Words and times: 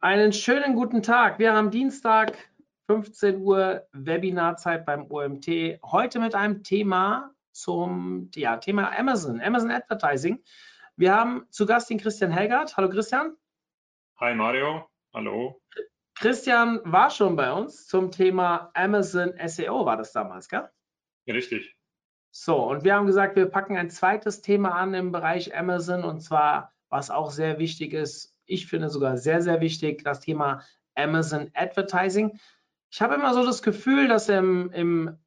Einen 0.00 0.34
schönen 0.34 0.74
guten 0.74 1.02
Tag. 1.02 1.38
Wir 1.38 1.54
haben 1.54 1.70
Dienstag 1.70 2.36
15 2.86 3.40
Uhr 3.40 3.88
Webinarzeit 3.92 4.84
beim 4.84 5.10
OMT. 5.10 5.80
Heute 5.82 6.20
mit 6.20 6.34
einem 6.34 6.62
Thema 6.62 7.34
zum 7.52 8.30
ja, 8.34 8.58
Thema 8.58 8.96
Amazon, 8.96 9.40
Amazon 9.40 9.70
Advertising. 9.70 10.44
Wir 10.96 11.14
haben 11.14 11.46
zu 11.48 11.64
Gast 11.64 11.88
den 11.88 11.98
Christian 11.98 12.30
Helgert. 12.30 12.76
Hallo 12.76 12.90
Christian. 12.90 13.36
Hi 14.20 14.34
Mario. 14.34 14.86
Hallo. 15.14 15.62
Christian 16.14 16.80
war 16.84 17.08
schon 17.08 17.34
bei 17.34 17.50
uns 17.50 17.86
zum 17.86 18.10
Thema 18.10 18.70
Amazon 18.74 19.32
SEO, 19.46 19.86
war 19.86 19.96
das 19.96 20.12
damals, 20.12 20.50
gell? 20.50 20.68
Ja, 21.24 21.32
richtig. 21.32 21.74
So, 22.30 22.68
und 22.68 22.84
wir 22.84 22.94
haben 22.94 23.06
gesagt, 23.06 23.34
wir 23.34 23.46
packen 23.46 23.78
ein 23.78 23.88
zweites 23.88 24.42
Thema 24.42 24.74
an 24.74 24.92
im 24.92 25.10
Bereich 25.10 25.56
Amazon 25.56 26.04
und 26.04 26.20
zwar, 26.20 26.74
was 26.90 27.10
auch 27.10 27.30
sehr 27.30 27.58
wichtig 27.58 27.94
ist, 27.94 28.35
ich 28.46 28.66
finde 28.66 28.88
sogar 28.88 29.16
sehr, 29.16 29.42
sehr 29.42 29.60
wichtig, 29.60 30.02
das 30.04 30.20
Thema 30.20 30.62
Amazon 30.94 31.50
Advertising. 31.54 32.38
Ich 32.90 33.02
habe 33.02 33.14
immer 33.14 33.34
so 33.34 33.44
das 33.44 33.62
Gefühl, 33.62 34.08
dass 34.08 34.28
im, 34.28 34.70
im 34.72 35.18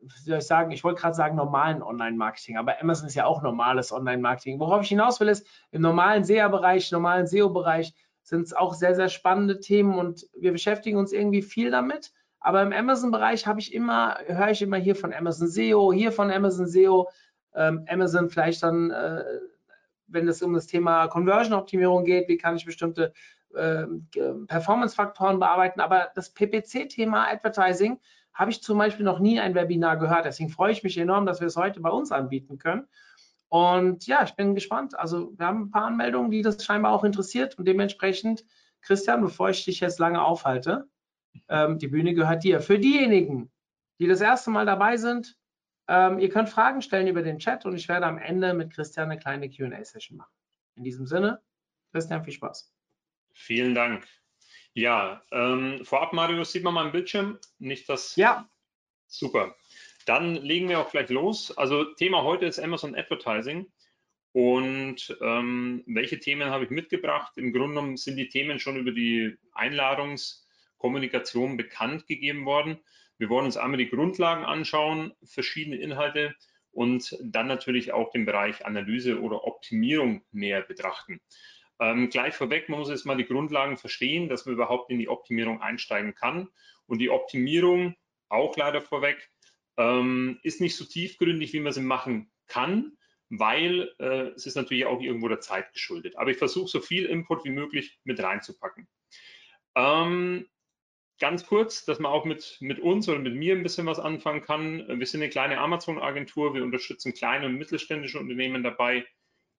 wie 0.00 0.30
soll 0.30 0.38
ich 0.38 0.46
sagen, 0.46 0.72
ich 0.72 0.82
wollte 0.82 1.00
gerade 1.00 1.14
sagen 1.14 1.36
normalen 1.36 1.82
Online-Marketing, 1.82 2.56
aber 2.56 2.80
Amazon 2.80 3.06
ist 3.06 3.14
ja 3.14 3.24
auch 3.24 3.42
normales 3.42 3.92
Online-Marketing. 3.92 4.58
Worauf 4.58 4.82
ich 4.82 4.88
hinaus 4.88 5.20
will, 5.20 5.28
ist, 5.28 5.46
im 5.70 5.82
normalen 5.82 6.24
SEA-Bereich, 6.24 6.90
normalen 6.90 7.26
SEO-Bereich 7.26 7.94
sind 8.22 8.42
es 8.42 8.52
auch 8.52 8.74
sehr, 8.74 8.94
sehr 8.94 9.08
spannende 9.08 9.60
Themen 9.60 9.98
und 9.98 10.26
wir 10.36 10.52
beschäftigen 10.52 10.98
uns 10.98 11.12
irgendwie 11.12 11.42
viel 11.42 11.70
damit. 11.70 12.12
Aber 12.40 12.62
im 12.62 12.72
Amazon-Bereich 12.72 13.46
habe 13.46 13.60
ich 13.60 13.72
immer, 13.72 14.18
höre 14.26 14.50
ich 14.50 14.62
immer 14.62 14.76
hier 14.76 14.96
von 14.96 15.12
Amazon 15.12 15.46
SEO, 15.46 15.92
hier 15.92 16.10
von 16.10 16.30
Amazon 16.30 16.66
SEO, 16.66 17.08
ähm, 17.54 17.84
Amazon 17.88 18.28
vielleicht 18.28 18.62
dann 18.62 18.90
äh, 18.90 19.22
wenn 20.12 20.28
es 20.28 20.42
um 20.42 20.52
das 20.54 20.66
Thema 20.66 21.08
Conversion-Optimierung 21.08 22.04
geht, 22.04 22.28
wie 22.28 22.36
kann 22.36 22.56
ich 22.56 22.64
bestimmte 22.64 23.12
äh, 23.54 23.84
Performance-Faktoren 24.46 25.38
bearbeiten. 25.38 25.80
Aber 25.80 26.10
das 26.14 26.30
PPC-Thema 26.30 27.28
Advertising 27.28 27.98
habe 28.34 28.50
ich 28.50 28.62
zum 28.62 28.78
Beispiel 28.78 29.04
noch 29.04 29.18
nie 29.18 29.40
ein 29.40 29.54
Webinar 29.54 29.98
gehört. 29.98 30.24
Deswegen 30.24 30.48
freue 30.48 30.72
ich 30.72 30.82
mich 30.82 30.96
enorm, 30.96 31.26
dass 31.26 31.40
wir 31.40 31.46
es 31.46 31.56
heute 31.56 31.80
bei 31.80 31.90
uns 31.90 32.12
anbieten 32.12 32.58
können. 32.58 32.86
Und 33.48 34.06
ja, 34.06 34.22
ich 34.24 34.34
bin 34.34 34.54
gespannt. 34.54 34.98
Also 34.98 35.32
wir 35.36 35.46
haben 35.46 35.64
ein 35.64 35.70
paar 35.70 35.84
Anmeldungen, 35.84 36.30
die 36.30 36.40
das 36.40 36.64
scheinbar 36.64 36.92
auch 36.92 37.04
interessiert. 37.04 37.58
Und 37.58 37.66
dementsprechend, 37.66 38.44
Christian, 38.80 39.20
bevor 39.20 39.50
ich 39.50 39.64
dich 39.64 39.80
jetzt 39.80 39.98
lange 39.98 40.24
aufhalte, 40.24 40.88
ähm, 41.48 41.78
die 41.78 41.88
Bühne 41.88 42.14
gehört 42.14 42.44
dir. 42.44 42.60
Für 42.60 42.78
diejenigen, 42.78 43.50
die 43.98 44.06
das 44.06 44.22
erste 44.22 44.50
Mal 44.50 44.64
dabei 44.64 44.96
sind, 44.96 45.36
ähm, 45.92 46.18
ihr 46.18 46.30
könnt 46.30 46.48
Fragen 46.48 46.80
stellen 46.80 47.06
über 47.06 47.20
den 47.20 47.38
Chat 47.38 47.66
und 47.66 47.76
ich 47.76 47.86
werde 47.86 48.06
am 48.06 48.16
Ende 48.16 48.54
mit 48.54 48.72
Christian 48.72 49.10
eine 49.10 49.20
kleine 49.20 49.50
QA-Session 49.50 50.16
machen. 50.16 50.32
In 50.76 50.84
diesem 50.84 51.06
Sinne, 51.06 51.42
Christian, 51.92 52.24
viel 52.24 52.32
Spaß. 52.32 52.72
Vielen 53.34 53.74
Dank. 53.74 54.08
Ja, 54.72 55.22
ähm, 55.32 55.84
vorab, 55.84 56.14
Marius, 56.14 56.52
sieht 56.52 56.64
man 56.64 56.72
meinen 56.72 56.92
Bildschirm? 56.92 57.38
Nicht 57.58 57.90
das? 57.90 58.16
Ja. 58.16 58.48
Super. 59.06 59.54
Dann 60.06 60.36
legen 60.36 60.70
wir 60.70 60.80
auch 60.80 60.90
gleich 60.90 61.10
los. 61.10 61.54
Also 61.58 61.84
Thema 61.84 62.22
heute 62.22 62.46
ist 62.46 62.58
Amazon 62.58 62.94
Advertising. 62.94 63.70
Und 64.32 65.14
ähm, 65.20 65.84
welche 65.86 66.18
Themen 66.18 66.48
habe 66.48 66.64
ich 66.64 66.70
mitgebracht? 66.70 67.36
Im 67.36 67.52
Grunde 67.52 67.74
genommen 67.74 67.98
sind 67.98 68.16
die 68.16 68.30
Themen 68.30 68.58
schon 68.58 68.78
über 68.78 68.92
die 68.92 69.36
Einladungskommunikation 69.52 71.58
bekannt 71.58 72.06
gegeben 72.06 72.46
worden. 72.46 72.80
Wir 73.22 73.28
wollen 73.28 73.44
uns 73.44 73.56
einmal 73.56 73.78
die 73.78 73.88
Grundlagen 73.88 74.44
anschauen, 74.44 75.12
verschiedene 75.22 75.76
Inhalte 75.76 76.34
und 76.72 77.16
dann 77.22 77.46
natürlich 77.46 77.92
auch 77.92 78.10
den 78.10 78.26
Bereich 78.26 78.66
Analyse 78.66 79.20
oder 79.20 79.44
Optimierung 79.44 80.24
näher 80.32 80.62
betrachten. 80.62 81.20
Ähm, 81.78 82.10
gleich 82.10 82.34
vorweg, 82.34 82.68
man 82.68 82.80
muss 82.80 82.88
jetzt 82.88 83.06
mal 83.06 83.16
die 83.16 83.24
Grundlagen 83.24 83.76
verstehen, 83.76 84.28
dass 84.28 84.44
man 84.44 84.56
überhaupt 84.56 84.90
in 84.90 84.98
die 84.98 85.08
Optimierung 85.08 85.62
einsteigen 85.62 86.16
kann. 86.16 86.48
Und 86.86 86.98
die 86.98 87.10
Optimierung, 87.10 87.94
auch 88.28 88.56
leider 88.56 88.80
vorweg, 88.80 89.30
ähm, 89.76 90.40
ist 90.42 90.60
nicht 90.60 90.74
so 90.74 90.84
tiefgründig, 90.84 91.52
wie 91.52 91.60
man 91.60 91.72
sie 91.72 91.80
machen 91.80 92.32
kann, 92.48 92.96
weil 93.28 93.94
äh, 94.00 94.32
es 94.34 94.46
ist 94.46 94.56
natürlich 94.56 94.86
auch 94.86 95.00
irgendwo 95.00 95.28
der 95.28 95.38
Zeit 95.38 95.72
geschuldet. 95.72 96.18
Aber 96.18 96.32
ich 96.32 96.38
versuche 96.38 96.66
so 96.66 96.80
viel 96.80 97.04
Input 97.06 97.44
wie 97.44 97.50
möglich 97.50 98.00
mit 98.02 98.20
reinzupacken. 98.20 98.88
Ähm, 99.76 100.48
ganz 101.22 101.46
kurz, 101.46 101.84
dass 101.84 102.00
man 102.00 102.10
auch 102.10 102.24
mit, 102.24 102.56
mit 102.58 102.80
uns 102.80 103.08
oder 103.08 103.20
mit 103.20 103.36
mir 103.36 103.54
ein 103.54 103.62
bisschen 103.62 103.86
was 103.86 104.00
anfangen 104.00 104.42
kann. 104.42 104.84
Wir 104.98 105.06
sind 105.06 105.22
eine 105.22 105.30
kleine 105.30 105.58
Amazon-Agentur. 105.58 106.52
Wir 106.52 106.64
unterstützen 106.64 107.14
kleine 107.14 107.46
und 107.46 107.54
mittelständische 107.54 108.18
Unternehmen 108.18 108.64
dabei, 108.64 109.06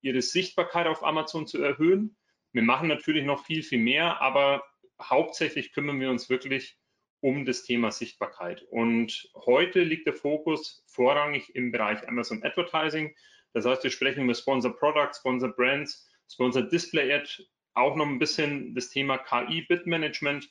ihre 0.02 0.22
Sichtbarkeit 0.22 0.88
auf 0.88 1.06
Amazon 1.06 1.48
zu 1.48 1.64
erhöhen. 1.64 2.18
Wir 2.52 2.64
machen 2.64 2.90
natürlich 2.90 3.24
noch 3.24 3.46
viel, 3.46 3.64
viel 3.64 3.80
mehr, 3.80 4.22
aber 4.22 4.62
hauptsächlich 5.02 5.72
kümmern 5.72 6.02
wir 6.02 6.10
uns 6.10 6.30
wirklich 6.30 6.78
um 7.22 7.46
das 7.46 7.64
Thema 7.64 7.92
Sichtbarkeit. 7.92 8.64
Und 8.64 9.30
heute 9.34 9.84
liegt 9.84 10.06
der 10.06 10.16
Fokus 10.16 10.84
vorrangig 10.88 11.56
im 11.56 11.72
Bereich 11.72 12.06
Amazon 12.10 12.44
Advertising. 12.44 13.16
Das 13.54 13.66
heißt, 13.66 13.86
wir 13.86 13.92
sprechen 13.92 14.26
über 14.26 14.36
Sponsor 14.36 14.76
Products, 14.76 15.20
Sponsor 15.20 15.56
Brands, 15.56 16.12
Sponsor 16.30 16.64
Display 16.64 17.14
Ad, 17.14 17.30
auch 17.74 17.96
noch 17.96 18.06
ein 18.06 18.20
bisschen 18.20 18.76
das 18.76 18.90
Thema 18.90 19.18
KI 19.18 19.62
Bid 19.62 19.88
Management 19.88 20.50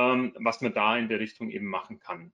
ähm, 0.00 0.32
was 0.38 0.60
man 0.60 0.72
da 0.72 0.96
in 0.96 1.08
der 1.08 1.20
Richtung 1.20 1.50
eben 1.50 1.66
machen 1.66 1.98
kann. 1.98 2.32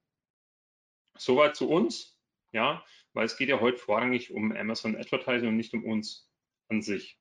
Soweit 1.19 1.57
zu 1.57 1.69
uns, 1.69 2.19
ja, 2.53 2.85
weil 3.13 3.25
es 3.25 3.37
geht 3.37 3.49
ja 3.49 3.61
heute 3.61 3.79
vorrangig 3.79 4.33
um 4.33 4.53
Amazon 4.53 4.97
Advertising 4.97 5.49
und 5.49 5.57
nicht 5.57 5.75
um 5.75 5.85
uns 5.85 6.31
an 6.69 6.83
sich. 6.83 7.19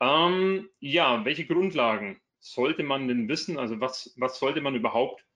Ähm, 0.00 0.68
ja, 0.80 1.24
welche 1.24 1.46
Grundlagen 1.46 2.20
sollte 2.38 2.82
man 2.82 3.08
denn 3.08 3.28
wissen? 3.28 3.58
Also 3.58 3.80
was, 3.80 4.14
was 4.16 4.38
sollte 4.38 4.60
man 4.60 4.74
überhaupt 4.74 5.26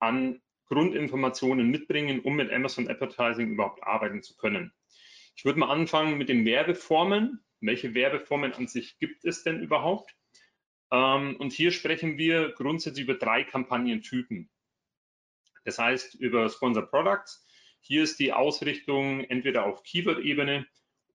an 0.00 0.42
Grundinformationen 0.66 1.70
mitbringen, 1.70 2.20
um 2.20 2.36
mit 2.36 2.52
Amazon 2.52 2.88
Advertising 2.88 3.52
überhaupt 3.52 3.82
arbeiten 3.84 4.22
zu 4.22 4.36
können? 4.36 4.72
Ich 5.36 5.44
würde 5.44 5.60
mal 5.60 5.70
anfangen 5.70 6.18
mit 6.18 6.28
den 6.28 6.44
Werbeformen. 6.44 7.44
Welche 7.60 7.94
Werbeformen 7.94 8.52
an 8.52 8.66
sich 8.66 8.98
gibt 8.98 9.24
es 9.24 9.44
denn 9.44 9.62
überhaupt? 9.62 10.16
Ähm, 10.90 11.36
und 11.36 11.52
hier 11.52 11.72
sprechen 11.72 12.18
wir 12.18 12.52
grundsätzlich 12.52 13.04
über 13.04 13.14
drei 13.14 13.44
Kampagnentypen. 13.44 14.50
Das 15.64 15.78
heißt, 15.78 16.14
über 16.14 16.48
Sponsor 16.48 16.86
Products. 16.86 17.44
Hier 17.80 18.02
ist 18.02 18.18
die 18.18 18.32
Ausrichtung 18.32 19.24
entweder 19.24 19.66
auf 19.66 19.82
Keyword-Ebene 19.82 20.66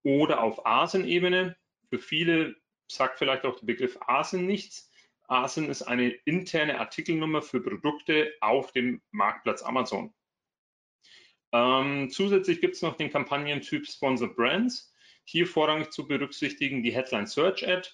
oder 0.04 0.42
auf 0.42 0.66
ASIN-Ebene. 0.66 1.56
Für 1.90 2.00
viele 2.00 2.56
sagt 2.88 3.18
vielleicht 3.18 3.46
auch 3.46 3.60
der 3.60 3.66
Begriff 3.66 3.98
ASIN 4.02 4.46
nichts. 4.46 4.92
ASIN 5.28 5.70
ist 5.70 5.84
eine 5.84 6.10
interne 6.10 6.80
Artikelnummer 6.80 7.42
für 7.42 7.62
Produkte 7.62 8.34
auf 8.42 8.74
dem 8.74 9.02
Marktplatz 9.12 9.64
Amazon. 9.64 10.14
Ähm, 11.54 12.10
zusätzlich 12.10 12.60
gibt 12.60 12.76
es 12.76 12.81
noch 12.81 12.98
den 12.98 13.12
Kampagnentyp 13.12 13.88
Sponsor 13.88 14.34
Brands. 14.34 14.94
Hier 15.24 15.48
vorrangig 15.48 15.92
zu 15.92 16.08
berücksichtigen 16.08 16.84
die 16.84 16.94
Headline 16.94 17.28
Search 17.28 17.68
Ad 17.68 17.90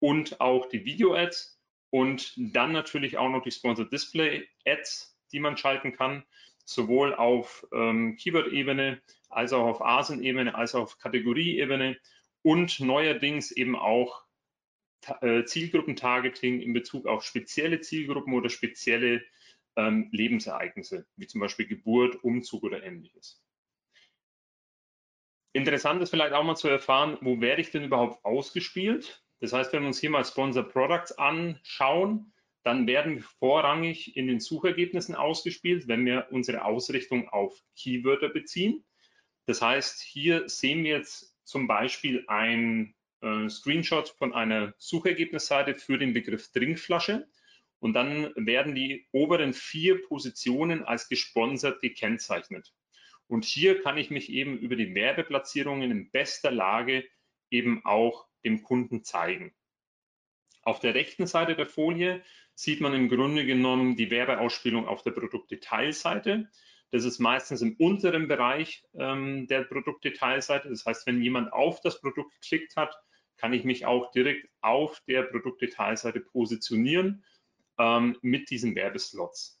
und 0.00 0.40
auch 0.40 0.68
die 0.68 0.84
Video-Ads 0.84 1.60
und 1.90 2.34
dann 2.36 2.72
natürlich 2.72 3.16
auch 3.18 3.28
noch 3.28 3.42
die 3.42 3.50
Sponsor 3.50 3.88
Display 3.88 4.48
Ads, 4.66 5.18
die 5.32 5.40
man 5.40 5.56
schalten 5.56 5.92
kann, 5.92 6.24
sowohl 6.64 7.14
auf 7.14 7.66
ähm, 7.72 8.16
Keyword-Ebene 8.16 9.00
als 9.28 9.52
auch 9.52 9.64
auf 9.64 9.82
ASIN-Ebene, 9.82 10.54
als 10.54 10.74
auch 10.74 10.82
auf 10.82 10.98
Kategorie-Ebene 10.98 11.98
und 12.42 12.80
neuerdings 12.80 13.50
eben 13.52 13.76
auch 13.76 14.24
äh, 15.20 15.44
Zielgruppentargeting 15.44 16.60
in 16.60 16.72
Bezug 16.72 17.06
auf 17.06 17.24
spezielle 17.24 17.80
Zielgruppen 17.80 18.34
oder 18.34 18.50
spezielle 18.50 19.22
ähm, 19.76 20.08
Lebensereignisse, 20.10 21.06
wie 21.16 21.26
zum 21.26 21.40
Beispiel 21.40 21.66
Geburt, 21.66 22.22
Umzug 22.24 22.64
oder 22.64 22.82
ähnliches. 22.82 23.42
Interessant 25.52 26.02
ist 26.02 26.10
vielleicht 26.10 26.34
auch 26.34 26.44
mal 26.44 26.56
zu 26.56 26.68
erfahren, 26.68 27.16
wo 27.20 27.40
werde 27.40 27.62
ich 27.62 27.70
denn 27.70 27.84
überhaupt 27.84 28.24
ausgespielt? 28.24 29.25
Das 29.40 29.52
heißt, 29.52 29.72
wenn 29.72 29.82
wir 29.82 29.88
uns 29.88 30.00
hier 30.00 30.10
mal 30.10 30.24
Sponsor 30.24 30.62
Products 30.62 31.12
anschauen, 31.12 32.32
dann 32.62 32.86
werden 32.86 33.16
wir 33.16 33.22
vorrangig 33.22 34.16
in 34.16 34.26
den 34.26 34.40
Suchergebnissen 34.40 35.14
ausgespielt, 35.14 35.86
wenn 35.86 36.04
wir 36.04 36.26
unsere 36.30 36.64
Ausrichtung 36.64 37.28
auf 37.28 37.60
Keywörter 37.76 38.28
beziehen. 38.28 38.84
Das 39.46 39.62
heißt, 39.62 40.02
hier 40.02 40.48
sehen 40.48 40.82
wir 40.82 40.96
jetzt 40.96 41.36
zum 41.44 41.68
Beispiel 41.68 42.24
ein 42.26 42.94
äh, 43.20 43.48
Screenshot 43.48 44.08
von 44.08 44.34
einer 44.34 44.74
Suchergebnisseite 44.78 45.76
für 45.76 45.98
den 45.98 46.12
Begriff 46.12 46.50
Trinkflasche. 46.50 47.28
Und 47.78 47.92
dann 47.92 48.32
werden 48.34 48.74
die 48.74 49.06
oberen 49.12 49.52
vier 49.52 50.02
Positionen 50.02 50.82
als 50.82 51.08
gesponsert 51.08 51.80
gekennzeichnet. 51.80 52.74
Und 53.28 53.44
hier 53.44 53.82
kann 53.82 53.98
ich 53.98 54.10
mich 54.10 54.30
eben 54.30 54.58
über 54.58 54.76
die 54.76 54.94
Werbeplatzierungen 54.94 55.90
in 55.90 56.10
bester 56.10 56.50
Lage 56.50 57.04
eben 57.50 57.84
auch 57.84 58.26
dem 58.46 58.62
Kunden 58.62 59.04
zeigen. 59.04 59.54
Auf 60.62 60.80
der 60.80 60.94
rechten 60.94 61.26
Seite 61.26 61.54
der 61.54 61.66
Folie 61.66 62.22
sieht 62.54 62.80
man 62.80 62.94
im 62.94 63.08
Grunde 63.08 63.44
genommen 63.44 63.96
die 63.96 64.10
Werbeausspielung 64.10 64.88
auf 64.88 65.02
der 65.02 65.10
Produktdetailseite. 65.10 66.48
Das 66.90 67.04
ist 67.04 67.18
meistens 67.18 67.62
im 67.62 67.76
unteren 67.76 68.28
Bereich 68.28 68.84
ähm, 68.94 69.46
der 69.48 69.64
Produktdetailseite. 69.64 70.68
Das 70.68 70.86
heißt, 70.86 71.06
wenn 71.06 71.22
jemand 71.22 71.52
auf 71.52 71.80
das 71.82 72.00
Produkt 72.00 72.32
geklickt 72.40 72.76
hat, 72.76 72.94
kann 73.36 73.52
ich 73.52 73.64
mich 73.64 73.84
auch 73.84 74.10
direkt 74.12 74.48
auf 74.60 75.00
der 75.06 75.24
Produktdetailseite 75.24 76.20
positionieren 76.20 77.24
ähm, 77.78 78.16
mit 78.22 78.48
diesen 78.50 78.74
Werbeslots. 78.74 79.60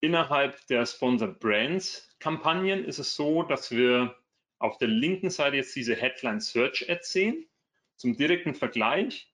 Innerhalb 0.00 0.66
der 0.66 0.84
Sponsored 0.84 1.40
Brands 1.40 2.14
Kampagnen 2.18 2.84
ist 2.84 2.98
es 2.98 3.16
so, 3.16 3.42
dass 3.42 3.70
wir 3.70 4.14
auf 4.64 4.78
der 4.78 4.88
linken 4.88 5.28
Seite 5.28 5.56
jetzt 5.56 5.76
diese 5.76 5.94
Headline 5.94 6.40
Search 6.40 6.88
Ads 6.88 7.12
sehen. 7.12 7.46
Zum 7.96 8.16
direkten 8.16 8.54
Vergleich. 8.54 9.30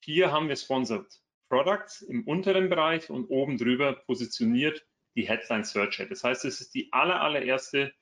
Hier 0.00 0.32
haben 0.32 0.48
wir 0.48 0.56
Sponsored 0.56 1.06
Products 1.48 2.02
im 2.02 2.26
unteren 2.26 2.68
Bereich 2.68 3.08
und 3.08 3.26
oben 3.26 3.58
drüber 3.58 3.92
positioniert 3.92 4.84
die 5.14 5.28
Headline 5.28 5.62
Search 5.62 6.00
Ad. 6.00 6.10
Das 6.10 6.24
heißt, 6.24 6.44
es 6.44 6.60
ist 6.60 6.74
die 6.74 6.92
aller, 6.92 7.20
allererste 7.20 7.94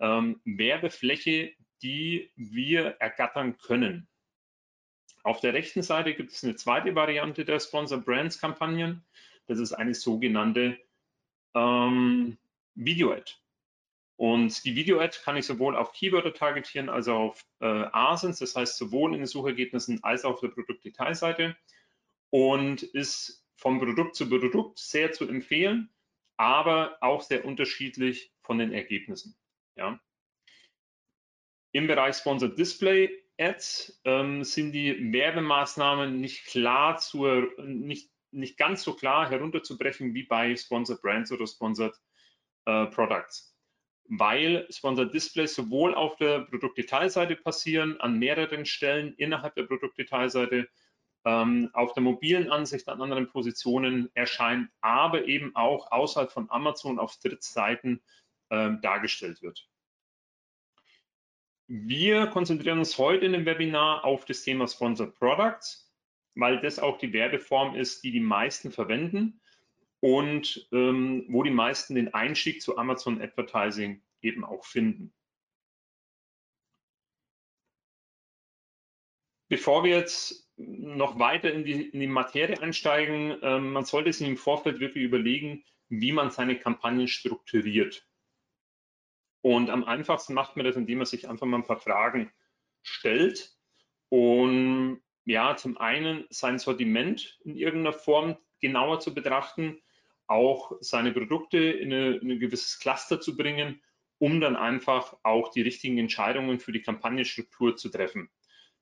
ähm, 0.00 0.42
Werbefläche, 0.44 1.54
die 1.80 2.30
wir 2.36 2.88
ergattern 3.00 3.56
können. 3.56 4.06
Auf 5.24 5.40
der 5.40 5.54
rechten 5.54 5.82
Seite 5.82 6.12
gibt 6.12 6.32
es 6.32 6.44
eine 6.44 6.56
zweite 6.56 6.94
Variante 6.94 7.46
der 7.46 7.58
Sponsor 7.58 7.98
Brands 7.98 8.38
Kampagnen. 8.38 9.02
Das 9.46 9.58
ist 9.58 9.72
eine 9.72 9.94
sogenannte 9.94 10.78
ähm, 11.54 12.36
Video-Ad. 12.74 13.41
Und 14.16 14.64
die 14.64 14.76
Video-Ad 14.76 15.18
kann 15.24 15.36
ich 15.36 15.46
sowohl 15.46 15.76
auf 15.76 15.92
Keywörter 15.92 16.34
targetieren 16.34 16.88
als 16.88 17.08
auch 17.08 17.30
auf 17.30 17.44
äh, 17.60 17.66
ASINs, 17.66 18.38
das 18.38 18.54
heißt 18.54 18.76
sowohl 18.76 19.14
in 19.14 19.20
den 19.20 19.26
Suchergebnissen 19.26 20.02
als 20.04 20.24
auch 20.24 20.34
auf 20.34 20.40
der 20.40 20.48
Produktdetailseite 20.48 21.56
und 22.30 22.82
ist 22.82 23.44
vom 23.56 23.78
Produkt 23.78 24.16
zu 24.16 24.28
Produkt 24.28 24.78
sehr 24.78 25.12
zu 25.12 25.28
empfehlen, 25.28 25.90
aber 26.36 26.98
auch 27.00 27.22
sehr 27.22 27.44
unterschiedlich 27.44 28.32
von 28.42 28.58
den 28.58 28.72
Ergebnissen. 28.72 29.36
Ja. 29.76 30.00
Im 31.72 31.86
Bereich 31.86 32.16
Sponsored 32.16 32.58
Display 32.58 33.22
Ads 33.38 34.00
ähm, 34.04 34.44
sind 34.44 34.72
die 34.72 35.12
Werbemaßnahmen 35.12 36.20
nicht 36.20 36.46
klar 36.46 36.98
zur, 36.98 37.48
nicht, 37.64 38.10
nicht 38.30 38.56
ganz 38.56 38.82
so 38.82 38.94
klar 38.94 39.30
herunterzubrechen 39.30 40.14
wie 40.14 40.24
bei 40.24 40.54
Sponsored 40.54 41.00
Brands 41.00 41.32
oder 41.32 41.46
Sponsored 41.46 41.94
äh, 42.66 42.86
Products. 42.86 43.51
Weil 44.06 44.66
Sponsored 44.70 45.14
Displays 45.14 45.54
sowohl 45.54 45.94
auf 45.94 46.16
der 46.16 46.40
Produktdetailseite 46.40 47.36
passieren, 47.36 48.00
an 48.00 48.18
mehreren 48.18 48.66
Stellen 48.66 49.14
innerhalb 49.14 49.54
der 49.54 49.64
Produktdetailseite, 49.64 50.68
ähm, 51.24 51.70
auf 51.72 51.92
der 51.94 52.02
mobilen 52.02 52.50
Ansicht 52.50 52.88
an 52.88 53.00
anderen 53.00 53.28
Positionen 53.28 54.10
erscheint, 54.14 54.70
aber 54.80 55.26
eben 55.26 55.54
auch 55.54 55.90
außerhalb 55.92 56.32
von 56.32 56.50
Amazon 56.50 56.98
auf 56.98 57.16
Drittseiten 57.18 58.02
äh, 58.50 58.72
dargestellt 58.82 59.40
wird. 59.40 59.68
Wir 61.68 62.26
konzentrieren 62.26 62.80
uns 62.80 62.98
heute 62.98 63.24
in 63.24 63.32
dem 63.32 63.46
Webinar 63.46 64.04
auf 64.04 64.24
das 64.24 64.42
Thema 64.42 64.66
Sponsored 64.66 65.14
Products, 65.14 65.92
weil 66.34 66.60
das 66.60 66.78
auch 66.78 66.98
die 66.98 67.12
Werbeform 67.12 67.76
ist, 67.76 68.02
die 68.02 68.10
die 68.10 68.20
meisten 68.20 68.72
verwenden 68.72 69.40
und 70.02 70.68
ähm, 70.72 71.26
wo 71.28 71.44
die 71.44 71.50
meisten 71.50 71.94
den 71.94 72.12
Einstieg 72.12 72.60
zu 72.60 72.76
Amazon 72.76 73.22
Advertising 73.22 74.02
eben 74.20 74.44
auch 74.44 74.64
finden. 74.64 75.14
Bevor 79.48 79.84
wir 79.84 79.96
jetzt 79.96 80.50
noch 80.56 81.20
weiter 81.20 81.52
in 81.52 81.64
die, 81.64 81.88
in 81.90 82.00
die 82.00 82.08
Materie 82.08 82.60
einsteigen, 82.60 83.38
ähm, 83.42 83.72
man 83.72 83.84
sollte 83.84 84.12
sich 84.12 84.26
im 84.26 84.36
Vorfeld 84.36 84.80
wirklich 84.80 85.04
überlegen, 85.04 85.64
wie 85.88 86.10
man 86.10 86.30
seine 86.30 86.58
Kampagnen 86.58 87.06
strukturiert. 87.06 88.04
Und 89.40 89.70
am 89.70 89.84
einfachsten 89.84 90.34
macht 90.34 90.56
man 90.56 90.66
das, 90.66 90.74
indem 90.74 90.98
man 90.98 91.06
sich 91.06 91.28
einfach 91.28 91.46
mal 91.46 91.58
ein 91.58 91.66
paar 91.66 91.80
Fragen 91.80 92.32
stellt 92.82 93.56
und 94.08 95.00
ja, 95.26 95.56
zum 95.56 95.78
einen 95.78 96.26
sein 96.30 96.58
Sortiment 96.58 97.38
in 97.44 97.56
irgendeiner 97.56 97.92
Form 97.96 98.36
genauer 98.60 98.98
zu 98.98 99.14
betrachten, 99.14 99.80
auch 100.32 100.72
seine 100.80 101.12
Produkte 101.12 101.58
in, 101.58 101.92
eine, 101.92 102.16
in 102.16 102.30
ein 102.30 102.40
gewisses 102.40 102.78
Cluster 102.78 103.20
zu 103.20 103.36
bringen, 103.36 103.82
um 104.18 104.40
dann 104.40 104.56
einfach 104.56 105.16
auch 105.22 105.50
die 105.50 105.62
richtigen 105.62 105.98
Entscheidungen 105.98 106.58
für 106.58 106.72
die 106.72 106.82
Kampagnenstruktur 106.82 107.76
zu 107.76 107.88
treffen. 107.88 108.30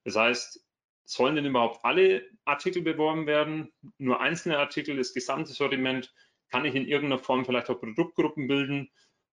Das 0.05 0.17
heißt, 0.17 0.64
sollen 1.05 1.37
denn 1.37 1.47
überhaupt 1.47 1.85
alle 1.85 2.25
Artikel 2.44 2.82
beworben 2.82 3.26
werden? 3.26 3.73
Nur 3.99 4.20
einzelne 4.20 4.58
Artikel, 4.58 4.97
das 4.97 5.12
gesamte 5.12 5.52
Sortiment? 5.52 6.14
Kann 6.50 6.64
ich 6.64 6.75
in 6.75 6.87
irgendeiner 6.87 7.23
Form 7.23 7.44
vielleicht 7.44 7.69
auch 7.69 7.81
Produktgruppen 7.81 8.47
bilden? 8.47 8.91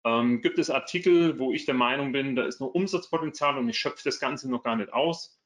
Ähm, 0.05 0.41
gibt 0.41 0.59
es 0.59 0.69
Artikel, 0.69 1.39
wo 1.39 1.51
ich 1.51 1.65
der 1.65 1.75
Meinung 1.75 2.11
bin, 2.11 2.35
da 2.35 2.45
ist 2.45 2.61
noch 2.61 2.67
Umsatzpotenzial 2.67 3.57
und 3.57 3.67
ich 3.67 3.77
schöpfe 3.77 4.03
das 4.03 4.19
Ganze 4.19 4.49
noch 4.49 4.63
gar 4.63 4.75
nicht 4.75 4.93
aus? 4.93 5.39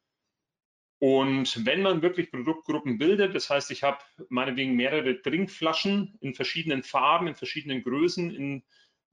Und 0.99 1.65
wenn 1.65 1.81
man 1.81 2.01
wirklich 2.01 2.29
Produktgruppen 2.29 2.97
bildet, 2.97 3.33
das 3.33 3.49
heißt, 3.49 3.71
ich 3.71 3.83
habe 3.83 3.99
meinetwegen 4.27 4.75
mehrere 4.75 5.21
Trinkflaschen 5.21 6.17
in 6.19 6.33
verschiedenen 6.33 6.83
Farben, 6.83 7.27
in 7.27 7.35
verschiedenen 7.35 7.83
Größen, 7.83 8.35
in, 8.35 8.63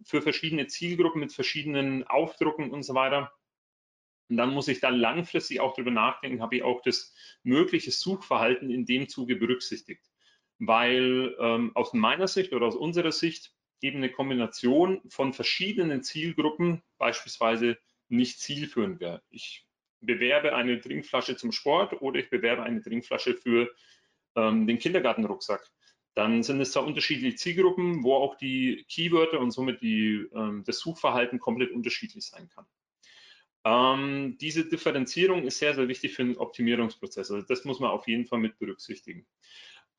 für 0.05 0.21
verschiedene 0.21 0.67
Zielgruppen 0.67 1.21
mit 1.21 1.33
verschiedenen 1.33 2.05
Aufdrucken 2.05 2.71
und 2.73 2.83
so 2.83 2.95
weiter, 2.95 3.33
und 4.29 4.37
dann 4.37 4.53
muss 4.53 4.69
ich 4.69 4.81
dann 4.81 4.97
langfristig 4.97 5.61
auch 5.61 5.75
darüber 5.75 5.91
nachdenken, 5.91 6.43
habe 6.43 6.57
ich 6.57 6.63
auch 6.63 6.83
das 6.83 7.15
mögliche 7.43 7.91
Suchverhalten 7.91 8.71
in 8.71 8.85
dem 8.85 9.09
Zuge 9.09 9.37
berücksichtigt. 9.37 10.05
Weil 10.59 11.37
ähm, 11.39 11.73
aus 11.75 11.93
meiner 11.93 12.29
Sicht 12.29 12.53
oder 12.53 12.67
aus 12.67 12.77
unserer 12.77 13.13
Sicht 13.13 13.53
eben 13.81 13.99
eine 13.99 14.11
Kombination 14.11 15.03
von 15.09 15.33
verschiedenen 15.33 16.03
Zielgruppen 16.03 16.83
beispielsweise 16.99 17.79
nicht 18.09 18.41
zielführend 18.41 19.01
wäre. 19.01 19.23
Ich 19.31 19.67
bewerbe 20.01 20.55
eine 20.55 20.81
Trinkflasche 20.81 21.37
zum 21.37 21.53
Sport 21.53 22.01
oder 22.03 22.21
ich 22.21 22.31
bewerbe 22.31 22.63
eine 22.63 22.83
Trinkflasche 22.83 23.35
für 23.35 23.71
ähm, 24.37 24.67
den 24.67 24.79
Kindergartenrucksack. 24.79 25.71
Dann 26.15 26.43
sind 26.43 26.61
es 26.61 26.73
zwar 26.73 26.87
unterschiedliche 26.87 27.37
Zielgruppen, 27.37 28.03
wo 28.03 28.15
auch 28.15 28.37
die 28.37 28.87
Keywörter 28.89 29.39
und 29.39 29.51
somit 29.51 29.83
die, 29.83 30.27
ähm, 30.35 30.65
das 30.65 30.79
Suchverhalten 30.79 31.39
komplett 31.39 31.73
unterschiedlich 31.73 32.25
sein 32.27 32.49
kann. 32.49 32.67
Ähm, 33.67 34.39
diese 34.41 34.65
Differenzierung 34.65 35.43
ist 35.43 35.59
sehr, 35.59 35.75
sehr 35.75 35.89
wichtig 35.89 36.15
für 36.15 36.25
den 36.25 36.39
Optimierungsprozess. 36.39 37.31
Also 37.31 37.47
das 37.47 37.65
muss 37.65 37.81
man 37.81 37.91
auf 37.91 38.07
jeden 38.07 38.25
Fall 38.25 38.39
mit 38.39 38.59
berücksichtigen. 38.59 39.27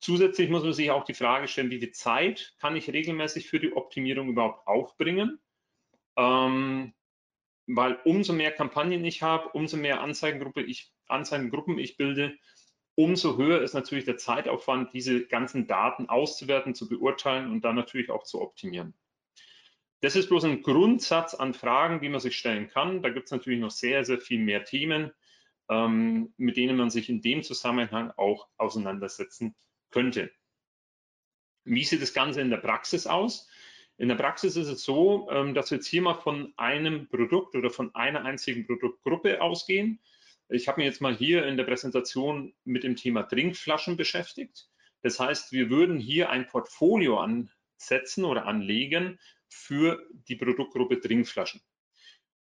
Zusätzlich 0.00 0.48
muss 0.48 0.64
man 0.64 0.72
sich 0.72 0.90
auch 0.90 1.04
die 1.04 1.14
Frage 1.14 1.48
stellen, 1.48 1.70
wie 1.70 1.80
viel 1.80 1.90
Zeit 1.90 2.54
kann 2.58 2.76
ich 2.76 2.90
regelmäßig 2.90 3.48
für 3.48 3.60
die 3.60 3.72
Optimierung 3.72 4.30
überhaupt 4.30 4.66
aufbringen? 4.66 5.38
Ähm, 6.16 6.94
weil 7.68 7.98
umso 8.04 8.32
mehr 8.32 8.50
Kampagnen 8.50 9.04
ich 9.04 9.22
habe, 9.22 9.50
umso 9.50 9.76
mehr 9.76 10.00
Anzeigengruppe 10.00 10.62
ich, 10.62 10.90
Anzeigengruppen 11.06 11.78
ich 11.78 11.96
bilde, 11.96 12.36
umso 12.94 13.36
höher 13.36 13.60
ist 13.60 13.74
natürlich 13.74 14.06
der 14.06 14.16
Zeitaufwand, 14.16 14.92
diese 14.92 15.26
ganzen 15.26 15.66
Daten 15.66 16.08
auszuwerten, 16.08 16.74
zu 16.74 16.88
beurteilen 16.88 17.52
und 17.52 17.64
dann 17.64 17.76
natürlich 17.76 18.10
auch 18.10 18.24
zu 18.24 18.40
optimieren. 18.40 18.94
Das 20.00 20.16
ist 20.16 20.28
bloß 20.28 20.44
ein 20.44 20.62
Grundsatz 20.62 21.34
an 21.34 21.54
Fragen, 21.54 22.00
die 22.00 22.08
man 22.08 22.20
sich 22.20 22.36
stellen 22.36 22.68
kann. 22.68 23.02
Da 23.02 23.10
gibt 23.10 23.26
es 23.26 23.32
natürlich 23.32 23.60
noch 23.60 23.70
sehr, 23.70 24.04
sehr 24.04 24.18
viel 24.18 24.40
mehr 24.40 24.64
Themen, 24.64 25.12
ähm, 25.68 26.32
mit 26.38 26.56
denen 26.56 26.76
man 26.76 26.88
sich 26.88 27.08
in 27.10 27.20
dem 27.20 27.42
Zusammenhang 27.42 28.12
auch 28.16 28.48
auseinandersetzen 28.56 29.54
könnte. 29.90 30.30
Wie 31.64 31.84
sieht 31.84 32.00
das 32.00 32.14
Ganze 32.14 32.40
in 32.40 32.50
der 32.50 32.56
Praxis 32.56 33.06
aus? 33.06 33.48
In 33.98 34.08
der 34.08 34.14
Praxis 34.14 34.56
ist 34.56 34.68
es 34.68 34.84
so, 34.84 35.28
ähm, 35.30 35.54
dass 35.54 35.70
wir 35.70 35.78
jetzt 35.78 35.88
hier 35.88 36.02
mal 36.02 36.14
von 36.14 36.54
einem 36.56 37.08
Produkt 37.08 37.56
oder 37.56 37.68
von 37.68 37.94
einer 37.94 38.24
einzigen 38.24 38.66
Produktgruppe 38.66 39.42
ausgehen. 39.42 40.00
Ich 40.48 40.68
habe 40.68 40.80
mich 40.80 40.86
jetzt 40.86 41.00
mal 41.00 41.14
hier 41.14 41.44
in 41.46 41.56
der 41.56 41.64
Präsentation 41.64 42.54
mit 42.64 42.84
dem 42.84 42.96
Thema 42.96 43.24
Trinkflaschen 43.24 43.96
beschäftigt. 43.96 44.70
Das 45.02 45.18
heißt, 45.18 45.52
wir 45.52 45.68
würden 45.68 45.98
hier 45.98 46.30
ein 46.30 46.46
Portfolio 46.46 47.18
ansetzen 47.18 48.24
oder 48.24 48.46
anlegen 48.46 49.18
für 49.48 50.06
die 50.28 50.36
Produktgruppe 50.36 51.00
Trinkflaschen. 51.00 51.60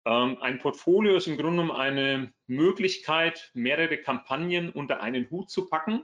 Ähm, 0.06 0.38
ein 0.42 0.60
Portfolio 0.60 1.16
ist 1.18 1.28
im 1.28 1.38
Grunde 1.38 1.64
genommen 1.64 1.80
eine 1.80 2.32
Möglichkeit, 2.46 3.50
mehrere 3.54 3.98
Kampagnen 3.98 4.70
unter 4.70 5.02
einen 5.02 5.30
Hut 5.32 5.50
zu 5.50 5.68
packen 5.68 6.04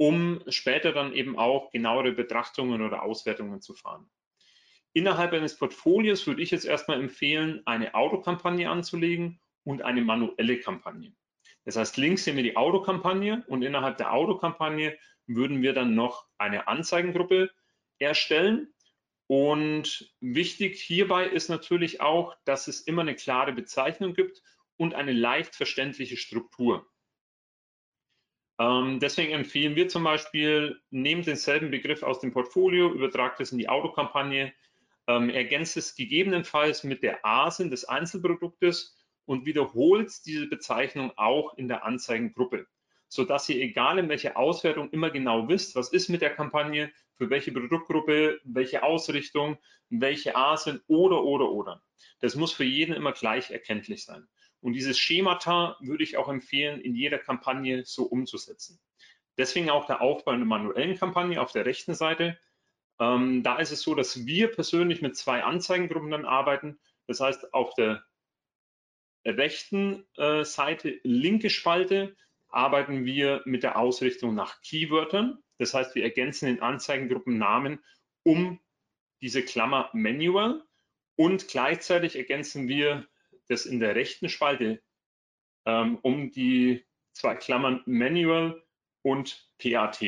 um 0.00 0.40
später 0.48 0.92
dann 0.92 1.12
eben 1.12 1.38
auch 1.38 1.70
genauere 1.70 2.12
Betrachtungen 2.12 2.80
oder 2.80 3.02
Auswertungen 3.02 3.60
zu 3.60 3.74
fahren. 3.74 4.10
Innerhalb 4.92 5.32
eines 5.32 5.56
Portfolios 5.56 6.26
würde 6.26 6.42
ich 6.42 6.50
jetzt 6.50 6.64
erstmal 6.64 7.00
empfehlen, 7.00 7.62
eine 7.66 7.94
Autokampagne 7.94 8.68
anzulegen 8.68 9.40
und 9.64 9.82
eine 9.82 10.00
manuelle 10.00 10.58
Kampagne. 10.58 11.14
Das 11.64 11.76
heißt, 11.76 11.96
links 11.96 12.24
sehen 12.24 12.36
wir 12.36 12.42
die 12.42 12.56
Autokampagne 12.56 13.44
und 13.46 13.62
innerhalb 13.62 13.98
der 13.98 14.12
Autokampagne 14.12 14.98
würden 15.26 15.62
wir 15.62 15.72
dann 15.72 15.94
noch 15.94 16.26
eine 16.38 16.66
Anzeigengruppe 16.66 17.50
erstellen. 17.98 18.72
Und 19.28 20.12
wichtig 20.20 20.80
hierbei 20.80 21.26
ist 21.26 21.48
natürlich 21.48 22.00
auch, 22.00 22.34
dass 22.44 22.66
es 22.66 22.80
immer 22.80 23.02
eine 23.02 23.14
klare 23.14 23.52
Bezeichnung 23.52 24.14
gibt 24.14 24.42
und 24.76 24.94
eine 24.94 25.12
leicht 25.12 25.54
verständliche 25.54 26.16
Struktur. 26.16 26.90
Ähm, 28.58 28.98
deswegen 28.98 29.32
empfehlen 29.32 29.76
wir 29.76 29.88
zum 29.88 30.02
Beispiel, 30.02 30.82
nehmt 30.90 31.26
denselben 31.26 31.70
Begriff 31.70 32.02
aus 32.02 32.20
dem 32.20 32.32
Portfolio, 32.32 32.92
übertragt 32.92 33.40
es 33.40 33.52
in 33.52 33.58
die 33.58 33.68
Autokampagne, 33.68 34.52
ähm, 35.06 35.30
ergänzt 35.30 35.76
es 35.76 35.94
gegebenenfalls 35.94 36.84
mit 36.84 37.02
der 37.02 37.24
ASIN 37.24 37.70
des 37.70 37.84
Einzelproduktes 37.84 38.96
und 39.24 39.46
wiederholt 39.46 40.12
diese 40.26 40.46
Bezeichnung 40.46 41.12
auch 41.16 41.56
in 41.56 41.68
der 41.68 41.84
Anzeigengruppe, 41.84 42.66
sodass 43.08 43.48
ihr 43.48 43.62
egal 43.62 43.98
in 43.98 44.08
welcher 44.08 44.36
Auswertung 44.36 44.90
immer 44.90 45.10
genau 45.10 45.48
wisst, 45.48 45.74
was 45.76 45.92
ist 45.92 46.08
mit 46.08 46.22
der 46.22 46.34
Kampagne, 46.34 46.92
für 47.14 47.30
welche 47.30 47.52
Produktgruppe, 47.52 48.40
welche 48.44 48.82
Ausrichtung, 48.82 49.58
welche 49.90 50.36
A 50.36 50.56
sind 50.56 50.82
oder, 50.86 51.22
oder, 51.22 51.50
oder. 51.50 51.82
Das 52.20 52.34
muss 52.34 52.52
für 52.52 52.64
jeden 52.64 52.94
immer 52.94 53.12
gleich 53.12 53.50
erkenntlich 53.50 54.04
sein. 54.04 54.26
Und 54.60 54.74
dieses 54.74 54.98
Schemata 54.98 55.76
würde 55.80 56.04
ich 56.04 56.16
auch 56.16 56.28
empfehlen, 56.28 56.80
in 56.80 56.94
jeder 56.94 57.18
Kampagne 57.18 57.84
so 57.84 58.04
umzusetzen. 58.04 58.80
Deswegen 59.38 59.70
auch 59.70 59.86
der 59.86 60.00
Aufbau 60.02 60.32
einer 60.32 60.44
manuellen 60.44 60.98
Kampagne 60.98 61.40
auf 61.40 61.52
der 61.52 61.64
rechten 61.64 61.94
Seite. 61.94 62.38
Ähm, 63.00 63.42
da 63.42 63.58
ist 63.58 63.72
es 63.72 63.80
so, 63.80 63.94
dass 63.94 64.26
wir 64.26 64.48
persönlich 64.48 65.00
mit 65.02 65.16
zwei 65.16 65.42
Anzeigengruppen 65.42 66.10
dann 66.10 66.26
arbeiten. 66.26 66.78
Das 67.06 67.20
heißt, 67.20 67.54
auf 67.54 67.74
der 67.74 68.04
rechten 69.26 70.04
äh, 70.16 70.44
Seite, 70.44 71.00
linke 71.02 71.50
Spalte, 71.50 72.16
arbeiten 72.48 73.04
wir 73.04 73.42
mit 73.46 73.62
der 73.62 73.78
Ausrichtung 73.78 74.34
nach 74.34 74.60
Keywörtern. 74.62 75.42
Das 75.58 75.74
heißt, 75.74 75.94
wir 75.94 76.02
ergänzen 76.02 76.46
den 76.46 76.62
Anzeigengruppennamen 76.62 77.80
um 78.22 78.60
diese 79.22 79.42
Klammer 79.42 79.90
Manual 79.92 80.62
und 81.16 81.48
gleichzeitig 81.48 82.16
ergänzen 82.16 82.68
wir 82.68 83.06
das 83.48 83.66
in 83.66 83.80
der 83.80 83.94
rechten 83.94 84.28
Spalte 84.28 84.82
ähm, 85.66 85.98
um 86.02 86.30
die 86.30 86.84
zwei 87.12 87.34
Klammern 87.34 87.82
Manual 87.86 88.62
und 89.02 89.50
PAT. 89.58 90.00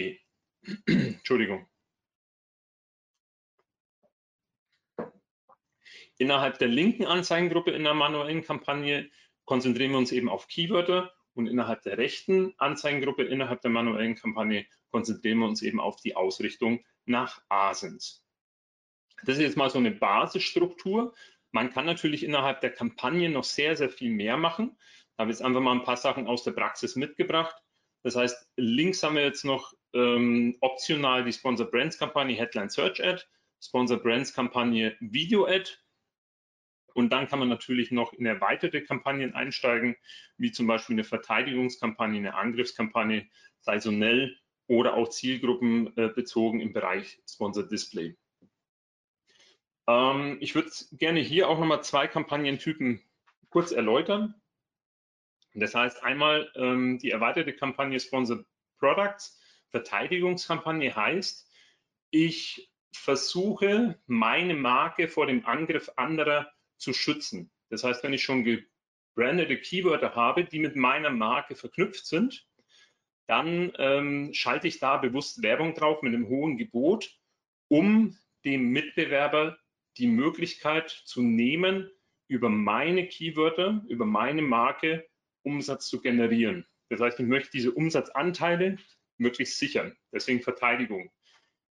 Entschuldigung. 0.86 1.66
Innerhalb 6.22 6.60
der 6.60 6.68
linken 6.68 7.04
Anzeigengruppe 7.04 7.72
in 7.72 7.82
der 7.82 7.94
manuellen 7.94 8.44
Kampagne 8.44 9.10
konzentrieren 9.44 9.90
wir 9.90 9.98
uns 9.98 10.12
eben 10.12 10.28
auf 10.28 10.46
Keywörter 10.46 11.12
und 11.34 11.48
innerhalb 11.48 11.82
der 11.82 11.98
rechten 11.98 12.54
Anzeigengruppe 12.58 13.24
innerhalb 13.24 13.60
der 13.62 13.72
manuellen 13.72 14.14
Kampagne 14.14 14.64
konzentrieren 14.92 15.38
wir 15.38 15.48
uns 15.48 15.62
eben 15.62 15.80
auf 15.80 15.96
die 15.96 16.14
Ausrichtung 16.14 16.84
nach 17.06 17.42
Asens. 17.48 18.24
Das 19.24 19.34
ist 19.34 19.42
jetzt 19.42 19.56
mal 19.56 19.68
so 19.68 19.78
eine 19.78 19.90
Basisstruktur. 19.90 21.12
Man 21.50 21.70
kann 21.70 21.86
natürlich 21.86 22.22
innerhalb 22.22 22.60
der 22.60 22.70
Kampagne 22.70 23.28
noch 23.28 23.42
sehr, 23.42 23.74
sehr 23.74 23.90
viel 23.90 24.12
mehr 24.12 24.36
machen. 24.36 24.76
Da 25.16 25.22
habe 25.22 25.32
ich 25.32 25.38
jetzt 25.38 25.44
einfach 25.44 25.60
mal 25.60 25.72
ein 25.72 25.82
paar 25.82 25.96
Sachen 25.96 26.28
aus 26.28 26.44
der 26.44 26.52
Praxis 26.52 26.94
mitgebracht. 26.94 27.56
Das 28.04 28.14
heißt, 28.14 28.48
links 28.54 29.02
haben 29.02 29.16
wir 29.16 29.24
jetzt 29.24 29.44
noch 29.44 29.72
ähm, 29.92 30.56
optional 30.60 31.24
die 31.24 31.32
Sponsor 31.32 31.68
Brands 31.68 31.98
Kampagne 31.98 32.36
Headline 32.36 32.70
Search 32.70 33.02
Ad, 33.02 33.24
Sponsor 33.60 33.96
Brands 33.98 34.32
Kampagne 34.32 34.96
Video 35.00 35.46
Ad. 35.46 35.68
Und 36.94 37.10
dann 37.10 37.28
kann 37.28 37.38
man 37.38 37.48
natürlich 37.48 37.90
noch 37.90 38.12
in 38.12 38.26
erweiterte 38.26 38.82
Kampagnen 38.82 39.34
einsteigen, 39.34 39.96
wie 40.36 40.52
zum 40.52 40.66
Beispiel 40.66 40.94
eine 40.94 41.04
Verteidigungskampagne, 41.04 42.18
eine 42.18 42.34
Angriffskampagne, 42.34 43.28
saisonell 43.60 44.36
oder 44.66 44.94
auch 44.94 45.08
zielgruppenbezogen 45.08 46.60
im 46.60 46.72
Bereich 46.72 47.20
Sponsor 47.28 47.64
Display. 47.64 48.16
Ähm, 49.86 50.38
ich 50.40 50.54
würde 50.54 50.70
gerne 50.92 51.20
hier 51.20 51.48
auch 51.48 51.58
nochmal 51.58 51.82
zwei 51.82 52.06
Kampagnentypen 52.06 53.02
kurz 53.50 53.72
erläutern. 53.72 54.34
Das 55.54 55.74
heißt 55.74 56.02
einmal 56.02 56.50
ähm, 56.54 56.98
die 56.98 57.10
erweiterte 57.10 57.52
Kampagne 57.52 58.00
Sponsor 58.00 58.44
Products. 58.78 59.38
Verteidigungskampagne 59.70 60.94
heißt, 60.94 61.48
ich 62.10 62.70
versuche 62.94 63.98
meine 64.06 64.54
Marke 64.54 65.08
vor 65.08 65.26
dem 65.26 65.46
Angriff 65.46 65.90
anderer 65.96 66.52
zu 66.82 66.92
schützen. 66.92 67.50
Das 67.70 67.84
heißt, 67.84 68.02
wenn 68.02 68.12
ich 68.12 68.22
schon 68.22 68.44
gebrandete 68.44 69.56
Keywörter 69.58 70.14
habe, 70.14 70.44
die 70.44 70.58
mit 70.58 70.76
meiner 70.76 71.10
Marke 71.10 71.54
verknüpft 71.54 72.06
sind, 72.06 72.46
dann 73.26 73.72
ähm, 73.78 74.34
schalte 74.34 74.68
ich 74.68 74.78
da 74.78 74.96
bewusst 74.96 75.42
Werbung 75.42 75.74
drauf 75.74 76.02
mit 76.02 76.14
einem 76.14 76.28
hohen 76.28 76.56
Gebot, 76.56 77.18
um 77.68 78.16
dem 78.44 78.70
Mitbewerber 78.70 79.58
die 79.96 80.08
Möglichkeit 80.08 80.90
zu 80.90 81.22
nehmen, 81.22 81.90
über 82.28 82.48
meine 82.48 83.06
Keywörter, 83.06 83.84
über 83.88 84.06
meine 84.06 84.42
Marke 84.42 85.06
Umsatz 85.42 85.88
zu 85.88 86.00
generieren. 86.00 86.66
Das 86.88 87.00
heißt, 87.00 87.20
ich 87.20 87.26
möchte 87.26 87.50
diese 87.52 87.72
Umsatzanteile 87.72 88.76
möglichst 89.18 89.58
sichern. 89.58 89.96
Deswegen 90.12 90.40
Verteidigung. 90.40 91.10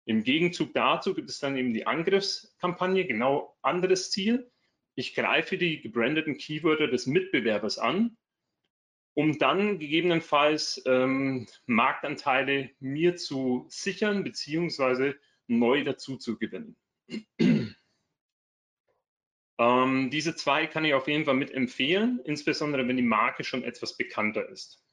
Im 0.05 0.23
Gegenzug 0.23 0.73
dazu 0.73 1.13
gibt 1.13 1.29
es 1.29 1.39
dann 1.39 1.57
eben 1.57 1.73
die 1.73 1.87
Angriffskampagne, 1.87 3.05
genau 3.05 3.57
anderes 3.61 4.11
Ziel. 4.11 4.50
Ich 4.95 5.13
greife 5.13 5.57
die 5.57 5.81
gebrandeten 5.81 6.37
Keywörter 6.37 6.87
des 6.87 7.05
Mitbewerbers 7.07 7.77
an, 7.77 8.17
um 9.13 9.37
dann 9.37 9.79
gegebenenfalls 9.79 10.81
ähm, 10.85 11.47
Marktanteile 11.65 12.71
mir 12.79 13.15
zu 13.15 13.65
sichern 13.69 14.23
beziehungsweise 14.23 15.15
neu 15.47 15.83
dazu 15.83 16.17
zu 16.17 16.37
gewinnen. 16.37 16.77
Ähm, 19.59 20.09
diese 20.09 20.35
zwei 20.35 20.65
kann 20.65 20.85
ich 20.85 20.95
auf 20.95 21.07
jeden 21.07 21.25
Fall 21.25 21.35
mit 21.35 21.51
empfehlen, 21.51 22.19
insbesondere 22.25 22.87
wenn 22.87 22.97
die 22.97 23.03
Marke 23.03 23.43
schon 23.43 23.63
etwas 23.63 23.95
bekannter 23.95 24.49
ist. 24.49 24.83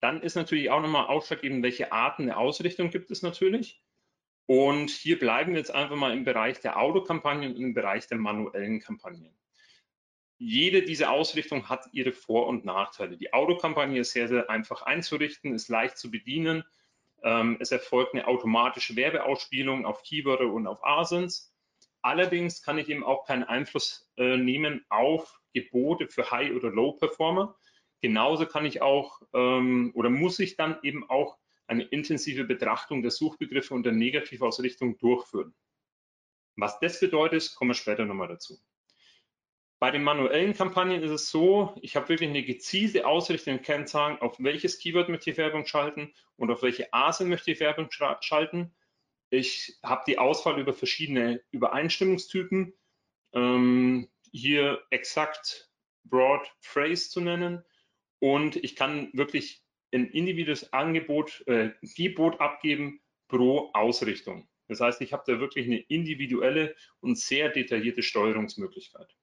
Dann 0.00 0.22
ist 0.22 0.36
natürlich 0.36 0.70
auch 0.70 0.80
nochmal 0.80 1.06
ausschlaggebend, 1.06 1.62
welche 1.62 1.92
Arten 1.92 2.26
der 2.26 2.38
Ausrichtung 2.38 2.90
gibt 2.90 3.10
es 3.10 3.20
natürlich. 3.20 3.84
Und 4.54 4.90
hier 4.90 5.18
bleiben 5.18 5.52
wir 5.52 5.60
jetzt 5.60 5.70
einfach 5.70 5.96
mal 5.96 6.12
im 6.12 6.24
Bereich 6.24 6.60
der 6.60 6.78
Autokampagnen 6.78 7.54
und 7.54 7.62
im 7.62 7.72
Bereich 7.72 8.06
der 8.08 8.18
manuellen 8.18 8.80
Kampagnen. 8.80 9.34
Jede 10.36 10.82
dieser 10.82 11.10
Ausrichtungen 11.10 11.70
hat 11.70 11.88
ihre 11.92 12.12
Vor- 12.12 12.48
und 12.48 12.66
Nachteile. 12.66 13.16
Die 13.16 13.32
Autokampagne 13.32 14.00
ist 14.00 14.12
sehr, 14.12 14.28
sehr 14.28 14.50
einfach 14.50 14.82
einzurichten, 14.82 15.54
ist 15.54 15.70
leicht 15.70 15.96
zu 15.96 16.10
bedienen, 16.10 16.64
ähm, 17.22 17.56
es 17.60 17.72
erfolgt 17.72 18.12
eine 18.12 18.26
automatische 18.26 18.94
Werbeausspielung 18.94 19.86
auf 19.86 20.02
Keywörter 20.02 20.52
und 20.52 20.66
auf 20.66 20.84
Asins. 20.84 21.56
Allerdings 22.02 22.62
kann 22.62 22.76
ich 22.76 22.90
eben 22.90 23.04
auch 23.04 23.24
keinen 23.24 23.44
Einfluss 23.44 24.12
äh, 24.18 24.36
nehmen 24.36 24.84
auf 24.90 25.40
Gebote 25.54 26.08
für 26.08 26.30
High- 26.30 26.52
oder 26.52 26.68
Low-Performer. 26.68 27.56
Genauso 28.02 28.44
kann 28.44 28.66
ich 28.66 28.82
auch 28.82 29.22
ähm, 29.32 29.92
oder 29.94 30.10
muss 30.10 30.40
ich 30.40 30.56
dann 30.56 30.76
eben 30.82 31.08
auch 31.08 31.38
eine 31.72 31.84
intensive 31.84 32.44
Betrachtung 32.44 33.02
der 33.02 33.10
Suchbegriffe 33.10 33.74
und 33.74 33.84
der 33.84 33.92
Negativausrichtung 33.92 34.98
durchführen. 34.98 35.54
Was 36.56 36.78
das 36.80 37.00
bedeutet, 37.00 37.54
kommen 37.56 37.70
wir 37.70 37.74
später 37.74 38.04
nochmal 38.04 38.28
dazu. 38.28 38.58
Bei 39.78 39.90
den 39.90 40.04
manuellen 40.04 40.54
Kampagnen 40.54 41.02
ist 41.02 41.10
es 41.10 41.30
so, 41.30 41.74
ich 41.80 41.96
habe 41.96 42.10
wirklich 42.10 42.28
eine 42.28 42.44
gezielte 42.44 43.06
Ausrichtung 43.06 43.54
in 43.54 43.62
Kennzahlen, 43.62 44.18
auf 44.18 44.36
welches 44.38 44.78
Keyword 44.78 45.08
möchte 45.08 45.30
ich 45.30 45.38
Werbung 45.38 45.66
schalten 45.66 46.12
und 46.36 46.50
auf 46.50 46.62
welche 46.62 46.92
ASIN 46.92 47.28
möchte 47.28 47.50
ich 47.50 47.58
Werbung 47.58 47.88
schalten. 47.90 48.72
Ich 49.30 49.78
habe 49.82 50.04
die 50.06 50.18
Auswahl 50.18 50.60
über 50.60 50.74
verschiedene 50.74 51.42
Übereinstimmungstypen. 51.50 52.74
Ähm, 53.32 54.08
hier 54.30 54.82
exakt 54.90 55.70
Broad 56.04 56.42
Phrase 56.60 57.08
zu 57.08 57.20
nennen. 57.20 57.64
Und 58.20 58.56
ich 58.56 58.76
kann 58.76 59.10
wirklich 59.14 59.64
ein 59.92 60.06
individuelles 60.06 60.72
Angebot, 60.72 61.44
äh, 61.46 61.70
Gebot 61.82 62.40
abgeben 62.40 63.00
pro 63.28 63.70
Ausrichtung. 63.74 64.48
Das 64.68 64.80
heißt, 64.80 65.00
ich 65.00 65.12
habe 65.12 65.24
da 65.26 65.38
wirklich 65.38 65.66
eine 65.66 65.80
individuelle 65.80 66.74
und 67.00 67.18
sehr 67.18 67.50
detaillierte 67.50 68.02
Steuerungsmöglichkeit 68.02 69.14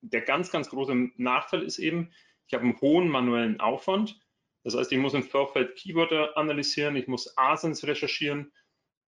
der 0.00 0.22
ganz, 0.22 0.50
ganz 0.50 0.68
große 0.70 1.10
Nachteil 1.16 1.62
ist 1.62 1.78
eben, 1.78 2.12
ich 2.46 2.54
habe 2.54 2.64
einen 2.64 2.80
hohen 2.80 3.08
manuellen 3.08 3.60
Aufwand. 3.60 4.20
Das 4.64 4.76
heißt, 4.76 4.92
ich 4.92 4.98
muss 4.98 5.14
im 5.14 5.24
Vorfeld 5.24 5.76
Keywörter 5.76 6.36
analysieren, 6.36 6.96
ich 6.96 7.08
muss 7.08 7.36
ASINs 7.36 7.84
recherchieren, 7.84 8.52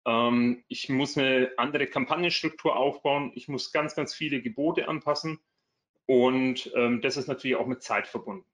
ähm, 0.07 0.65
ich 0.69 0.89
muss 0.89 1.17
eine 1.17 1.53
andere 1.57 1.87
Kampagnenstruktur 1.87 2.77
aufbauen, 2.77 3.33
ich 3.35 3.49
muss 3.49 3.73
ganz, 3.73 3.95
ganz 3.95 4.15
viele 4.15 4.43
Gebote 4.43 4.89
anpassen 4.89 5.39
und 6.07 6.73
ähm, 6.75 7.01
das 7.03 7.17
ist 7.17 7.29
natürlich 7.29 7.57
auch 7.57 7.67
mit 7.67 7.83
Zeit 7.83 8.07
verbunden. 8.07 8.47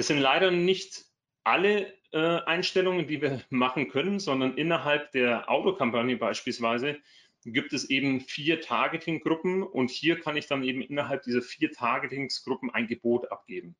Das 0.00 0.06
sind 0.06 0.16
leider 0.16 0.50
nicht 0.50 1.04
alle 1.44 1.92
äh, 2.12 2.40
Einstellungen, 2.46 3.06
die 3.06 3.20
wir 3.20 3.42
machen 3.50 3.90
können, 3.90 4.18
sondern 4.18 4.56
innerhalb 4.56 5.12
der 5.12 5.50
Autokampagne 5.50 6.16
beispielsweise 6.16 6.96
gibt 7.44 7.74
es 7.74 7.90
eben 7.90 8.22
vier 8.22 8.62
Targeting-Gruppen 8.62 9.62
und 9.62 9.90
hier 9.90 10.18
kann 10.18 10.38
ich 10.38 10.46
dann 10.46 10.62
eben 10.62 10.80
innerhalb 10.80 11.24
dieser 11.24 11.42
vier 11.42 11.70
Targetingsgruppen 11.70 12.70
ein 12.70 12.86
Gebot 12.86 13.30
abgeben. 13.30 13.76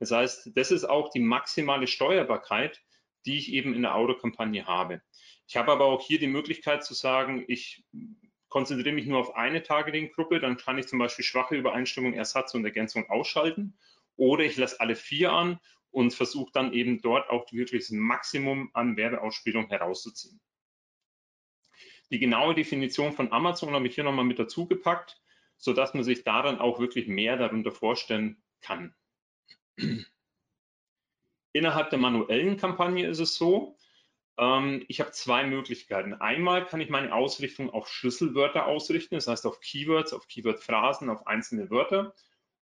Das 0.00 0.10
heißt, 0.10 0.50
das 0.54 0.70
ist 0.70 0.84
auch 0.84 1.08
die 1.08 1.20
maximale 1.20 1.86
Steuerbarkeit, 1.86 2.82
die 3.24 3.38
ich 3.38 3.50
eben 3.50 3.72
in 3.72 3.80
der 3.80 3.94
Autokampagne 3.94 4.66
habe. 4.66 5.00
Ich 5.48 5.56
habe 5.56 5.72
aber 5.72 5.86
auch 5.86 6.06
hier 6.06 6.18
die 6.18 6.26
Möglichkeit 6.26 6.84
zu 6.84 6.92
sagen, 6.92 7.42
ich 7.48 7.82
konzentriere 8.50 8.94
mich 8.94 9.06
nur 9.06 9.18
auf 9.18 9.34
eine 9.34 9.62
Targeting-Gruppe, 9.62 10.40
dann 10.40 10.58
kann 10.58 10.76
ich 10.76 10.88
zum 10.88 10.98
Beispiel 10.98 11.24
schwache 11.24 11.56
Übereinstimmung, 11.56 12.12
Ersatz 12.12 12.52
und 12.52 12.66
Ergänzung 12.66 13.08
ausschalten 13.08 13.78
oder 14.16 14.44
ich 14.44 14.56
lasse 14.56 14.80
alle 14.80 14.96
vier 14.96 15.32
an 15.32 15.58
und 15.90 16.12
versuche 16.12 16.50
dann 16.52 16.72
eben 16.72 17.00
dort 17.00 17.30
auch 17.30 17.50
wirklich 17.52 17.84
das 17.84 17.90
Maximum 17.90 18.70
an 18.74 18.96
Werbeausspielung 18.96 19.68
herauszuziehen. 19.68 20.40
Die 22.10 22.18
genaue 22.18 22.54
Definition 22.54 23.12
von 23.12 23.32
Amazon 23.32 23.72
habe 23.74 23.86
ich 23.86 23.94
hier 23.94 24.04
nochmal 24.04 24.24
mit 24.24 24.38
dazu 24.38 24.66
gepackt, 24.66 25.20
sodass 25.56 25.94
man 25.94 26.04
sich 26.04 26.24
da 26.24 26.42
dann 26.42 26.58
auch 26.58 26.80
wirklich 26.80 27.06
mehr 27.06 27.36
darunter 27.36 27.72
vorstellen 27.72 28.42
kann. 28.60 28.94
Innerhalb 31.52 31.90
der 31.90 31.98
manuellen 31.98 32.56
Kampagne 32.56 33.06
ist 33.06 33.20
es 33.20 33.36
so, 33.36 33.76
ähm, 34.36 34.84
ich 34.88 35.00
habe 35.00 35.12
zwei 35.12 35.44
Möglichkeiten. 35.44 36.14
Einmal 36.14 36.66
kann 36.66 36.80
ich 36.80 36.90
meine 36.90 37.14
Ausrichtung 37.14 37.70
auf 37.70 37.88
Schlüsselwörter 37.88 38.66
ausrichten, 38.66 39.14
das 39.14 39.28
heißt 39.28 39.46
auf 39.46 39.60
Keywords, 39.60 40.12
auf 40.12 40.26
Keywordphrasen, 40.26 41.08
auf 41.08 41.26
einzelne 41.26 41.70
Wörter 41.70 42.14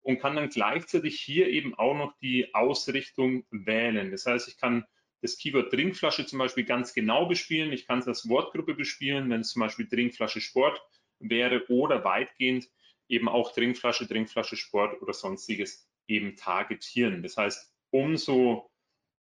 und 0.02 0.18
kann 0.18 0.36
dann 0.36 0.48
gleichzeitig 0.48 1.20
hier 1.20 1.48
eben 1.48 1.74
auch 1.74 1.94
noch 1.94 2.16
die 2.18 2.54
Ausrichtung 2.54 3.44
wählen. 3.50 4.10
Das 4.10 4.26
heißt, 4.26 4.48
ich 4.48 4.56
kann 4.58 4.84
das 5.20 5.38
Keyword 5.38 5.70
Trinkflasche 5.70 6.26
zum 6.26 6.40
Beispiel 6.40 6.64
ganz 6.64 6.92
genau 6.92 7.26
bespielen. 7.26 7.72
Ich 7.72 7.86
kann 7.86 8.00
es 8.00 8.08
als 8.08 8.28
Wortgruppe 8.28 8.74
bespielen, 8.74 9.30
wenn 9.30 9.42
es 9.42 9.50
zum 9.50 9.60
Beispiel 9.60 9.88
Trinkflasche 9.88 10.40
Sport 10.40 10.82
wäre 11.20 11.64
oder 11.68 12.04
weitgehend 12.04 12.68
eben 13.08 13.28
auch 13.28 13.52
Trinkflasche, 13.52 14.08
Trinkflasche 14.08 14.56
Sport 14.56 15.00
oder 15.00 15.12
sonstiges 15.12 15.88
eben 16.08 16.36
targetieren. 16.36 17.22
Das 17.22 17.36
heißt, 17.36 17.72
umso, 17.90 18.70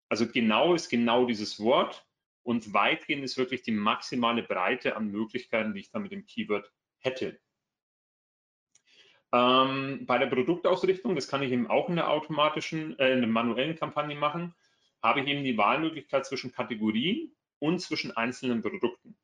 also 0.08 0.28
genau 0.28 0.74
ist 0.74 0.90
genau 0.90 1.26
dieses 1.26 1.60
Wort 1.60 2.06
und 2.44 2.74
weitgehend 2.74 3.24
ist 3.24 3.38
wirklich 3.38 3.64
die 3.64 3.72
maximale 3.72 4.44
Breite 4.44 4.96
an 4.96 5.12
Möglichkeiten, 5.12 5.74
die 5.74 5.82
ich 5.82 5.92
da 5.92 6.00
mit 6.00 6.12
dem 6.14 6.26
Keyword 6.26 6.72
hätte. 7.00 7.42
Ähm, 9.32 10.06
bei 10.06 10.18
der 10.18 10.28
Produktausrichtung, 10.28 11.16
das 11.16 11.28
kann 11.28 11.44
ich 11.44 11.52
eben 11.52 11.68
auch 11.68 11.90
in 11.90 11.96
der 11.96 12.10
automatischen, 12.10 12.98
äh, 12.98 13.14
in 13.14 13.22
der 13.22 13.30
manuellen 13.30 13.76
Kampagne 13.76 14.16
machen, 14.16 14.56
habe 15.04 15.22
ich 15.22 15.28
eben 15.28 15.44
die 15.44 15.58
Wahlmöglichkeit 15.58 16.26
zwischen 16.26 16.52
Kategorien 16.52 17.32
und 17.60 17.80
zwischen 17.80 18.16
einzelnen 18.16 18.62
Produkten. 18.62 19.18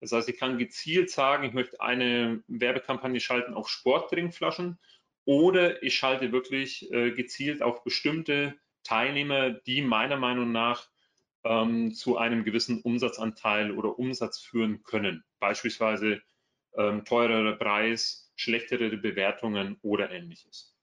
Das 0.00 0.12
heißt, 0.12 0.28
ich 0.28 0.38
kann 0.38 0.58
gezielt 0.58 1.10
sagen, 1.10 1.44
ich 1.44 1.52
möchte 1.52 1.80
eine 1.80 2.42
Werbekampagne 2.48 3.20
schalten 3.20 3.54
auf 3.54 3.68
Sporttrinkflaschen 3.68 4.78
oder 5.24 5.82
ich 5.82 5.96
schalte 5.96 6.32
wirklich 6.32 6.90
äh, 6.90 7.12
gezielt 7.12 7.62
auf 7.62 7.84
bestimmte 7.84 8.54
Teilnehmer, 8.82 9.50
die 9.50 9.82
meiner 9.82 10.16
Meinung 10.16 10.50
nach 10.50 10.88
ähm, 11.44 11.92
zu 11.94 12.16
einem 12.16 12.44
gewissen 12.44 12.80
Umsatzanteil 12.82 13.72
oder 13.72 13.98
Umsatz 13.98 14.40
führen 14.40 14.82
können. 14.82 15.24
Beispielsweise 15.38 16.20
ähm, 16.76 17.04
teurerer 17.04 17.56
Preis, 17.56 18.21
schlechtere 18.36 18.96
Bewertungen 18.96 19.78
oder 19.82 20.10
ähnliches. 20.10 20.76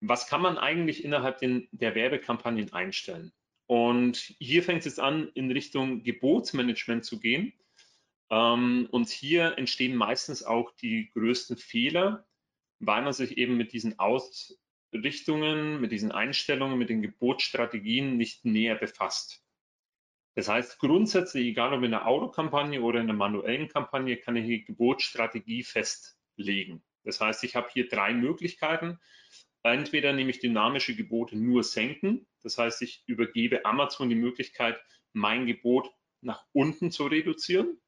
Was 0.00 0.26
kann 0.26 0.42
man 0.42 0.58
eigentlich 0.58 1.04
innerhalb 1.04 1.38
den, 1.38 1.68
der 1.72 1.94
Werbekampagnen 1.94 2.72
einstellen? 2.72 3.32
Und 3.66 4.16
hier 4.38 4.62
fängt 4.62 4.80
es 4.80 4.84
jetzt 4.84 5.00
an, 5.00 5.30
in 5.34 5.50
Richtung 5.50 6.02
Gebotsmanagement 6.02 7.04
zu 7.04 7.18
gehen. 7.18 7.54
Ähm, 8.30 8.88
und 8.90 9.08
hier 9.08 9.56
entstehen 9.56 9.96
meistens 9.96 10.42
auch 10.42 10.72
die 10.72 11.10
größten 11.12 11.56
Fehler, 11.56 12.26
weil 12.80 13.02
man 13.02 13.12
sich 13.12 13.38
eben 13.38 13.56
mit 13.56 13.72
diesen 13.72 13.98
Ausrichtungen, 13.98 15.80
mit 15.80 15.92
diesen 15.92 16.12
Einstellungen, 16.12 16.78
mit 16.78 16.90
den 16.90 17.02
Gebotsstrategien 17.02 18.16
nicht 18.16 18.44
näher 18.44 18.74
befasst. 18.74 19.43
Das 20.34 20.48
heißt, 20.48 20.78
grundsätzlich, 20.80 21.46
egal 21.46 21.72
ob 21.74 21.84
in 21.84 21.92
der 21.92 22.06
Autokampagne 22.06 22.82
oder 22.82 23.00
in 23.00 23.06
der 23.06 23.14
manuellen 23.14 23.68
Kampagne, 23.68 24.16
kann 24.16 24.36
ich 24.36 24.46
die 24.46 24.64
Gebotsstrategie 24.64 25.62
festlegen. 25.62 26.82
Das 27.04 27.20
heißt, 27.20 27.44
ich 27.44 27.54
habe 27.54 27.68
hier 27.72 27.88
drei 27.88 28.12
Möglichkeiten. 28.14 28.98
Entweder 29.62 30.12
nehme 30.12 30.30
ich 30.30 30.40
dynamische 30.40 30.96
Gebote 30.96 31.36
nur 31.36 31.62
senken, 31.62 32.26
das 32.42 32.58
heißt, 32.58 32.82
ich 32.82 33.02
übergebe 33.06 33.64
Amazon 33.64 34.10
die 34.10 34.14
Möglichkeit, 34.14 34.78
mein 35.14 35.46
Gebot 35.46 35.90
nach 36.20 36.44
unten 36.52 36.90
zu 36.90 37.06
reduzieren. 37.06 37.80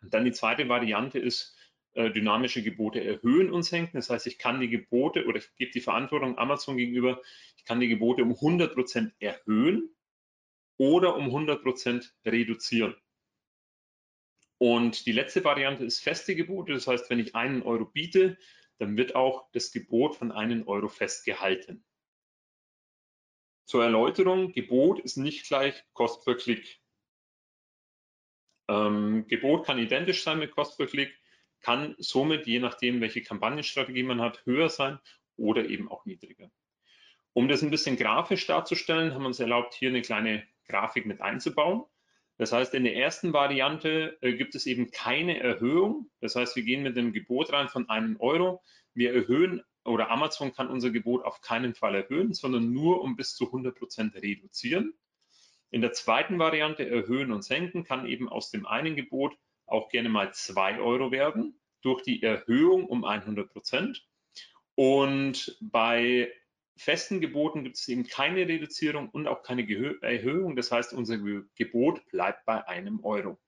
Und 0.00 0.14
dann 0.14 0.24
die 0.24 0.32
zweite 0.32 0.68
Variante 0.68 1.18
ist, 1.18 1.56
äh, 1.92 2.10
dynamische 2.10 2.62
Gebote 2.62 3.04
erhöhen 3.04 3.52
und 3.52 3.64
senken. 3.64 3.98
Das 3.98 4.08
heißt, 4.08 4.26
ich 4.26 4.38
kann 4.38 4.60
die 4.60 4.70
Gebote 4.70 5.26
oder 5.26 5.38
ich 5.38 5.54
gebe 5.56 5.72
die 5.72 5.80
Verantwortung 5.80 6.38
Amazon 6.38 6.78
gegenüber, 6.78 7.20
ich 7.58 7.64
kann 7.64 7.80
die 7.80 7.88
Gebote 7.88 8.22
um 8.22 8.32
100 8.32 8.72
Prozent 8.72 9.12
erhöhen 9.18 9.94
oder 10.76 11.16
um 11.16 11.26
100 11.26 11.62
Prozent 11.62 12.14
reduzieren. 12.24 12.94
Und 14.58 15.06
die 15.06 15.12
letzte 15.12 15.42
Variante 15.44 15.84
ist 15.84 16.02
feste 16.02 16.36
Gebote. 16.36 16.72
Das 16.72 16.86
heißt, 16.86 17.10
wenn 17.10 17.18
ich 17.18 17.34
einen 17.34 17.62
Euro 17.62 17.84
biete, 17.84 18.38
dann 18.78 18.96
wird 18.96 19.14
auch 19.14 19.50
das 19.52 19.72
Gebot 19.72 20.16
von 20.16 20.30
einem 20.30 20.66
Euro 20.68 20.88
festgehalten. 20.88 21.84
Zur 23.64 23.84
Erläuterung, 23.84 24.52
Gebot 24.52 25.00
ist 25.00 25.16
nicht 25.16 25.46
gleich 25.46 25.84
Kost 25.94 26.24
per 26.24 26.36
Klick. 26.36 26.80
Ähm, 28.68 29.26
Gebot 29.28 29.66
kann 29.66 29.78
identisch 29.78 30.22
sein 30.22 30.38
mit 30.38 30.52
Kost 30.52 30.76
per 30.76 30.86
Klick, 30.86 31.12
kann 31.60 31.94
somit, 31.98 32.46
je 32.46 32.58
nachdem, 32.58 33.00
welche 33.00 33.22
Kampagnenstrategie 33.22 34.02
man 34.02 34.20
hat, 34.20 34.44
höher 34.46 34.68
sein 34.68 34.98
oder 35.36 35.64
eben 35.64 35.90
auch 35.90 36.04
niedriger. 36.06 36.50
Um 37.32 37.48
das 37.48 37.62
ein 37.62 37.70
bisschen 37.70 37.96
grafisch 37.96 38.46
darzustellen, 38.46 39.14
haben 39.14 39.22
wir 39.22 39.28
uns 39.28 39.40
erlaubt, 39.40 39.74
hier 39.74 39.88
eine 39.88 40.02
kleine 40.02 40.46
Grafik 40.66 41.06
mit 41.06 41.20
einzubauen. 41.20 41.84
Das 42.38 42.52
heißt, 42.52 42.74
in 42.74 42.84
der 42.84 42.96
ersten 42.96 43.32
Variante 43.32 44.18
äh, 44.20 44.34
gibt 44.34 44.54
es 44.54 44.66
eben 44.66 44.90
keine 44.90 45.38
Erhöhung. 45.38 46.10
Das 46.20 46.34
heißt, 46.34 46.56
wir 46.56 46.62
gehen 46.62 46.82
mit 46.82 46.96
dem 46.96 47.12
Gebot 47.12 47.52
rein 47.52 47.68
von 47.68 47.88
einem 47.88 48.16
Euro. 48.18 48.62
Wir 48.94 49.14
erhöhen 49.14 49.62
oder 49.84 50.10
Amazon 50.10 50.52
kann 50.52 50.68
unser 50.68 50.90
Gebot 50.90 51.24
auf 51.24 51.40
keinen 51.40 51.74
Fall 51.74 51.94
erhöhen, 51.94 52.34
sondern 52.34 52.72
nur 52.72 53.02
um 53.02 53.16
bis 53.16 53.34
zu 53.34 53.46
100 53.46 53.76
Prozent 53.76 54.14
reduzieren. 54.14 54.94
In 55.70 55.80
der 55.80 55.92
zweiten 55.92 56.38
Variante 56.38 56.88
erhöhen 56.88 57.32
und 57.32 57.42
senken 57.42 57.84
kann 57.84 58.06
eben 58.06 58.28
aus 58.28 58.50
dem 58.50 58.66
einen 58.66 58.94
Gebot 58.94 59.36
auch 59.66 59.88
gerne 59.88 60.08
mal 60.08 60.32
2 60.32 60.80
Euro 60.80 61.10
werden 61.10 61.58
durch 61.80 62.02
die 62.02 62.22
Erhöhung 62.22 62.86
um 62.86 63.04
100 63.04 63.50
Prozent. 63.50 64.06
Und 64.74 65.56
bei 65.60 66.32
festen 66.76 67.20
Geboten 67.20 67.64
gibt 67.64 67.76
es 67.76 67.88
eben 67.88 68.06
keine 68.06 68.48
Reduzierung 68.48 69.08
und 69.10 69.28
auch 69.28 69.42
keine 69.42 69.62
Erhöhung. 70.02 70.56
Das 70.56 70.72
heißt, 70.72 70.92
unser 70.92 71.18
Gebot 71.54 72.06
bleibt 72.08 72.44
bei 72.44 72.66
einem 72.66 73.04
Euro. 73.04 73.38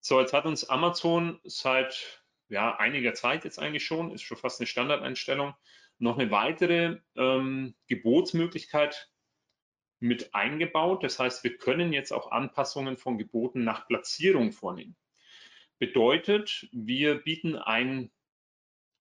So, 0.00 0.20
jetzt 0.20 0.32
hat 0.32 0.46
uns 0.46 0.68
Amazon 0.68 1.40
seit 1.44 2.24
ja, 2.48 2.76
einiger 2.76 3.14
Zeit 3.14 3.44
jetzt 3.44 3.58
eigentlich 3.58 3.84
schon, 3.84 4.12
ist 4.12 4.22
schon 4.22 4.36
fast 4.36 4.60
eine 4.60 4.66
Standardeinstellung, 4.66 5.54
noch 5.98 6.18
eine 6.18 6.30
weitere 6.30 6.98
ähm, 7.16 7.74
Gebotsmöglichkeit 7.86 9.10
mit 10.00 10.34
eingebaut. 10.34 11.04
Das 11.04 11.18
heißt, 11.18 11.44
wir 11.44 11.56
können 11.56 11.92
jetzt 11.92 12.12
auch 12.12 12.32
Anpassungen 12.32 12.96
von 12.96 13.18
Geboten 13.18 13.64
nach 13.64 13.86
Platzierung 13.86 14.52
vornehmen. 14.52 14.96
Bedeutet, 15.78 16.68
wir 16.72 17.16
bieten 17.16 17.56
ein 17.56 18.10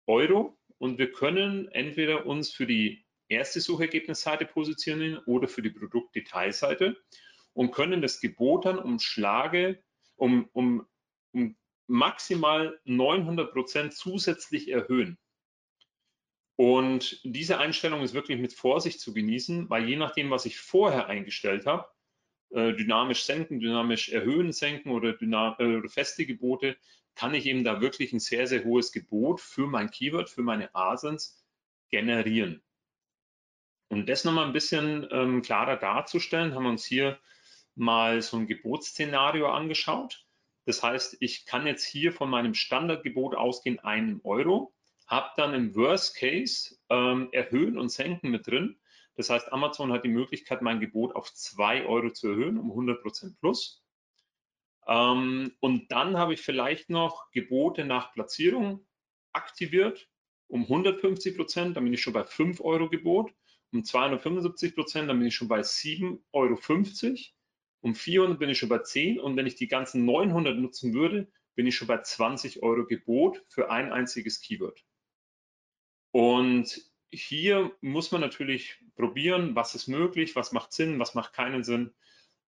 Euro 0.08 0.58
und 0.78 0.98
wir 0.98 1.12
können 1.12 1.68
entweder 1.70 2.26
uns 2.26 2.54
für 2.54 2.68
die 2.68 3.06
erste 3.32 3.62
Suchergebnisseite 3.62 4.46
positionieren 4.46 5.20
oder 5.26 5.48
für 5.48 5.62
die 5.62 5.70
Produktdetailseite 5.70 6.98
und 7.54 7.72
können 7.72 8.02
das 8.02 8.20
Gebot 8.20 8.66
dann 8.66 8.78
um 8.78 9.00
Schlage, 9.00 9.84
um, 10.16 10.50
um, 10.54 10.86
um 11.34 11.56
maximal 11.88 12.80
900 12.86 13.52
Prozent 13.52 13.94
zusätzlich 13.94 14.70
erhöhen. 14.70 15.18
Und 16.56 17.20
diese 17.24 17.58
Einstellung 17.58 18.04
ist 18.04 18.14
wirklich 18.14 18.40
mit 18.40 18.54
Vorsicht 18.54 19.00
zu 19.00 19.14
genießen, 19.14 19.70
weil 19.70 19.90
je 19.90 19.96
nachdem, 19.96 20.30
was 20.30 20.46
ich 20.46 20.60
vorher 20.60 21.08
eingestellt 21.08 21.66
habe, 21.66 21.88
äh, 22.52 22.74
dynamisch 22.74 23.24
senken, 23.24 23.60
dynamisch 23.60 24.10
erhöhen, 24.10 24.52
senken 24.52 24.92
oder, 24.92 25.20
äh, 25.20 25.78
oder 25.78 25.90
feste 25.90 26.26
Gebote, 26.26 26.78
kann 27.16 27.34
ich 27.34 27.46
eben 27.46 27.64
da 27.64 27.82
wirklich 27.82 28.14
ein 28.14 28.20
sehr, 28.20 28.46
sehr 28.48 28.64
hohes 28.64 28.92
Gebot 28.92 29.42
für 29.42 29.68
mein 29.68 29.90
Keyword, 29.90 30.30
für 30.30 30.44
meine 30.44 30.74
ASINs 30.76 31.44
generieren. 31.90 32.62
Um 33.92 34.06
das 34.06 34.24
nochmal 34.24 34.46
ein 34.46 34.54
bisschen 34.54 35.06
ähm, 35.12 35.42
klarer 35.42 35.76
darzustellen, 35.76 36.56
haben 36.56 36.64
wir 36.64 36.70
uns 36.70 36.86
hier 36.86 37.20
mal 37.76 38.22
so 38.22 38.38
ein 38.38 38.48
Gebotsszenario 38.48 39.52
angeschaut. 39.52 40.26
Das 40.66 40.82
heißt, 40.82 41.18
ich 41.20 41.46
kann 41.46 41.68
jetzt 41.68 41.84
hier 41.84 42.14
von 42.14 42.30
meinem 42.30 42.54
Standardgebot 42.54 43.36
ausgehen, 43.36 43.80
einen 43.80 44.22
Euro, 44.24 44.74
habe 45.08 45.32
dann 45.36 45.54
im 45.54 45.76
Worst 45.76 46.16
Case 46.16 46.78
ähm, 46.88 47.28
Erhöhen 47.34 47.78
und 47.78 47.90
Senken 47.90 48.32
mit 48.32 48.48
drin. 48.48 48.80
Das 49.18 49.30
heißt, 49.30 49.52
Amazon 49.52 49.92
hat 49.92 50.06
die 50.06 50.10
Möglichkeit, 50.10 50.62
mein 50.62 50.80
Gebot 50.80 51.14
auf 51.14 51.34
2 51.34 51.86
Euro 51.86 52.12
zu 52.12 52.30
erhöhen, 52.30 52.58
um 52.58 52.70
100 52.70 53.02
Prozent 53.02 53.38
plus. 53.42 53.84
Ähm, 54.88 55.54
und 55.60 55.92
dann 55.92 56.18
habe 56.18 56.34
ich 56.34 56.40
vielleicht 56.40 56.90
noch 56.90 57.30
Gebote 57.32 57.84
nach 57.84 58.14
Platzierung 58.14 58.88
aktiviert 59.34 60.08
um 60.48 60.64
150 60.64 61.36
Prozent, 61.36 61.76
dann 61.76 61.84
bin 61.84 61.94
ich 61.94 62.02
schon 62.02 62.14
bei 62.14 62.24
5 62.24 62.62
Euro 62.62 62.90
Gebot 62.90 63.34
um 63.72 63.84
275 63.84 64.76
Prozent, 64.76 65.10
dann 65.10 65.20
bin 65.20 65.28
ich 65.28 65.36
schon 65.36 65.48
bei 65.48 65.62
7,50 65.62 66.22
Euro. 66.34 66.58
Um 67.82 67.96
400 67.96 68.38
bin 68.38 68.50
ich 68.50 68.60
schon 68.60 68.70
bei 68.70 68.80
10 68.80 69.20
und 69.20 69.36
wenn 69.36 69.48
ich 69.48 69.56
die 69.56 69.68
ganzen 69.68 70.06
900 70.06 70.58
nutzen 70.58 70.94
würde, 70.94 71.32
bin 71.56 71.66
ich 71.66 71.76
schon 71.76 71.88
bei 71.88 72.02
20 72.02 72.62
Euro 72.62 72.86
Gebot 72.86 73.44
für 73.48 73.72
ein 73.72 73.92
einziges 73.92 74.40
Keyword. 74.42 74.84
Und 76.12 76.92
hier 77.12 77.72
muss 77.82 78.12
man 78.12 78.22
natürlich 78.22 78.78
probieren, 78.96 79.56
was 79.56 79.76
ist 79.76 79.88
möglich, 79.88 80.36
was 80.36 80.52
macht 80.52 80.74
Sinn, 80.74 81.00
was 81.00 81.16
macht 81.16 81.34
keinen 81.34 81.64
Sinn. 81.64 81.94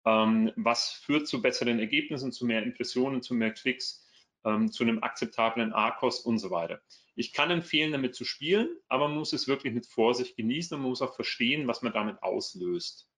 Ähm, 0.04 0.52
was 0.56 0.90
führt 0.90 1.28
zu 1.28 1.40
besseren 1.40 1.78
Ergebnissen, 1.78 2.32
zu 2.32 2.44
mehr 2.44 2.62
Impressionen, 2.62 3.22
zu 3.22 3.34
mehr 3.34 3.52
Klicks, 3.52 4.08
ähm, 4.44 4.70
zu 4.70 4.82
einem 4.84 5.02
akzeptablen 5.02 5.72
ARCOS 5.72 6.20
und 6.20 6.38
so 6.38 6.50
weiter. 6.50 6.80
Ich 7.14 7.32
kann 7.32 7.50
empfehlen, 7.50 7.92
damit 7.92 8.14
zu 8.14 8.24
spielen, 8.24 8.68
aber 8.88 9.08
man 9.08 9.18
muss 9.18 9.32
es 9.32 9.48
wirklich 9.48 9.74
mit 9.74 9.86
Vorsicht 9.86 10.36
genießen 10.36 10.74
und 10.74 10.82
man 10.82 10.90
muss 10.90 11.02
auch 11.02 11.14
verstehen, 11.14 11.68
was 11.68 11.82
man 11.82 11.92
damit 11.92 12.22
auslöst. 12.22 13.08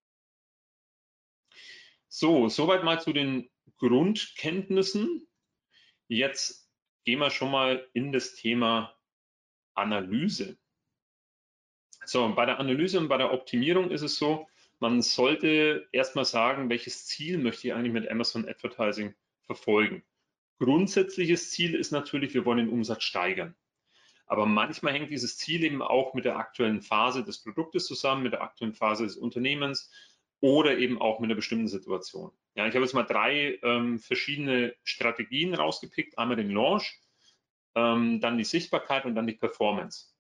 So, 2.09 2.49
soweit 2.49 2.85
mal 2.85 3.01
zu 3.01 3.13
den 3.13 3.51
Grundkenntnissen. 3.79 5.27
Jetzt 6.09 6.71
gehen 7.05 7.19
wir 7.19 7.31
schon 7.31 7.51
mal 7.51 7.89
in 7.93 8.13
das 8.13 8.35
Thema 8.35 8.95
Analyse. 9.75 10.59
So, 12.05 12.33
bei 12.35 12.47
der 12.47 12.59
Analyse 12.59 12.99
und 12.99 13.09
bei 13.09 13.17
der 13.17 13.33
Optimierung 13.33 13.91
ist 13.91 14.03
es 14.03 14.17
so, 14.17 14.47
man 14.79 15.03
sollte 15.03 15.89
erstmal 15.93 16.25
sagen, 16.25 16.69
welches 16.69 17.07
Ziel 17.07 17.39
möchte 17.39 17.69
ich 17.69 17.75
eigentlich 17.75 17.93
mit 17.93 18.11
Amazon 18.11 18.47
Advertising 18.47 19.15
verfolgen. 19.43 20.05
Grundsätzliches 20.65 21.51
Ziel 21.51 21.75
ist 21.75 21.91
natürlich, 21.91 22.33
wir 22.33 22.47
wollen 22.47 22.57
den 22.57 22.71
Umsatz 22.71 23.03
steigern. 23.03 23.55
Aber 24.27 24.47
manchmal 24.47 24.95
hängt 24.95 25.11
dieses 25.11 25.37
Ziel 25.37 25.63
eben 25.63 25.83
auch 25.83 26.15
mit 26.15 26.25
der 26.25 26.39
aktuellen 26.39 26.81
Phase 26.81 27.23
des 27.23 27.43
Produktes 27.43 27.85
zusammen, 27.85 28.23
mit 28.23 28.33
der 28.33 28.41
aktuellen 28.41 28.73
Phase 28.73 29.05
des 29.05 29.19
Unternehmens 29.19 29.93
oder 30.41 30.79
eben 30.79 30.99
auch 30.99 31.21
mit 31.21 31.29
einer 31.29 31.35
bestimmten 31.35 31.69
Situation. 31.69 32.33
Ja, 32.55 32.67
ich 32.67 32.75
habe 32.75 32.83
jetzt 32.83 32.95
mal 32.95 33.03
drei 33.03 33.59
ähm, 33.63 33.99
verschiedene 33.99 34.75
Strategien 34.85 35.53
rausgepickt. 35.53 36.17
Einmal 36.17 36.39
den 36.39 36.51
Launch, 36.51 36.99
ähm, 37.75 38.21
dann 38.23 38.39
die 38.39 38.45
Sichtbarkeit 38.45 39.05
und 39.05 39.15
dann 39.17 39.27
die 39.27 39.35
Performance. 39.35 40.15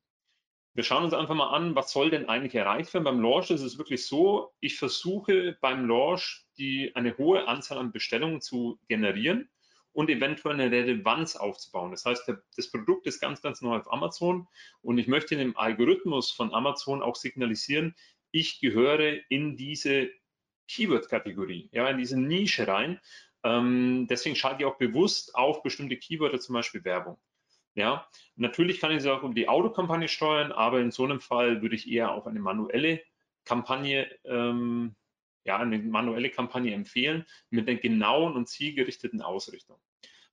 Wir 0.74 0.84
schauen 0.84 1.04
uns 1.04 1.14
einfach 1.14 1.34
mal 1.34 1.54
an, 1.54 1.74
was 1.74 1.90
soll 1.90 2.10
denn 2.10 2.28
eigentlich 2.28 2.54
erreicht 2.54 2.92
werden. 2.92 3.04
Beim 3.04 3.22
Launch 3.22 3.50
ist 3.50 3.62
es 3.62 3.78
wirklich 3.78 4.06
so, 4.06 4.52
ich 4.60 4.76
versuche 4.76 5.56
beim 5.62 5.88
Launch 5.88 6.44
die, 6.58 6.94
eine 6.94 7.16
hohe 7.16 7.48
Anzahl 7.48 7.78
an 7.78 7.92
Bestellungen 7.92 8.42
zu 8.42 8.78
generieren 8.88 9.48
und 9.94 10.10
eventuell 10.10 10.54
eine 10.60 10.70
Relevanz 10.70 11.36
aufzubauen. 11.36 11.92
Das 11.92 12.04
heißt, 12.04 12.28
der, 12.28 12.42
das 12.56 12.70
Produkt 12.70 13.06
ist 13.06 13.20
ganz, 13.20 13.40
ganz 13.40 13.62
neu 13.62 13.76
auf 13.76 13.90
Amazon 13.90 14.46
und 14.82 14.98
ich 14.98 15.06
möchte 15.06 15.36
dem 15.36 15.56
Algorithmus 15.56 16.30
von 16.30 16.52
Amazon 16.52 17.02
auch 17.02 17.16
signalisieren, 17.16 17.94
ich 18.30 18.60
gehöre 18.60 19.20
in 19.30 19.56
diese 19.56 20.10
Keyword-Kategorie, 20.68 21.70
ja, 21.72 21.88
in 21.88 21.98
diese 21.98 22.20
Nische 22.20 22.66
rein. 22.66 23.00
Ähm, 23.44 24.06
deswegen 24.10 24.34
schalte 24.34 24.62
ich 24.62 24.66
auch 24.66 24.78
bewusst 24.78 25.34
auf 25.34 25.62
bestimmte 25.62 25.96
Keywörter, 25.96 26.40
zum 26.40 26.54
Beispiel 26.54 26.84
Werbung. 26.84 27.18
Ja, 27.76 28.08
natürlich 28.36 28.80
kann 28.80 28.92
ich 28.92 29.02
sie 29.02 29.12
auch 29.12 29.22
über 29.22 29.34
die 29.34 29.48
Autokampagne 29.48 30.08
steuern, 30.08 30.52
aber 30.52 30.80
in 30.80 30.90
so 30.90 31.04
einem 31.04 31.20
Fall 31.20 31.62
würde 31.62 31.76
ich 31.76 31.90
eher 31.90 32.12
auch 32.12 32.26
eine 32.26 32.40
manuelle 32.40 33.00
Kampagne, 33.44 34.08
ähm, 34.24 34.96
ja, 35.44 35.58
eine 35.58 35.78
manuelle 35.78 36.30
Kampagne 36.30 36.74
empfehlen 36.74 37.24
mit 37.50 37.68
einer 37.68 37.78
genauen 37.78 38.34
und 38.34 38.48
zielgerichteten 38.48 39.22
Ausrichtung. 39.22 39.78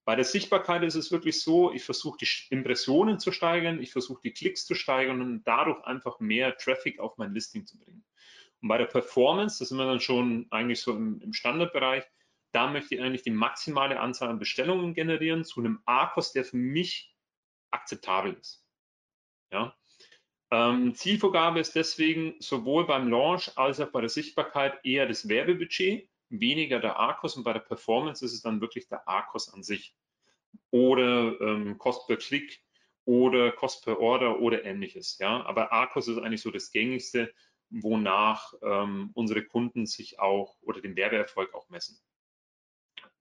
Bei 0.04 0.16
der 0.16 0.26
Sichtbarkeit 0.26 0.84
ist 0.84 0.96
es 0.96 1.12
wirklich 1.12 1.42
so, 1.42 1.72
ich 1.72 1.84
versuche 1.84 2.18
die 2.18 2.28
Impressionen 2.50 3.20
zu 3.20 3.32
steigern, 3.32 3.82
ich 3.82 3.92
versuche 3.92 4.22
die 4.24 4.34
Klicks 4.34 4.66
zu 4.66 4.74
steigern 4.74 5.22
und 5.22 5.44
dadurch 5.44 5.84
einfach 5.86 6.20
mehr 6.20 6.58
Traffic 6.58 7.00
auf 7.00 7.18
mein 7.18 7.34
Listing 7.34 7.66
zu 7.66 7.78
bringen. 7.78 8.04
Und 8.62 8.68
bei 8.68 8.78
der 8.78 8.86
Performance, 8.86 9.60
das 9.60 9.70
sind 9.70 9.78
wir 9.78 9.86
dann 9.86 10.00
schon 10.00 10.48
eigentlich 10.50 10.82
so 10.82 10.96
im, 10.96 11.22
im 11.22 11.34
Standardbereich, 11.34 12.04
da 12.52 12.70
möchte 12.70 12.96
ich 12.96 13.02
eigentlich 13.02 13.22
die 13.22 13.32
maximale 13.32 14.00
Anzahl 14.00 14.30
an 14.30 14.40
Bestellungen 14.40 14.94
generieren 14.94 15.46
zu 15.46 15.60
einem 15.60 15.82
A-Kost, 15.86 16.36
der 16.36 16.46
für 16.46 16.58
mich 16.58 17.16
akzeptabel 17.72 18.34
ist. 18.34 18.66
Ja? 19.52 19.76
Ähm, 20.52 20.94
Zielvorgabe 20.94 21.62
ist 21.62 21.76
deswegen 21.76 22.36
sowohl 22.40 22.86
beim 22.86 23.08
Launch 23.08 23.58
als 23.58 23.80
auch 23.80 23.90
bei 23.90 24.02
der 24.02 24.10
Sichtbarkeit 24.10 24.80
eher 24.84 25.08
das 25.08 25.30
Werbebudget, 25.30 26.10
weniger 26.30 26.80
der 26.80 26.98
ARCOS 26.98 27.38
und 27.38 27.44
bei 27.44 27.54
der 27.54 27.62
Performance 27.62 28.24
ist 28.24 28.34
es 28.34 28.42
dann 28.42 28.60
wirklich 28.60 28.88
der 28.88 29.08
ARCOS 29.08 29.54
an 29.54 29.64
sich 29.64 29.96
oder 30.72 31.40
ähm, 31.40 31.78
Cost 31.78 32.08
per 32.08 32.18
Klick 32.18 32.62
oder 33.06 33.52
Cost 33.52 33.86
per 33.86 34.00
Order 34.00 34.40
oder 34.40 34.64
ähnliches. 34.66 35.18
Ja? 35.20 35.46
Aber 35.46 35.72
ARCOS 35.72 36.10
ist 36.10 36.18
eigentlich 36.18 36.42
so 36.42 36.52
das 36.52 36.72
gängigste, 36.72 37.34
wonach 37.70 38.54
ähm, 38.62 39.12
unsere 39.14 39.44
Kunden 39.44 39.86
sich 39.86 40.20
auch 40.20 40.58
oder 40.62 40.82
den 40.82 40.98
Werbeerfolg 40.98 41.54
auch 41.54 41.70
messen. 41.70 41.98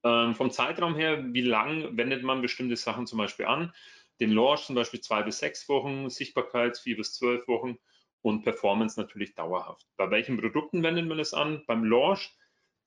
Ähm, 0.03 0.35
vom 0.35 0.51
Zeitraum 0.51 0.97
her, 0.97 1.23
wie 1.33 1.43
lang 1.43 1.97
wendet 1.97 2.23
man 2.23 2.43
bestimmte 2.43 2.77
Sachen 2.77 3.07
zum 3.07 3.19
Beispiel 3.19 3.47
an? 3.47 3.73
Den 4.21 4.31
Launch 4.31 4.67
zum 4.67 4.75
Beispiel 4.75 5.01
zwei 5.01 5.23
bis 5.23 5.39
sechs 5.39 5.69
Wochen, 5.69 6.11
Sichtbarkeit 6.11 6.79
vier 6.79 6.97
bis 6.97 7.15
zwölf 7.15 7.49
Wochen 7.49 7.79
und 8.23 8.43
Performance 8.43 9.01
natürlich 9.01 9.35
dauerhaft. 9.35 9.87
Bei 9.97 10.11
welchen 10.11 10.39
Produkten 10.39 10.83
wendet 10.83 11.07
man 11.07 11.19
es 11.19 11.33
an? 11.33 11.65
Beim 11.67 11.85
Launch 11.85 12.37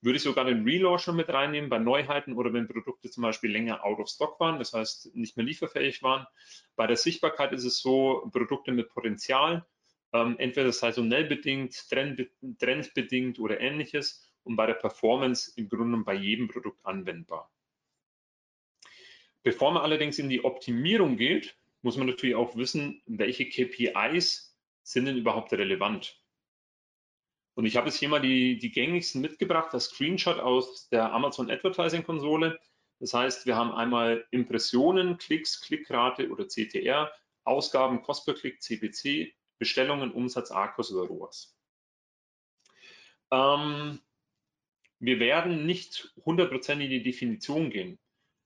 würde 0.01 0.17
ich 0.17 0.23
sogar 0.23 0.45
den 0.45 0.63
Relaunch 0.63 1.07
noch 1.07 1.15
mit 1.15 1.29
reinnehmen, 1.29 1.69
bei 1.69 1.79
Neuheiten 1.79 2.33
oder 2.33 2.51
wenn 2.51 2.67
Produkte 2.67 3.09
zum 3.09 3.23
Beispiel 3.23 3.51
länger 3.51 3.83
out 3.85 3.99
of 3.99 4.09
stock 4.09 4.39
waren, 4.39 4.59
das 4.59 4.73
heißt 4.73 5.15
nicht 5.15 5.37
mehr 5.37 5.45
lieferfähig 5.45 6.03
waren. 6.03 6.27
Bei 6.75 6.87
der 6.87 6.97
Sichtbarkeit 6.97 7.53
ist 7.53 7.63
es 7.63 7.79
so, 7.79 8.29
Produkte 8.33 8.73
mit 8.73 8.89
Potenzial, 8.89 9.65
ähm, 10.11 10.35
entweder 10.39 10.71
saisonell 10.73 11.23
bedingt, 11.25 11.89
trend, 11.89 12.27
trendbedingt 12.59 13.39
oder 13.39 13.61
ähnliches 13.61 14.29
und 14.43 14.57
bei 14.57 14.65
der 14.65 14.73
Performance 14.73 15.53
im 15.55 15.69
Grunde 15.69 15.97
bei 15.99 16.15
jedem 16.15 16.49
Produkt 16.49 16.85
anwendbar. 16.85 17.52
Bevor 19.43 19.71
man 19.71 19.83
allerdings 19.83 20.19
in 20.19 20.29
die 20.29 20.43
Optimierung 20.43 21.17
geht, 21.17 21.57
muss 21.81 21.97
man 21.97 22.07
natürlich 22.07 22.35
auch 22.35 22.55
wissen, 22.55 23.01
welche 23.05 23.47
KPIs 23.47 24.57
sind 24.83 25.05
denn 25.05 25.17
überhaupt 25.17 25.51
relevant. 25.51 26.19
Und 27.55 27.65
ich 27.65 27.77
habe 27.77 27.87
jetzt 27.87 27.99
hier 27.99 28.09
mal 28.09 28.21
die, 28.21 28.57
die 28.57 28.71
gängigsten 28.71 29.21
mitgebracht, 29.21 29.73
das 29.73 29.85
Screenshot 29.85 30.39
aus 30.39 30.89
der 30.89 31.11
Amazon 31.11 31.51
Advertising 31.51 32.03
Konsole. 32.03 32.59
Das 32.99 33.13
heißt, 33.13 33.45
wir 33.45 33.55
haben 33.55 33.73
einmal 33.73 34.25
Impressionen, 34.31 35.17
Klicks, 35.17 35.61
Klickrate 35.61 36.29
oder 36.29 36.47
CTR, 36.47 37.11
Ausgaben, 37.43 38.01
Cost 38.01 38.25
per 38.25 38.33
Klick, 38.33 38.61
CPC, 38.61 39.33
Bestellungen, 39.59 40.11
Umsatz, 40.11 40.51
ARCOS 40.51 40.93
oder 40.93 41.07
ROAS. 41.07 41.55
Ähm, 43.31 43.99
wir 44.99 45.19
werden 45.19 45.65
nicht 45.65 46.13
100% 46.25 46.73
in 46.73 46.89
die 46.89 47.03
Definition 47.03 47.69
gehen. 47.69 47.99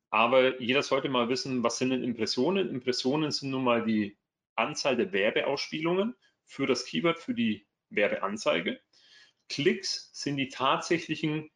Aber 0.09 0.61
jeder 0.61 0.83
sollte 0.83 1.09
mal 1.09 1.29
wissen, 1.29 1.63
was 1.63 1.77
sind 1.77 1.89
denn 1.89 2.03
Impressionen? 2.03 2.69
Impressionen 2.69 3.31
sind 3.31 3.51
nun 3.51 3.63
mal 3.63 3.83
die 3.83 4.17
Anzahl 4.55 4.95
der 4.95 5.11
Werbeausspielungen 5.11 6.15
für 6.45 6.65
das 6.65 6.85
Keyword, 6.85 7.19
für 7.19 7.33
die 7.33 7.67
Werbeanzeige. 7.89 8.79
Klicks 9.49 10.09
sind 10.13 10.37
die 10.37 10.49
tatsächlichen 10.49 11.49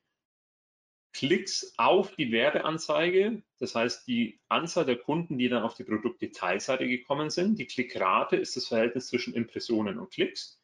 Klicks 1.14 1.74
auf 1.78 2.16
die 2.16 2.32
Werbeanzeige, 2.32 3.44
das 3.60 3.76
heißt 3.76 4.08
die 4.08 4.40
Anzahl 4.48 4.86
der 4.86 4.98
Kunden, 4.98 5.38
die 5.38 5.50
dann 5.50 5.64
auf 5.64 5.76
die 5.76 5.84
Produktdetailseite 5.84 6.88
gekommen 6.88 7.30
sind. 7.30 7.60
Die 7.60 7.68
Klickrate 7.68 8.38
ist 8.38 8.56
das 8.56 8.68
Verhältnis 8.68 9.08
zwischen 9.08 9.34
Impressionen 9.34 10.00
und 10.00 10.12
Klicks. 10.12 10.62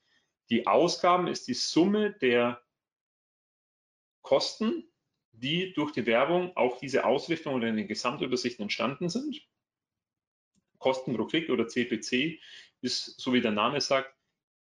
Die 0.49 0.65
Ausgaben 0.65 1.27
ist 1.27 1.47
die 1.49 1.53
Summe 1.53 2.13
der 2.13 2.61
Kosten 4.21 4.89
die 5.39 5.73
durch 5.73 5.91
die 5.91 6.05
Werbung 6.05 6.55
auf 6.55 6.79
diese 6.79 7.05
Ausrichtung 7.05 7.53
oder 7.53 7.67
in 7.67 7.77
den 7.77 7.87
Gesamtübersichten 7.87 8.63
entstanden 8.63 9.09
sind. 9.09 9.41
Kosten 10.79 11.15
pro 11.15 11.25
Klick 11.25 11.49
oder 11.49 11.67
CPC 11.67 12.39
ist, 12.81 13.19
so 13.19 13.33
wie 13.33 13.41
der 13.41 13.51
Name 13.51 13.81
sagt, 13.81 14.13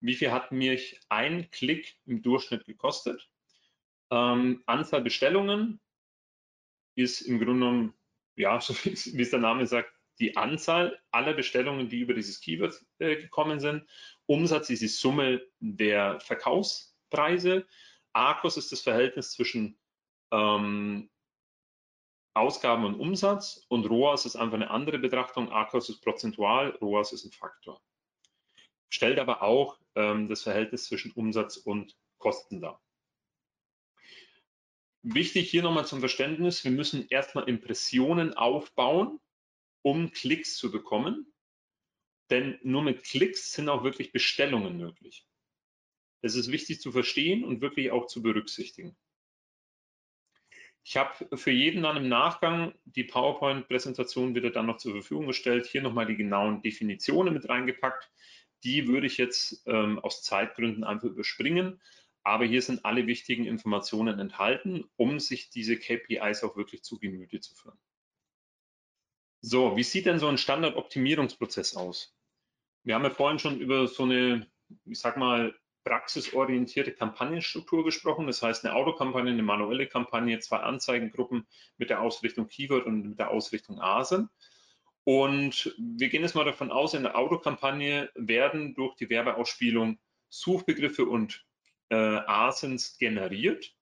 wie 0.01 0.15
viel 0.15 0.31
hat 0.31 0.53
mich 0.53 1.01
ein 1.09 1.51
Klick 1.51 1.97
im 2.07 2.23
Durchschnitt 2.23 2.65
gekostet. 2.65 3.31
Ähm, 4.11 4.63
Anzahl 4.67 5.03
Bestellungen 5.03 5.81
ist 6.95 7.21
im 7.23 7.39
Grunde 7.39 7.55
genommen, 7.55 7.95
ja, 8.37 8.61
so 8.61 8.75
wie, 8.85 8.91
es 8.93 9.31
der 9.31 9.41
Name 9.41 9.67
sagt, 9.67 9.93
die 10.19 10.37
Anzahl 10.37 11.01
aller 11.11 11.33
Bestellungen, 11.33 11.89
die 11.89 12.01
über 12.01 12.15
dieses 12.15 12.41
Keyword 12.41 12.85
äh, 12.99 13.17
gekommen 13.17 13.59
sind. 13.59 13.89
Umsatz 14.27 14.69
ist 14.71 14.83
die 14.83 14.89
Summe 14.89 15.43
der 15.61 16.21
Verkaufspreise. 16.21 17.67
ARCOS 18.13 18.57
ist 18.57 18.73
das 18.73 18.83
Verhältnis 18.83 19.33
zwischen 19.33 19.80
ähm, 20.31 21.11
Ausgaben 22.35 22.85
und 22.85 22.95
Umsatz 22.95 23.65
und 23.69 23.87
ROAS 23.87 24.25
ist 24.25 24.37
einfach 24.37 24.55
eine 24.55 24.71
andere 24.71 24.99
Betrachtung. 24.99 25.51
ACOS 25.51 25.89
ist 25.89 26.01
prozentual, 26.01 26.71
ROAS 26.81 27.13
ist 27.13 27.25
ein 27.25 27.33
Faktor. 27.33 27.83
Stellt 28.89 29.19
aber 29.19 29.43
auch 29.43 29.79
ähm, 29.95 30.29
das 30.29 30.43
Verhältnis 30.43 30.85
zwischen 30.85 31.13
Umsatz 31.13 31.57
und 31.57 31.97
Kosten 32.19 32.61
dar. 32.61 32.81
Wichtig 35.03 35.51
hier 35.51 35.63
nochmal 35.63 35.87
zum 35.87 36.01
Verständnis, 36.01 36.63
wir 36.63 36.71
müssen 36.71 37.09
erstmal 37.09 37.49
Impressionen 37.49 38.35
aufbauen, 38.35 39.19
um 39.83 40.13
Klicks 40.13 40.57
zu 40.57 40.71
bekommen. 40.71 41.33
Denn 42.31 42.59
nur 42.63 42.83
mit 42.83 43.03
Klicks 43.03 43.53
sind 43.53 43.69
auch 43.69 43.83
wirklich 43.83 44.13
Bestellungen 44.13 44.77
möglich. 44.77 45.27
Das 46.23 46.37
ist 46.37 46.53
wichtig 46.53 46.81
zu 46.81 46.93
verstehen 46.93 47.45
und 47.45 47.61
wirklich 47.61 47.91
auch 47.91 48.07
zu 48.07 48.23
berücksichtigen. 48.23 48.97
Ich 50.83 50.97
habe 50.97 51.37
für 51.37 51.51
jeden 51.51 51.83
dann 51.83 51.97
im 51.97 52.09
Nachgang 52.09 52.75
die 52.85 53.05
PowerPoint-Präsentation 53.05 54.35
wieder 54.35 54.51
dann 54.51 54.67
noch 54.67 54.79
zur 54.79 54.93
Verfügung 54.93 55.27
gestellt. 55.27 55.67
Hier 55.67 55.83
nochmal 55.83 56.07
die 56.07 56.17
genauen 56.17 56.63
Definitionen 56.63 57.35
mit 57.35 57.49
reingepackt. 57.49 58.11
Die 58.65 58.89
würde 58.89 59.07
ich 59.07 59.19
jetzt 59.19 59.63
ähm, 59.67 59.99
aus 59.99 60.23
Zeitgründen 60.23 60.85
einfach 60.85 61.09
überspringen. 61.09 61.81
Aber 62.23 62.45
hier 62.45 62.61
sind 62.61 62.85
alle 62.85 63.07
wichtigen 63.07 63.47
Informationen 63.47 64.19
enthalten, 64.19 64.85
um 64.97 65.21
sich 65.21 65.51
diese 65.51 65.79
KPIs 65.79 66.45
auch 66.45 66.57
wirklich 66.57 66.83
zu 66.83 66.99
Gemüte 66.99 67.41
zu 67.41 67.55
führen. 67.55 67.79
So, 69.43 69.77
wie 69.77 69.83
sieht 69.83 70.07
denn 70.07 70.19
so 70.19 70.29
ein 70.29 70.37
Standardoptimierungsprozess 70.37 71.77
aus? 71.77 72.15
Wir 72.83 72.95
haben 72.95 73.05
ja 73.05 73.11
vorhin 73.11 73.39
schon 73.39 73.59
über 73.59 73.87
so 73.87 74.03
eine, 74.03 74.47
ich 74.85 74.99
sag 74.99 75.17
mal, 75.17 75.55
praxisorientierte 75.85 76.93
Kampagnenstruktur 76.93 77.85
gesprochen. 77.85 78.27
Das 78.27 78.43
heißt, 78.43 78.65
eine 78.65 78.75
Autokampagne, 78.75 79.33
eine 79.33 79.43
manuelle 79.43 79.87
Kampagne, 79.87 80.39
zwei 80.41 80.59
Anzeigengruppen 80.59 81.47
mit 81.79 81.91
der 81.91 82.01
Ausrichtung 82.01 82.49
Keyword 82.49 82.87
und 82.87 83.09
mit 83.09 83.19
der 83.19 83.31
Ausrichtung 83.31 83.81
ASIN. 83.81 84.29
Und 85.05 85.75
wir 85.79 86.09
gehen 86.09 86.23
jetzt 86.23 86.35
mal 86.35 86.45
davon 86.45 86.71
aus, 86.71 86.95
in 86.95 87.03
der 87.03 87.17
Autokampagne 87.17 88.11
werden 88.15 88.75
durch 88.75 88.95
die 88.97 89.09
Werbeausspielung 89.09 89.99
Suchbegriffe 90.29 91.07
und 91.07 91.45
äh, 91.89 91.97
ASINs 91.97 92.99
generiert. 92.99 93.75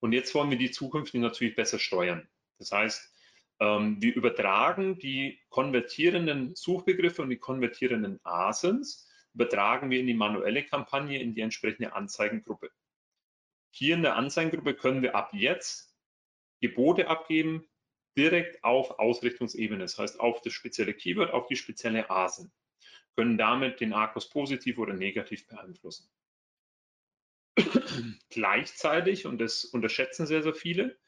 Und 0.00 0.12
jetzt 0.12 0.34
wollen 0.34 0.50
wir 0.50 0.58
die 0.58 0.70
zukünftig 0.70 1.20
natürlich 1.20 1.54
besser 1.54 1.78
steuern. 1.78 2.28
Das 2.58 2.72
heißt, 2.72 3.14
ähm, 3.60 3.96
wir 4.00 4.14
übertragen 4.14 4.98
die 4.98 5.40
konvertierenden 5.48 6.54
Suchbegriffe 6.54 7.22
und 7.22 7.30
die 7.30 7.38
konvertierenden 7.38 8.20
ASINs, 8.22 9.08
übertragen 9.36 9.90
wir 9.90 10.00
in 10.00 10.06
die 10.06 10.14
manuelle 10.14 10.64
Kampagne, 10.64 11.20
in 11.20 11.34
die 11.34 11.42
entsprechende 11.42 11.92
Anzeigengruppe. 11.92 12.70
Hier 13.70 13.94
in 13.94 14.02
der 14.02 14.16
Anzeigengruppe 14.16 14.74
können 14.74 15.02
wir 15.02 15.14
ab 15.14 15.34
jetzt 15.34 15.94
Gebote 16.62 17.08
abgeben, 17.08 17.68
direkt 18.16 18.64
auf 18.64 18.98
Ausrichtungsebene, 18.98 19.82
das 19.82 19.98
heißt 19.98 20.20
auf 20.20 20.40
das 20.40 20.54
spezielle 20.54 20.94
Keyword, 20.94 21.34
auf 21.34 21.48
die 21.48 21.56
spezielle 21.56 22.08
ASIN, 22.08 22.50
können 23.14 23.36
damit 23.36 23.80
den 23.80 23.92
Arcos 23.92 24.30
positiv 24.30 24.78
oder 24.78 24.94
negativ 24.94 25.46
beeinflussen. 25.46 26.08
Gleichzeitig, 28.30 29.26
und 29.26 29.38
das 29.38 29.66
unterschätzen 29.66 30.26
sehr, 30.26 30.42
sehr 30.42 30.54
viele, 30.54 30.98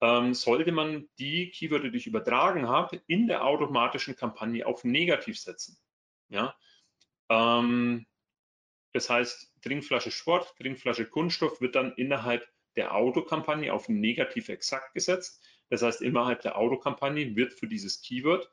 ähm, 0.00 0.32
sollte 0.32 0.70
man 0.70 1.08
die 1.18 1.50
Keywörter, 1.50 1.88
die 1.88 1.98
ich 1.98 2.06
übertragen 2.06 2.68
habe, 2.68 3.02
in 3.08 3.26
der 3.26 3.44
automatischen 3.44 4.14
Kampagne 4.14 4.64
auf 4.64 4.84
negativ 4.84 5.40
setzen. 5.40 5.76
Ja? 6.28 6.56
Ähm, 7.28 8.06
das 8.92 9.10
heißt, 9.10 9.52
Trinkflasche 9.62 10.10
Sport, 10.10 10.54
Trinkflasche 10.56 11.06
Kunststoff 11.06 11.60
wird 11.60 11.74
dann 11.74 11.92
innerhalb 11.94 12.46
der 12.76 12.94
Autokampagne 12.94 13.72
auf 13.72 13.88
negativ 13.88 14.48
exakt 14.48 14.94
gesetzt. 14.94 15.42
Das 15.70 15.82
heißt, 15.82 16.02
innerhalb 16.02 16.42
der 16.42 16.58
Autokampagne 16.58 17.34
wird 17.36 17.54
für 17.54 17.66
dieses 17.66 18.02
Keyword 18.02 18.50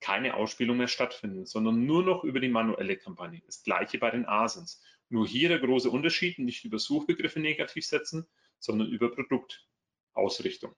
keine 0.00 0.34
Ausspielung 0.34 0.78
mehr 0.78 0.88
stattfinden, 0.88 1.46
sondern 1.46 1.86
nur 1.86 2.02
noch 2.02 2.24
über 2.24 2.40
die 2.40 2.48
manuelle 2.48 2.96
Kampagne. 2.96 3.40
Das 3.46 3.62
gleiche 3.62 3.98
bei 3.98 4.10
den 4.10 4.26
ASINs. 4.26 4.82
Nur 5.08 5.26
hier 5.26 5.48
der 5.48 5.60
große 5.60 5.90
Unterschied, 5.90 6.38
nicht 6.38 6.64
über 6.64 6.78
Suchbegriffe 6.78 7.38
negativ 7.38 7.86
setzen, 7.86 8.26
sondern 8.58 8.88
über 8.88 9.10
Produktausrichtung. 9.10 10.74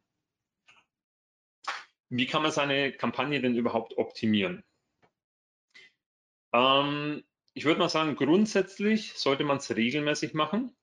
Wie 2.11 2.27
kann 2.27 2.43
man 2.43 2.53
seine 2.53 2.93
Kampagne 2.93 3.41
denn 3.41 3.57
überhaupt 3.57 3.97
optimieren? 3.97 4.63
Ähm, 6.53 7.25
ich 7.55 7.65
würde 7.65 7.79
mal 7.79 7.89
sagen, 7.89 8.17
grundsätzlich 8.17 9.15
sollte 9.15 9.45
man 9.45 9.59
es 9.59 9.75
regelmäßig 9.75 10.35
machen. 10.35 10.77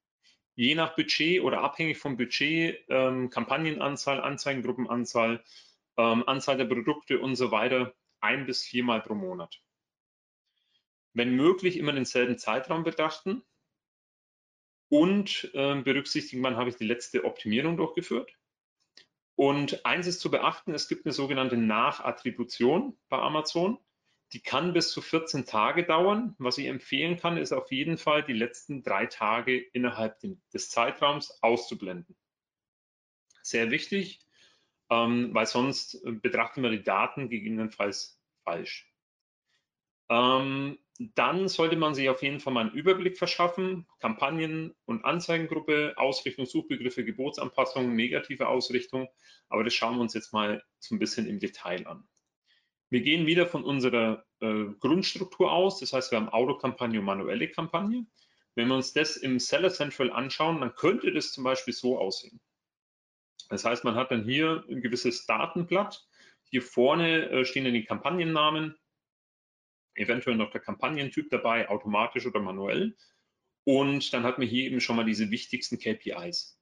Je 0.55 0.75
nach 0.75 0.95
Budget 0.95 1.41
oder 1.41 1.62
abhängig 1.62 1.97
vom 1.97 2.17
Budget, 2.17 2.84
ähm, 2.89 3.29
Kampagnenanzahl, 3.29 4.21
Anzeigengruppenanzahl, 4.21 5.43
ähm, 5.97 6.27
Anzahl 6.27 6.57
der 6.57 6.65
Produkte 6.65 7.19
und 7.19 7.36
so 7.36 7.51
weiter, 7.51 7.93
ein 8.21 8.45
bis 8.45 8.63
viermal 8.63 9.01
pro 9.01 9.15
Monat. 9.15 9.62
Wenn 11.13 11.36
möglich, 11.36 11.77
immer 11.77 11.91
denselben 11.91 12.38
Zeitraum 12.38 12.84
betrachten 12.84 13.43
und 14.89 15.51
äh, 15.53 15.75
berücksichtigen, 15.81 16.43
wann 16.43 16.55
habe 16.55 16.69
ich 16.69 16.77
die 16.77 16.86
letzte 16.86 17.25
Optimierung 17.25 17.75
durchgeführt. 17.75 18.34
Und 19.36 19.86
eins 19.86 20.07
ist 20.07 20.21
zu 20.21 20.31
beachten, 20.31 20.73
es 20.73 20.88
gibt 20.88 21.05
eine 21.05 21.13
sogenannte 21.13 21.57
Nachattribution 21.57 22.97
bei 23.10 23.17
Amazon. 23.17 23.77
Die 24.34 24.41
kann 24.41 24.74
bis 24.74 24.91
zu 24.91 25.02
14 25.02 25.46
Tage 25.46 25.84
dauern. 25.84 26.36
Was 26.38 26.58
ich 26.58 26.67
empfehlen 26.67 27.17
kann, 27.17 27.38
ist 27.38 27.52
auf 27.52 27.72
jeden 27.72 27.98
Fall 27.98 28.24
die 28.24 28.34
letzten 28.34 28.82
drei 28.82 29.06
Tage 29.06 29.58
innerhalb 29.58 30.20
des 30.54 30.70
Zeitraums 30.70 31.41
auszublenden. 31.41 32.15
Sehr 33.41 33.72
wichtig, 33.72 34.22
ähm, 34.89 35.34
weil 35.34 35.46
sonst 35.48 36.02
betrachten 36.22 36.63
wir 36.63 36.70
die 36.70 36.84
Daten 36.84 37.30
gegebenenfalls 37.30 38.22
falsch. 38.44 38.89
Ähm, 40.10 40.78
dann 41.15 41.48
sollte 41.48 41.78
man 41.78 41.96
sich 41.96 42.10
auf 42.10 42.22
jeden 42.22 42.39
Fall 42.39 42.54
mal 42.54 42.62
einen 42.62 42.72
Überblick 42.72 43.17
verschaffen. 43.17 43.88
Kampagnen- 44.00 44.76
und 44.86 45.04
Anzeigengruppe, 45.04 45.94
Ausrichtung, 45.98 46.46
Suchbegriffe, 46.46 47.04
Gebotsanpassung, 47.04 47.96
negative 47.96 48.48
Ausrichtung. 48.48 49.10
Aber 49.50 49.63
das 49.63 49.74
schauen 49.74 49.96
wir 49.96 50.02
uns 50.02 50.13
jetzt 50.13 50.32
mal 50.32 50.63
so 50.80 50.94
ein 50.94 51.00
bisschen 51.00 51.28
im 51.28 51.39
Detail 51.39 51.88
an. 51.88 52.08
Wir 52.91 53.01
gehen 53.01 53.25
wieder 53.25 53.47
von 53.47 53.63
unserer 53.63 54.25
äh, 54.41 54.65
Grundstruktur 54.80 55.51
aus. 55.51 55.80
Das 55.80 55.93
heißt, 55.93 56.12
wir 56.12 56.19
haben 56.19 56.30
Autokampagne 56.30 56.99
und 56.99 57.06
manuelle 57.06 57.49
Kampagne. 57.49 58.06
Wenn 58.54 58.67
wir 58.67 58.75
uns 58.75 58.91
das 58.91 59.15
im 59.15 59.39
Seller 59.39 59.71
Central 59.71 60.12
anschauen, 60.12 60.60
dann 60.60 60.75
könnte 60.75 61.12
das 61.13 61.32
zum 61.32 61.45
Beispiel 61.45 61.73
so 61.73 61.97
aussehen. 61.97 62.41
Das 63.49 63.63
heißt, 63.63 63.86
man 63.86 63.95
hat 63.95 64.12
dann 64.12 64.25
hier 64.25 64.65
ein 64.69 64.82
gewisses 64.82 65.25
Datenblatt. 65.25 66.06
Hier 66.49 66.62
vorne 66.62 67.30
äh, 67.30 67.45
stehen 67.45 67.63
dann 67.63 67.73
die 67.73 67.86
Kampagnennamen, 67.86 68.77
eventuell 69.95 70.36
noch 70.36 70.51
der 70.51 70.62
Kampagnentyp 70.62 71.30
dabei, 71.30 71.69
automatisch 71.69 72.25
oder 72.25 72.41
manuell. 72.41 72.97
Und 73.63 74.13
dann 74.13 74.23
hat 74.23 74.38
man 74.38 74.47
hier 74.47 74.65
eben 74.65 74.82
schon 74.82 74.97
mal 74.97 75.06
diese 75.06 75.32
wichtigsten 75.32 75.80
KPIs. 75.80 76.61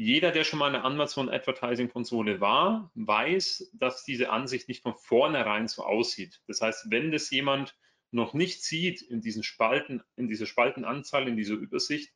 Jeder, 0.00 0.30
der 0.30 0.44
schon 0.44 0.60
mal 0.60 0.68
in 0.68 0.74
der 0.74 0.84
Amazon 0.84 1.28
Advertising 1.28 1.88
Konsole 1.88 2.40
war, 2.40 2.92
weiß, 2.94 3.72
dass 3.72 4.04
diese 4.04 4.30
Ansicht 4.30 4.68
nicht 4.68 4.84
von 4.84 4.94
vornherein 4.94 5.66
so 5.66 5.82
aussieht. 5.82 6.40
Das 6.46 6.60
heißt, 6.60 6.92
wenn 6.92 7.10
das 7.10 7.28
jemand 7.30 7.76
noch 8.12 8.32
nicht 8.32 8.62
sieht 8.62 9.02
in 9.02 9.20
diesen 9.20 9.42
Spalten, 9.42 10.04
in 10.14 10.28
dieser 10.28 10.46
Spaltenanzahl, 10.46 11.26
in 11.26 11.36
dieser 11.36 11.54
Übersicht, 11.54 12.14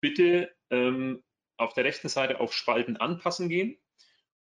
bitte 0.00 0.56
ähm, 0.70 1.22
auf 1.58 1.74
der 1.74 1.84
rechten 1.84 2.08
Seite 2.08 2.40
auf 2.40 2.54
Spalten 2.54 2.96
anpassen 2.96 3.50
gehen 3.50 3.76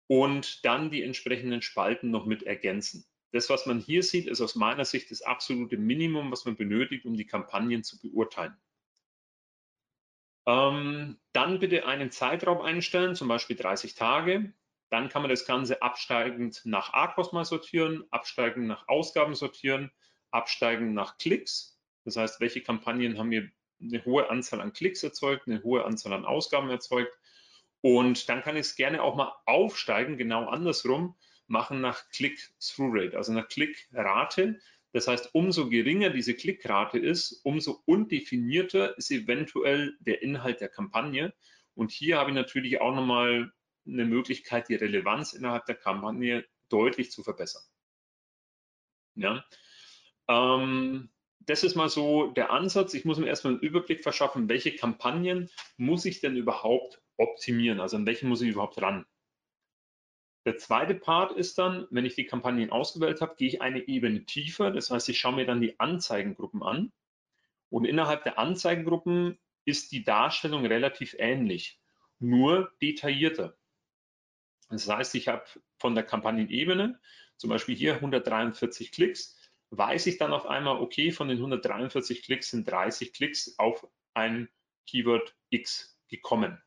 und 0.05 0.63
dann 0.63 0.91
die 0.91 1.01
entsprechenden 1.01 1.63
Spalten 1.63 2.11
noch 2.11 2.27
mit 2.27 2.43
ergänzen. 2.43 3.07
Das, 3.31 3.49
was 3.49 3.65
man 3.65 3.79
hier 3.79 4.03
sieht, 4.03 4.27
ist 4.27 4.39
aus 4.39 4.53
meiner 4.53 4.85
Sicht 4.85 5.09
das 5.09 5.23
absolute 5.23 5.77
Minimum, 5.77 6.31
was 6.31 6.45
man 6.45 6.55
benötigt, 6.55 7.07
um 7.07 7.17
die 7.17 7.25
Kampagnen 7.25 7.83
zu 7.83 7.99
beurteilen. 7.99 8.55
Ähm, 10.47 11.19
dann 11.33 11.59
bitte 11.59 11.85
einen 11.85 12.09
Zeitraum 12.09 12.61
einstellen, 12.61 13.15
zum 13.15 13.27
Beispiel 13.27 13.57
30 13.57 13.95
Tage. 13.95 14.53
Dann 14.89 15.09
kann 15.09 15.21
man 15.21 15.29
das 15.29 15.45
Ganze 15.45 15.81
absteigend 15.81 16.61
nach 16.63 16.93
ARCOS 16.93 17.33
mal 17.33 17.43
sortieren, 17.43 18.05
absteigend 18.09 18.67
nach 18.67 18.87
Ausgaben 18.87 19.35
sortieren, 19.35 19.91
absteigend 20.31 20.93
nach 20.93 21.17
Klicks. 21.17 21.77
Das 22.05 22.15
heißt, 22.15 22.39
welche 22.39 22.61
Kampagnen 22.61 23.17
haben 23.17 23.27
mir 23.27 23.51
eine 23.81 24.05
hohe 24.05 24.29
Anzahl 24.29 24.61
an 24.61 24.71
Klicks 24.71 25.03
erzeugt, 25.03 25.47
eine 25.47 25.61
hohe 25.63 25.83
Anzahl 25.83 26.13
an 26.13 26.25
Ausgaben 26.25 26.69
erzeugt. 26.69 27.13
Und 27.81 28.29
dann 28.29 28.41
kann 28.41 28.55
ich 28.55 28.61
es 28.61 28.75
gerne 28.77 29.03
auch 29.03 29.15
mal 29.15 29.35
aufsteigen, 29.45 30.17
genau 30.17 30.47
andersrum 30.47 31.15
machen 31.47 31.81
nach 31.81 32.09
Click-Through-Rate, 32.09 33.17
also 33.17 33.33
nach 33.33 33.47
Klickrate. 33.49 34.59
Das 34.97 35.07
heißt, 35.07 35.35
umso 35.35 35.69
geringer 35.69 36.09
diese 36.09 36.33
Klickrate 36.33 36.97
ist, 36.97 37.41
umso 37.43 37.83
undefinierter 37.85 38.97
ist 38.97 39.11
eventuell 39.11 39.95
der 39.99 40.23
Inhalt 40.23 40.59
der 40.59 40.69
Kampagne. 40.69 41.35
Und 41.75 41.91
hier 41.91 42.17
habe 42.17 42.31
ich 42.31 42.35
natürlich 42.35 42.81
auch 42.81 42.95
nochmal 42.95 43.53
eine 43.85 44.05
Möglichkeit, 44.05 44.69
die 44.69 44.73
Relevanz 44.73 45.33
innerhalb 45.33 45.67
der 45.67 45.75
Kampagne 45.75 46.45
deutlich 46.69 47.11
zu 47.11 47.21
verbessern. 47.21 47.61
Ja. 49.13 49.45
Ähm, 50.27 51.11
das 51.41 51.63
ist 51.63 51.75
mal 51.75 51.89
so 51.89 52.31
der 52.31 52.49
Ansatz. 52.49 52.95
Ich 52.95 53.05
muss 53.05 53.19
mir 53.19 53.27
erstmal 53.27 53.53
einen 53.53 53.61
Überblick 53.61 54.01
verschaffen, 54.01 54.49
welche 54.49 54.75
Kampagnen 54.75 55.51
muss 55.77 56.05
ich 56.05 56.21
denn 56.21 56.35
überhaupt 56.35 57.03
optimieren? 57.17 57.79
Also 57.79 57.97
an 57.97 58.07
welche 58.07 58.25
muss 58.25 58.41
ich 58.41 58.49
überhaupt 58.49 58.81
ran? 58.81 59.05
Der 60.47 60.57
zweite 60.57 60.95
Part 60.95 61.33
ist 61.33 61.57
dann, 61.57 61.87
wenn 61.89 62.05
ich 62.05 62.15
die 62.15 62.25
Kampagnen 62.25 62.69
ausgewählt 62.69 63.19
habe, 63.19 63.35
gehe 63.35 63.49
ich 63.49 63.61
eine 63.61 63.85
Ebene 63.85 64.23
tiefer. 64.23 64.71
Das 64.71 64.89
heißt, 64.89 65.09
ich 65.09 65.19
schaue 65.19 65.35
mir 65.35 65.45
dann 65.45 65.59
die 65.59 65.77
Anzeigengruppen 65.77 66.63
an. 66.63 66.93
Und 67.69 67.83
innerhalb 67.83 68.23
der 68.23 68.39
Anzeigengruppen 68.39 69.37
ist 69.65 69.91
die 69.91 70.05
Darstellung 70.05 70.65
relativ 70.65 71.17
ähnlich, 71.19 71.81
nur 72.19 72.71
detaillierter. 72.81 73.57
Das 74.69 74.87
heißt, 74.87 75.15
ich 75.15 75.27
habe 75.27 75.43
von 75.79 75.95
der 75.95 76.05
Kampagnenebene, 76.05 76.97
zum 77.35 77.49
Beispiel 77.49 77.75
hier 77.75 77.95
143 77.95 78.93
Klicks, 78.93 79.37
weiß 79.71 80.07
ich 80.07 80.17
dann 80.17 80.31
auf 80.31 80.45
einmal, 80.45 80.77
okay, 80.77 81.11
von 81.11 81.27
den 81.27 81.39
143 81.39 82.23
Klicks 82.23 82.51
sind 82.51 82.71
30 82.71 83.11
Klicks 83.11 83.59
auf 83.59 83.85
ein 84.13 84.47
Keyword 84.85 85.35
X 85.49 85.99
gekommen 86.07 86.63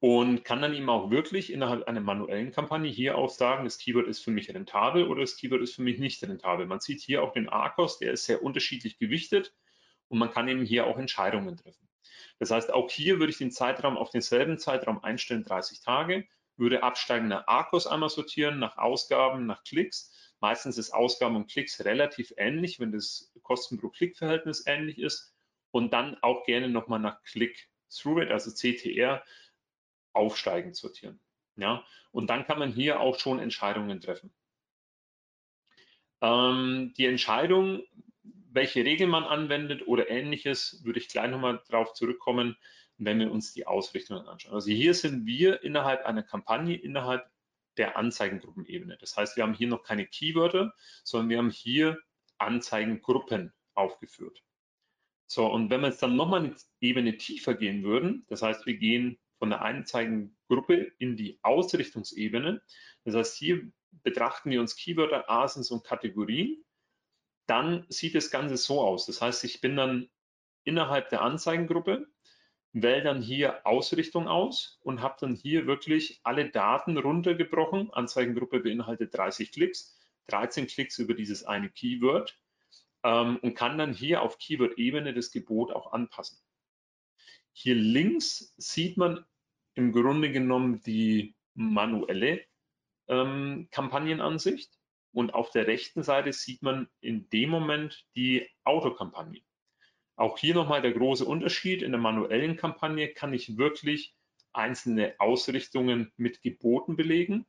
und 0.00 0.44
kann 0.44 0.62
dann 0.62 0.74
eben 0.74 0.88
auch 0.88 1.10
wirklich 1.10 1.52
innerhalb 1.52 1.86
einer 1.86 2.00
manuellen 2.00 2.52
Kampagne 2.52 2.90
hier 2.90 3.18
auch 3.18 3.28
sagen, 3.28 3.64
das 3.64 3.78
Keyword 3.78 4.08
ist 4.08 4.24
für 4.24 4.30
mich 4.30 4.52
rentabel 4.52 5.06
oder 5.06 5.20
das 5.20 5.36
Keyword 5.36 5.60
ist 5.60 5.74
für 5.74 5.82
mich 5.82 5.98
nicht 5.98 6.22
rentabel. 6.22 6.66
Man 6.66 6.80
sieht 6.80 7.00
hier 7.00 7.22
auch 7.22 7.32
den 7.32 7.50
ARCOS, 7.50 7.98
der 7.98 8.12
ist 8.12 8.24
sehr 8.24 8.42
unterschiedlich 8.42 8.98
gewichtet 8.98 9.54
und 10.08 10.18
man 10.18 10.30
kann 10.30 10.48
eben 10.48 10.64
hier 10.64 10.86
auch 10.86 10.98
Entscheidungen 10.98 11.56
treffen. 11.58 11.86
Das 12.38 12.50
heißt, 12.50 12.72
auch 12.72 12.90
hier 12.90 13.18
würde 13.18 13.30
ich 13.30 13.38
den 13.38 13.50
Zeitraum 13.50 13.98
auf 13.98 14.10
denselben 14.10 14.58
Zeitraum 14.58 15.04
einstellen, 15.04 15.44
30 15.44 15.80
Tage, 15.80 16.26
würde 16.56 16.82
absteigende 16.82 17.46
Akkus 17.48 17.86
einmal 17.86 18.08
sortieren 18.08 18.58
nach 18.58 18.78
Ausgaben, 18.78 19.46
nach 19.46 19.62
Klicks. 19.64 20.14
Meistens 20.40 20.78
ist 20.78 20.92
Ausgaben 20.92 21.36
und 21.36 21.50
Klicks 21.50 21.84
relativ 21.84 22.32
ähnlich, 22.38 22.80
wenn 22.80 22.92
das 22.92 23.32
Kosten 23.42 23.78
pro 23.78 23.90
Klick-Verhältnis 23.90 24.66
ähnlich 24.66 24.98
ist. 24.98 25.34
Und 25.70 25.92
dann 25.92 26.16
auch 26.22 26.44
gerne 26.44 26.68
nochmal 26.68 26.98
nach 26.98 27.22
Click-Through-Rate, 27.24 28.32
also 28.32 28.50
CTR, 28.50 29.22
aufsteigend 30.12 30.76
sortieren. 30.76 31.20
Ja? 31.56 31.84
Und 32.10 32.28
dann 32.28 32.44
kann 32.44 32.58
man 32.58 32.72
hier 32.72 33.00
auch 33.00 33.18
schon 33.18 33.38
Entscheidungen 33.38 34.00
treffen. 34.00 34.32
Ähm, 36.20 36.92
die 36.96 37.06
Entscheidung, 37.06 37.82
welche 38.52 38.84
Regeln 38.84 39.10
man 39.10 39.24
anwendet 39.24 39.86
oder 39.86 40.10
ähnliches, 40.10 40.84
würde 40.84 40.98
ich 40.98 41.08
gleich 41.08 41.30
nochmal 41.30 41.62
darauf 41.68 41.92
zurückkommen, 41.94 42.56
wenn 42.98 43.18
wir 43.18 43.30
uns 43.30 43.52
die 43.52 43.66
Ausrichtungen 43.66 44.26
anschauen. 44.26 44.54
Also 44.54 44.70
hier 44.70 44.94
sind 44.94 45.24
wir 45.26 45.62
innerhalb 45.62 46.04
einer 46.04 46.22
Kampagne, 46.22 46.76
innerhalb 46.76 47.30
der 47.76 47.96
Anzeigengruppenebene. 47.96 48.98
Das 48.98 49.16
heißt, 49.16 49.36
wir 49.36 49.44
haben 49.44 49.54
hier 49.54 49.68
noch 49.68 49.82
keine 49.82 50.06
Keywörter, 50.06 50.74
sondern 51.02 51.30
wir 51.30 51.38
haben 51.38 51.50
hier 51.50 51.98
Anzeigengruppen 52.38 53.52
aufgeführt. 53.74 54.42
So, 55.26 55.46
und 55.46 55.70
wenn 55.70 55.80
wir 55.80 55.88
jetzt 55.88 56.02
dann 56.02 56.16
nochmal 56.16 56.40
eine 56.40 56.56
Ebene 56.80 57.16
tiefer 57.16 57.54
gehen 57.54 57.84
würden, 57.84 58.26
das 58.28 58.42
heißt, 58.42 58.66
wir 58.66 58.74
gehen 58.74 59.18
von 59.40 59.50
der 59.50 59.62
Anzeigengruppe 59.62 60.92
in 60.98 61.16
die 61.16 61.40
Ausrichtungsebene, 61.42 62.62
das 63.04 63.14
heißt, 63.16 63.36
hier 63.36 63.72
betrachten 64.04 64.50
wir 64.50 64.60
uns 64.60 64.76
Keywörter, 64.76 65.28
Asens 65.28 65.72
und 65.72 65.82
Kategorien 65.82 66.64
dann 67.50 67.84
sieht 67.88 68.14
das 68.14 68.30
Ganze 68.30 68.56
so 68.56 68.80
aus. 68.80 69.06
Das 69.06 69.20
heißt, 69.20 69.42
ich 69.42 69.60
bin 69.60 69.74
dann 69.74 70.08
innerhalb 70.62 71.08
der 71.08 71.22
Anzeigengruppe, 71.22 72.06
wähle 72.72 73.02
dann 73.02 73.20
hier 73.20 73.66
Ausrichtung 73.66 74.28
aus 74.28 74.78
und 74.82 75.02
habe 75.02 75.16
dann 75.18 75.34
hier 75.34 75.66
wirklich 75.66 76.20
alle 76.22 76.48
Daten 76.48 76.96
runtergebrochen. 76.96 77.92
Anzeigengruppe 77.92 78.60
beinhaltet 78.60 79.16
30 79.16 79.50
Klicks, 79.50 79.98
13 80.28 80.68
Klicks 80.68 81.00
über 81.00 81.14
dieses 81.14 81.42
eine 81.42 81.70
Keyword 81.70 82.38
ähm, 83.02 83.38
und 83.42 83.56
kann 83.56 83.78
dann 83.78 83.94
hier 83.94 84.22
auf 84.22 84.38
Keyword-Ebene 84.38 85.12
das 85.12 85.32
Gebot 85.32 85.72
auch 85.72 85.92
anpassen. 85.92 86.38
Hier 87.52 87.74
links 87.74 88.54
sieht 88.58 88.96
man 88.96 89.24
im 89.74 89.92
Grunde 89.92 90.30
genommen 90.30 90.82
die 90.82 91.34
manuelle 91.54 92.42
ähm, 93.08 93.68
Kampagnenansicht. 93.70 94.72
Und 95.12 95.34
auf 95.34 95.50
der 95.50 95.66
rechten 95.66 96.02
Seite 96.02 96.32
sieht 96.32 96.62
man 96.62 96.88
in 97.00 97.28
dem 97.30 97.50
Moment 97.50 98.06
die 98.14 98.48
Autokampagne. 98.64 99.42
Auch 100.16 100.38
hier 100.38 100.54
nochmal 100.54 100.82
der 100.82 100.92
große 100.92 101.24
Unterschied. 101.24 101.82
In 101.82 101.92
der 101.92 102.00
manuellen 102.00 102.56
Kampagne 102.56 103.08
kann 103.08 103.32
ich 103.32 103.56
wirklich 103.56 104.14
einzelne 104.52 105.14
Ausrichtungen 105.18 106.12
mit 106.16 106.42
Geboten 106.42 106.94
belegen. 106.96 107.46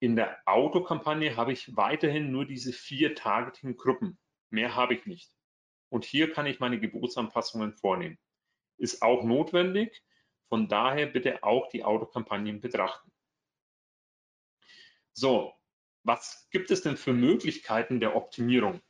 In 0.00 0.16
der 0.16 0.38
Autokampagne 0.46 1.36
habe 1.36 1.52
ich 1.52 1.76
weiterhin 1.76 2.30
nur 2.30 2.46
diese 2.46 2.72
vier 2.72 3.14
Targeting-Gruppen. 3.14 4.18
Mehr 4.50 4.74
habe 4.74 4.94
ich 4.94 5.06
nicht. 5.06 5.30
Und 5.88 6.04
hier 6.04 6.32
kann 6.32 6.46
ich 6.46 6.60
meine 6.60 6.78
Gebotsanpassungen 6.78 7.72
vornehmen. 7.74 8.18
Ist 8.78 9.02
auch 9.02 9.24
notwendig. 9.24 10.02
Von 10.48 10.68
daher 10.68 11.06
bitte 11.06 11.42
auch 11.42 11.68
die 11.68 11.84
Autokampagnen 11.84 12.60
betrachten. 12.60 13.10
So, 15.12 15.54
was 16.02 16.48
gibt 16.50 16.70
es 16.70 16.82
denn 16.82 16.96
für 16.96 17.12
Möglichkeiten 17.12 18.00
der 18.00 18.16
Optimierung? 18.16 18.80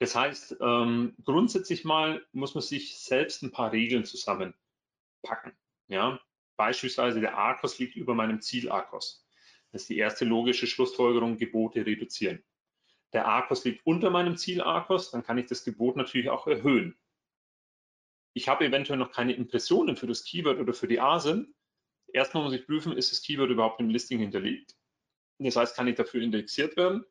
Das 0.00 0.14
heißt, 0.14 0.56
ähm, 0.60 1.16
grundsätzlich 1.24 1.84
mal 1.84 2.24
muss 2.32 2.54
man 2.54 2.62
sich 2.62 2.98
selbst 2.98 3.42
ein 3.42 3.50
paar 3.50 3.72
Regeln 3.72 4.04
zusammenpacken. 4.04 5.52
Ja? 5.88 6.20
Beispielsweise 6.56 7.20
der 7.20 7.36
ARCOS 7.36 7.78
liegt 7.78 7.96
über 7.96 8.14
meinem 8.14 8.40
Ziel-ARCOS. 8.40 9.26
Das 9.72 9.82
ist 9.82 9.88
die 9.88 9.98
erste 9.98 10.24
logische 10.24 10.66
Schlussfolgerung, 10.66 11.36
Gebote 11.36 11.84
reduzieren. 11.84 12.42
Der 13.12 13.26
ARCOS 13.26 13.64
liegt 13.64 13.86
unter 13.86 14.10
meinem 14.10 14.36
Ziel-ARCOS, 14.36 15.10
dann 15.10 15.22
kann 15.22 15.38
ich 15.38 15.46
das 15.46 15.64
Gebot 15.64 15.96
natürlich 15.96 16.28
auch 16.28 16.46
erhöhen. 16.46 16.96
Ich 18.38 18.46
habe 18.46 18.64
eventuell 18.64 19.00
noch 19.00 19.10
keine 19.10 19.32
Impressionen 19.32 19.96
für 19.96 20.06
das 20.06 20.22
Keyword 20.22 20.60
oder 20.60 20.72
für 20.72 20.86
die 20.86 21.00
ASIN. 21.00 21.56
Erstmal 22.12 22.44
muss 22.44 22.52
ich 22.52 22.64
prüfen, 22.66 22.92
ist 22.96 23.10
das 23.10 23.20
Keyword 23.20 23.50
überhaupt 23.50 23.80
im 23.80 23.90
Listing 23.90 24.20
hinterlegt? 24.20 24.76
Das 25.40 25.56
heißt, 25.56 25.74
kann 25.74 25.88
ich 25.88 25.96
dafür 25.96 26.22
indexiert 26.22 26.76
werden? 26.76 27.04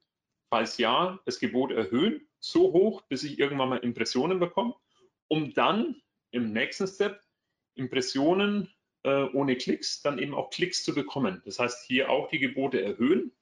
Falls 0.50 0.78
ja, 0.78 1.20
das 1.26 1.40
Gebot 1.40 1.72
erhöhen, 1.72 2.26
so 2.40 2.72
hoch, 2.72 3.02
bis 3.10 3.26
ich 3.26 3.40
irgendwann 3.40 3.68
mal 3.68 3.80
Impressionen 3.80 4.40
bekomme, 4.40 4.74
um 5.28 5.54
dann 5.54 6.02
im 6.32 6.54
nächsten 6.54 6.88
Step 6.88 7.22
Impressionen 7.76 8.74
äh, 9.04 9.24
ohne 9.34 9.58
Klicks, 9.58 10.02
dann 10.02 10.20
eben 10.20 10.34
auch 10.34 10.50
Klicks 10.50 10.86
zu 10.86 10.96
bekommen. 10.96 11.42
Das 11.44 11.60
heißt, 11.60 11.86
hier 11.88 12.10
auch 12.10 12.30
die 12.30 12.40
Gebote 12.40 12.82
erhöhen, 12.82 13.34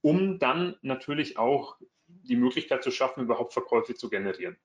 um 0.00 0.40
dann 0.40 0.74
natürlich 0.82 1.38
auch 1.38 1.76
die 2.08 2.34
Möglichkeit 2.34 2.82
zu 2.82 2.90
schaffen, 2.90 3.22
überhaupt 3.22 3.52
Verkäufe 3.52 3.94
zu 3.94 4.10
generieren. 4.10 4.56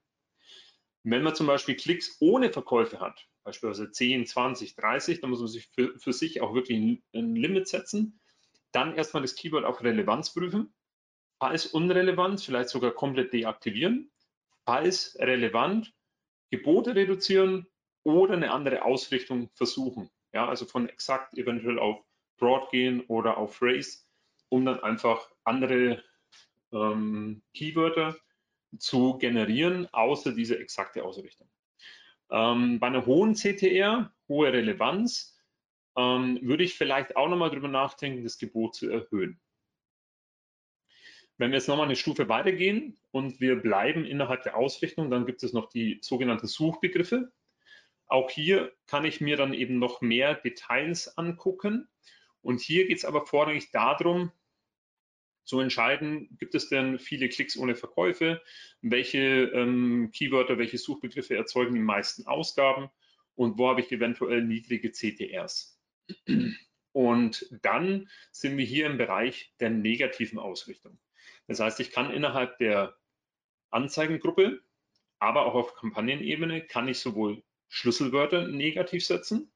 Wenn 1.04 1.24
man 1.24 1.36
zum 1.36 1.48
Beispiel 1.48 1.76
Klicks 1.76 2.18
ohne 2.20 2.52
Verkäufe 2.52 3.00
hat, 3.00 3.28
beispielsweise 3.44 3.92
10, 3.92 4.26
20, 4.26 4.76
30, 4.76 5.22
dann 5.22 5.30
muss 5.30 5.40
man 5.40 5.48
sich 5.48 5.68
für, 5.68 5.98
für 5.98 6.14
sich 6.14 6.42
auch 6.42 6.54
wirklich 6.54 6.78
ein, 7.14 7.36
Limit 7.36 7.68
setzen 7.68 8.20
dann 8.72 8.96
erstmal 8.96 9.24
das 9.24 9.36
Keyword 9.36 9.66
auf 9.66 9.84
Relevanz 9.84 10.34
prüfen. 10.34 10.74
Falls 11.40 11.68
unrelevant, 11.68 12.42
vielleicht 12.42 12.70
sogar 12.70 12.92
komplett 12.92 13.34
deaktivieren. 13.34 14.12
Falls 14.66 15.18
relevant, 15.20 15.94
Gebote 16.52 16.96
reduzieren 16.96 17.68
oder 18.04 18.34
eine 18.34 18.52
andere 18.52 18.84
Ausrichtung 18.84 19.50
versuchen. 19.54 20.10
Ja, 20.34 20.48
also 20.48 20.66
von 20.66 20.90
exakt 20.90 21.34
eventuell 21.38 21.80
auf 21.80 22.04
Broad 22.38 22.70
gehen 22.72 23.02
oder 23.08 23.38
auf 23.38 23.56
Phrase, 23.56 24.00
um 24.50 24.66
dann 24.66 24.82
einfach 24.82 25.32
andere 25.44 26.04
ähm, 26.72 27.42
Keywörter 27.56 28.16
zu 28.78 29.18
generieren, 29.18 29.88
außer 29.92 30.34
diese 30.34 30.60
exakte 30.60 31.04
Ausrichtung. 31.04 31.50
Ähm, 32.32 32.80
bei 32.80 32.88
einer 32.88 33.06
hohen 33.06 33.34
CTR, 33.34 34.14
hohe 34.28 34.54
Relevanz, 34.54 35.38
ähm, 35.98 36.40
würde 36.42 36.64
ich 36.64 36.76
vielleicht 36.76 37.16
auch 37.16 37.28
nochmal 37.28 37.50
drüber 37.50 37.68
nachdenken, 37.68 38.24
das 38.24 38.38
Gebot 38.38 38.76
zu 38.76 38.90
erhöhen. 38.90 39.40
Wenn 41.38 41.52
wir 41.52 41.58
jetzt 41.58 41.68
nochmal 41.68 41.86
eine 41.86 41.96
Stufe 41.96 42.28
weitergehen 42.28 43.00
und 43.12 43.40
wir 43.40 43.56
bleiben 43.56 44.06
innerhalb 44.06 44.44
der 44.44 44.58
Ausrichtung, 44.58 45.10
dann 45.10 45.26
gibt 45.26 45.42
es 45.42 45.54
noch 45.54 45.70
die 45.70 46.00
sogenannten 46.02 46.48
Suchbegriffe. 46.48 47.32
Auch 48.08 48.30
hier 48.30 48.74
kann 48.88 49.06
ich 49.06 49.22
mir 49.22 49.38
dann 49.38 49.54
eben 49.54 49.80
noch 49.80 50.02
mehr 50.02 50.36
Details 50.36 51.18
angucken. 51.18 51.88
Und 52.42 52.60
hier 52.60 52.88
geht 52.88 52.98
es 52.98 53.06
aber 53.06 53.26
vorrangig 53.26 53.72
darum, 53.72 54.32
zu 55.50 55.60
entscheiden, 55.60 56.30
gibt 56.38 56.54
es 56.54 56.70
denn 56.70 57.00
viele 57.00 57.28
Klicks 57.28 57.58
ohne 57.58 57.74
Verkäufe, 57.74 58.40
welche 58.82 59.50
ähm, 59.56 60.12
Keywörter, 60.14 60.60
welche 60.60 60.78
Suchbegriffe 60.78 61.36
erzeugen 61.36 61.74
die 61.74 61.82
meisten 61.82 62.28
Ausgaben 62.28 62.92
und 63.34 63.58
wo 63.58 63.68
habe 63.68 63.82
ich 63.82 63.92
eventuell 63.92 64.44
niedrige 64.44 64.92
CTRs. 64.92 65.82
Und 66.92 67.50
dann 67.64 68.10
sind 68.32 68.58
wir 68.58 68.66
hier 68.66 68.86
im 68.86 68.98
Bereich 68.98 69.52
der 69.60 69.72
negativen 69.72 70.38
Ausrichtung. 70.38 71.00
Das 71.48 71.60
heißt, 71.60 71.80
ich 71.80 71.90
kann 71.90 72.12
innerhalb 72.12 72.60
der 72.60 72.96
Anzeigengruppe, 73.72 74.62
aber 75.18 75.48
auch 75.48 75.56
auf 75.56 75.74
Kampagnenebene, 75.74 76.62
kann 76.62 76.88
ich 76.88 77.00
sowohl 77.00 77.42
Schlüsselwörter 77.70 78.48
negativ 78.48 79.04
setzen, 79.04 79.52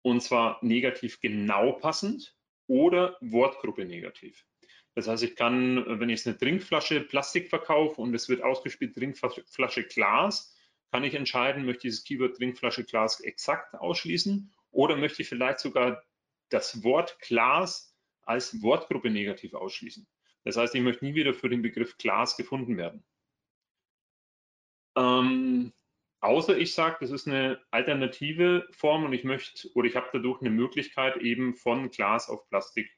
und 0.00 0.22
zwar 0.22 0.58
negativ 0.64 1.20
genau 1.20 1.72
passend 1.72 2.34
oder 2.66 3.18
Wortgruppe 3.20 3.84
negativ. 3.84 4.46
Das 4.94 5.08
heißt, 5.08 5.22
ich 5.22 5.36
kann, 5.36 5.84
wenn 6.00 6.10
ich 6.10 6.26
eine 6.26 6.36
Trinkflasche 6.36 7.00
Plastik 7.00 7.48
verkaufe 7.48 8.00
und 8.00 8.14
es 8.14 8.28
wird 8.28 8.42
ausgespielt 8.42 8.94
Trinkflasche 8.94 9.84
Glas, 9.84 10.54
kann 10.90 11.04
ich 11.04 11.14
entscheiden, 11.14 11.64
möchte 11.64 11.88
ich 11.88 11.94
dieses 11.94 12.04
Keyword 12.04 12.36
Trinkflasche 12.36 12.84
Glas 12.84 13.20
exakt 13.20 13.74
ausschließen 13.74 14.52
oder 14.70 14.96
möchte 14.96 15.22
ich 15.22 15.28
vielleicht 15.28 15.60
sogar 15.60 16.02
das 16.50 16.84
Wort 16.84 17.18
Glas 17.20 17.96
als 18.22 18.60
Wortgruppe 18.62 19.08
negativ 19.08 19.54
ausschließen? 19.54 20.06
Das 20.44 20.56
heißt, 20.56 20.74
ich 20.74 20.82
möchte 20.82 21.04
nie 21.04 21.14
wieder 21.14 21.32
für 21.32 21.48
den 21.48 21.62
Begriff 21.62 21.96
Glas 21.96 22.36
gefunden 22.36 22.76
werden. 22.76 23.02
Ähm, 24.96 25.72
außer 26.20 26.58
ich 26.58 26.74
sage, 26.74 26.98
das 27.00 27.10
ist 27.10 27.26
eine 27.26 27.62
alternative 27.70 28.68
Form 28.72 29.04
und 29.04 29.14
ich 29.14 29.24
möchte 29.24 29.70
oder 29.74 29.88
ich 29.88 29.96
habe 29.96 30.10
dadurch 30.12 30.42
eine 30.42 30.50
Möglichkeit, 30.50 31.16
eben 31.16 31.54
von 31.54 31.90
Glas 31.90 32.28
auf 32.28 32.46
Plastik 32.48 32.90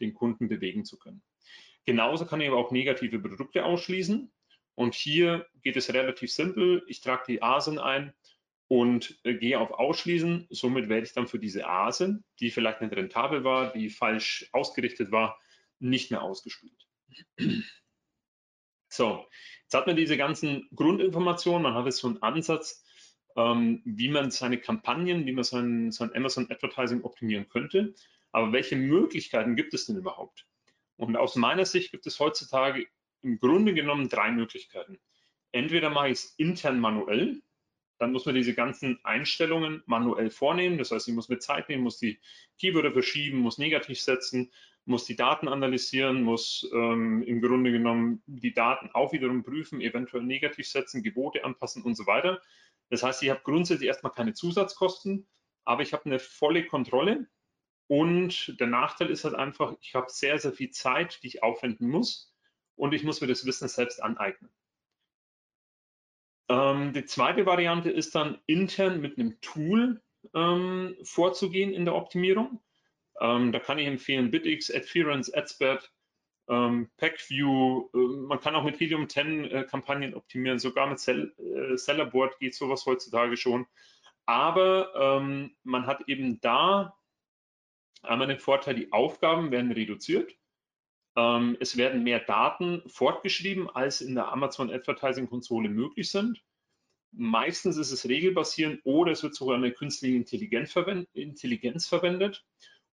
den 0.00 0.14
Kunden 0.14 0.48
bewegen 0.48 0.86
zu 0.86 0.98
können. 0.98 1.22
Genauso 1.84 2.26
kann 2.26 2.40
ich 2.40 2.48
aber 2.48 2.58
auch 2.58 2.70
negative 2.70 3.18
Produkte 3.18 3.64
ausschließen. 3.64 4.32
Und 4.74 4.94
hier 4.94 5.46
geht 5.62 5.76
es 5.76 5.92
relativ 5.92 6.32
simpel. 6.32 6.82
Ich 6.86 7.00
trage 7.00 7.24
die 7.28 7.42
ASIN 7.42 7.78
ein 7.78 8.12
und 8.68 9.18
äh, 9.24 9.34
gehe 9.34 9.58
auf 9.58 9.72
Ausschließen. 9.72 10.46
Somit 10.50 10.88
werde 10.88 11.06
ich 11.06 11.12
dann 11.12 11.26
für 11.26 11.38
diese 11.38 11.66
ASIN, 11.66 12.24
die 12.40 12.50
vielleicht 12.50 12.80
nicht 12.80 12.94
rentabel 12.94 13.44
war, 13.44 13.72
die 13.72 13.90
falsch 13.90 14.48
ausgerichtet 14.52 15.12
war, 15.12 15.38
nicht 15.78 16.10
mehr 16.10 16.22
ausgespielt. 16.22 16.86
So, 18.94 19.24
jetzt 19.62 19.72
hat 19.72 19.86
man 19.86 19.96
diese 19.96 20.18
ganzen 20.18 20.68
Grundinformationen, 20.74 21.62
man 21.62 21.72
hat 21.72 21.86
jetzt 21.86 21.96
so 21.96 22.08
einen 22.08 22.20
Ansatz, 22.20 22.84
ähm, 23.36 23.80
wie 23.86 24.10
man 24.10 24.30
seine 24.30 24.58
Kampagnen, 24.58 25.24
wie 25.24 25.32
man 25.32 25.44
sein, 25.44 25.90
sein 25.90 26.14
Amazon 26.14 26.50
Advertising 26.50 27.02
optimieren 27.02 27.48
könnte. 27.48 27.94
Aber 28.32 28.52
welche 28.52 28.76
Möglichkeiten 28.76 29.56
gibt 29.56 29.72
es 29.72 29.86
denn 29.86 29.96
überhaupt? 29.96 30.46
Und 30.96 31.16
aus 31.16 31.36
meiner 31.36 31.64
Sicht 31.64 31.90
gibt 31.90 32.06
es 32.06 32.20
heutzutage 32.20 32.86
im 33.22 33.38
Grunde 33.38 33.74
genommen 33.74 34.08
drei 34.08 34.30
Möglichkeiten. 34.30 34.98
Entweder 35.52 35.90
mache 35.90 36.08
ich 36.08 36.14
es 36.14 36.34
intern 36.36 36.80
manuell, 36.80 37.42
dann 37.98 38.12
muss 38.12 38.26
man 38.26 38.34
diese 38.34 38.54
ganzen 38.54 38.98
Einstellungen 39.04 39.82
manuell 39.86 40.30
vornehmen. 40.30 40.76
Das 40.76 40.90
heißt, 40.90 41.06
ich 41.06 41.14
muss 41.14 41.28
mir 41.28 41.38
Zeit 41.38 41.68
nehmen, 41.68 41.84
muss 41.84 41.98
die 41.98 42.18
Keywörter 42.58 42.90
verschieben, 42.90 43.38
muss 43.38 43.58
negativ 43.58 44.00
setzen, 44.00 44.50
muss 44.84 45.04
die 45.04 45.14
Daten 45.14 45.46
analysieren, 45.46 46.22
muss 46.22 46.68
ähm, 46.72 47.22
im 47.22 47.40
Grunde 47.40 47.70
genommen 47.70 48.22
die 48.26 48.54
Daten 48.54 48.90
auch 48.92 49.12
wiederum 49.12 49.44
prüfen, 49.44 49.80
eventuell 49.80 50.24
negativ 50.24 50.66
setzen, 50.66 51.04
Gebote 51.04 51.44
anpassen 51.44 51.84
und 51.84 51.94
so 51.94 52.06
weiter. 52.06 52.40
Das 52.90 53.02
heißt, 53.04 53.22
ich 53.22 53.30
habe 53.30 53.40
grundsätzlich 53.44 53.86
erstmal 53.86 54.12
keine 54.12 54.34
Zusatzkosten, 54.34 55.28
aber 55.64 55.82
ich 55.82 55.92
habe 55.92 56.06
eine 56.06 56.18
volle 56.18 56.66
Kontrolle. 56.66 57.28
Und 57.88 58.58
der 58.60 58.66
Nachteil 58.66 59.10
ist 59.10 59.24
halt 59.24 59.34
einfach, 59.34 59.74
ich 59.80 59.94
habe 59.94 60.06
sehr, 60.08 60.38
sehr 60.38 60.52
viel 60.52 60.70
Zeit, 60.70 61.22
die 61.22 61.26
ich 61.28 61.42
aufwenden 61.42 61.88
muss 61.88 62.32
und 62.76 62.94
ich 62.94 63.04
muss 63.04 63.20
mir 63.20 63.26
das 63.26 63.44
Wissen 63.44 63.68
selbst 63.68 64.02
aneignen. 64.02 64.50
Ähm, 66.48 66.92
die 66.92 67.04
zweite 67.04 67.46
Variante 67.46 67.90
ist 67.90 68.14
dann 68.14 68.38
intern 68.46 69.00
mit 69.00 69.18
einem 69.18 69.40
Tool 69.40 70.02
ähm, 70.34 70.96
vorzugehen 71.02 71.72
in 71.72 71.84
der 71.84 71.94
Optimierung. 71.94 72.62
Ähm, 73.20 73.52
da 73.52 73.58
kann 73.58 73.78
ich 73.78 73.86
empfehlen 73.86 74.30
BitX, 74.30 74.70
Adference, 74.70 75.32
AdSpot, 75.32 75.90
ähm, 76.48 76.90
PackView. 76.96 77.88
Äh, 77.94 77.98
man 78.26 78.40
kann 78.40 78.54
auch 78.54 78.64
mit 78.64 78.80
Helium 78.80 79.08
10 79.08 79.44
äh, 79.44 79.64
Kampagnen 79.64 80.14
optimieren, 80.14 80.58
sogar 80.58 80.86
mit 80.86 80.98
Sell, 80.98 81.34
äh, 81.38 81.76
Sellerboard 81.76 82.38
geht 82.38 82.54
sowas 82.54 82.84
heutzutage 82.86 83.36
schon. 83.36 83.66
Aber 84.26 84.92
ähm, 84.94 85.54
man 85.62 85.86
hat 85.86 86.08
eben 86.08 86.40
da 86.40 86.96
einmal 88.02 88.28
den 88.28 88.38
Vorteil, 88.38 88.74
die 88.74 88.92
Aufgaben 88.92 89.50
werden 89.50 89.72
reduziert. 89.72 90.36
Ähm, 91.16 91.56
es 91.60 91.76
werden 91.76 92.02
mehr 92.02 92.20
Daten 92.20 92.82
fortgeschrieben, 92.86 93.68
als 93.70 94.00
in 94.00 94.14
der 94.14 94.32
Amazon 94.32 94.70
Advertising 94.70 95.28
Konsole 95.28 95.68
möglich 95.68 96.10
sind. 96.10 96.42
Meistens 97.14 97.76
ist 97.76 97.92
es 97.92 98.08
regelbasierend 98.08 98.80
oder 98.84 99.12
es 99.12 99.22
wird 99.22 99.34
sogar 99.34 99.56
eine 99.56 99.72
künstliche 99.72 100.16
Intelligenz, 100.16 100.72
verwendet, 100.72 101.10
Intelligenz 101.12 101.86
verwendet. 101.86 102.44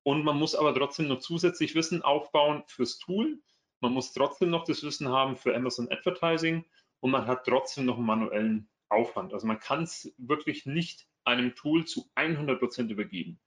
Und 0.03 0.24
man 0.24 0.39
muss 0.39 0.55
aber 0.55 0.74
trotzdem 0.74 1.08
noch 1.08 1.20
zusätzlich 1.20 1.76
Wissen 1.76 2.01
aufbauen 2.01 2.64
fürs 2.68 2.97
Tool. 2.97 3.39
Man 3.82 3.93
muss 3.93 4.14
trotzdem 4.14 4.49
noch 4.49 4.64
das 4.64 4.82
Wissen 4.82 5.10
haben 5.10 5.36
für 5.36 5.55
Amazon 5.55 5.91
Advertising 5.91 6.66
und 6.99 7.12
man 7.12 7.28
hat 7.28 7.45
trotzdem 7.45 7.86
noch 7.86 7.97
einen 7.97 8.05
manuellen 8.05 8.70
Aufwand. 8.89 9.34
Also 9.34 9.45
man 9.45 9.60
kann 9.60 9.84
es 9.84 10.14
wirklich 10.18 10.66
nicht 10.66 11.08
einem 11.26 11.53
Tool 11.55 11.86
zu 11.86 12.10
100 12.16 12.60
Prozent 12.60 12.89
übergeben. 12.89 13.39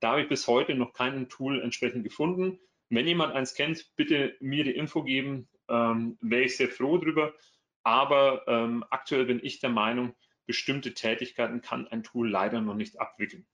Da 0.00 0.12
habe 0.12 0.22
ich 0.22 0.28
bis 0.28 0.46
heute 0.48 0.74
noch 0.74 0.92
kein 0.92 1.28
Tool 1.28 1.60
entsprechend 1.60 2.04
gefunden. 2.04 2.58
Wenn 2.88 3.06
jemand 3.06 3.34
eins 3.34 3.54
kennt, 3.54 3.94
bitte 3.96 4.36
mir 4.40 4.64
die 4.64 4.74
Info 4.74 5.02
geben, 5.02 5.48
ähm, 5.68 6.18
wäre 6.20 6.42
ich 6.42 6.56
sehr 6.56 6.68
froh 6.68 6.98
drüber. 6.98 7.34
Aber 7.82 8.44
ähm, 8.48 8.84
aktuell 8.90 9.26
bin 9.26 9.40
ich 9.42 9.60
der 9.60 9.70
Meinung, 9.70 10.14
bestimmte 10.46 10.94
Tätigkeiten 10.94 11.60
kann 11.60 11.86
ein 11.88 12.02
Tool 12.02 12.28
leider 12.28 12.60
noch 12.60 12.74
nicht 12.74 13.00
abwickeln. 13.00 13.46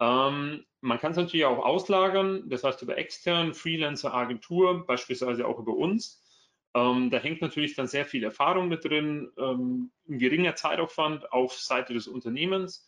Ähm, 0.00 0.64
man 0.80 0.98
kann 0.98 1.10
es 1.10 1.18
natürlich 1.18 1.44
auch 1.44 1.64
auslagern, 1.64 2.48
das 2.48 2.64
heißt 2.64 2.82
über 2.82 2.96
extern, 2.96 3.52
Freelancer, 3.52 4.14
Agentur, 4.14 4.86
beispielsweise 4.86 5.46
auch 5.46 5.58
über 5.58 5.74
uns. 5.74 6.22
Ähm, 6.74 7.10
da 7.10 7.18
hängt 7.18 7.40
natürlich 7.40 7.74
dann 7.74 7.88
sehr 7.88 8.04
viel 8.04 8.22
Erfahrung 8.22 8.68
mit 8.68 8.84
drin, 8.84 9.30
ähm, 9.36 9.90
ein 10.08 10.18
geringer 10.18 10.54
Zeitaufwand 10.54 11.32
auf 11.32 11.54
Seite 11.54 11.94
des 11.94 12.06
Unternehmens. 12.06 12.86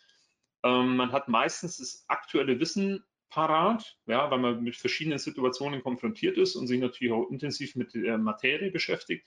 Ähm, 0.63 0.97
man 0.97 1.13
hat 1.13 1.29
meistens 1.29 1.79
das 1.79 2.05
aktuelle 2.09 2.61
Wissen 2.61 3.05
parat, 3.31 3.97
ja, 4.07 4.31
weil 4.31 4.39
man 4.39 4.63
mit 4.63 4.77
verschiedenen 4.77 5.19
Situationen 5.19 5.83
konfrontiert 5.83 6.37
ist 6.37 6.57
und 6.57 6.67
sich 6.67 6.81
natürlich 6.81 7.13
auch 7.13 7.31
intensiv 7.31 7.77
mit 7.77 7.95
der 7.95 8.19
Materie 8.19 8.71
beschäftigt. 8.71 9.27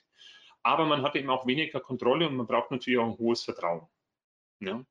Aber 0.62 0.86
man 0.86 1.02
hat 1.02 1.16
eben 1.16 1.30
auch 1.30 1.46
weniger 1.46 1.80
Kontrolle 1.80 2.28
und 2.28 2.36
man 2.36 2.46
braucht 2.46 2.70
natürlich 2.70 2.98
auch 2.98 3.12
ein 3.12 3.18
hohes 3.18 3.42
Vertrauen. 3.42 3.86
Ja. 4.60 4.84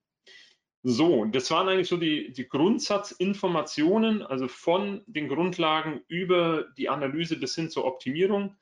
So, 0.86 1.24
das 1.26 1.50
waren 1.50 1.70
eigentlich 1.70 1.88
so 1.88 1.96
die, 1.96 2.34
die 2.34 2.48
Grundsatzinformationen, 2.48 4.22
also 4.22 4.50
von 4.50 5.02
den 5.08 5.30
Grundlagen 5.30 6.02
über 6.10 6.66
die 6.78 6.90
Analyse 6.90 7.38
bis 7.38 7.56
hin 7.56 7.70
zur 7.70 7.86
Optimierung. 7.86 8.58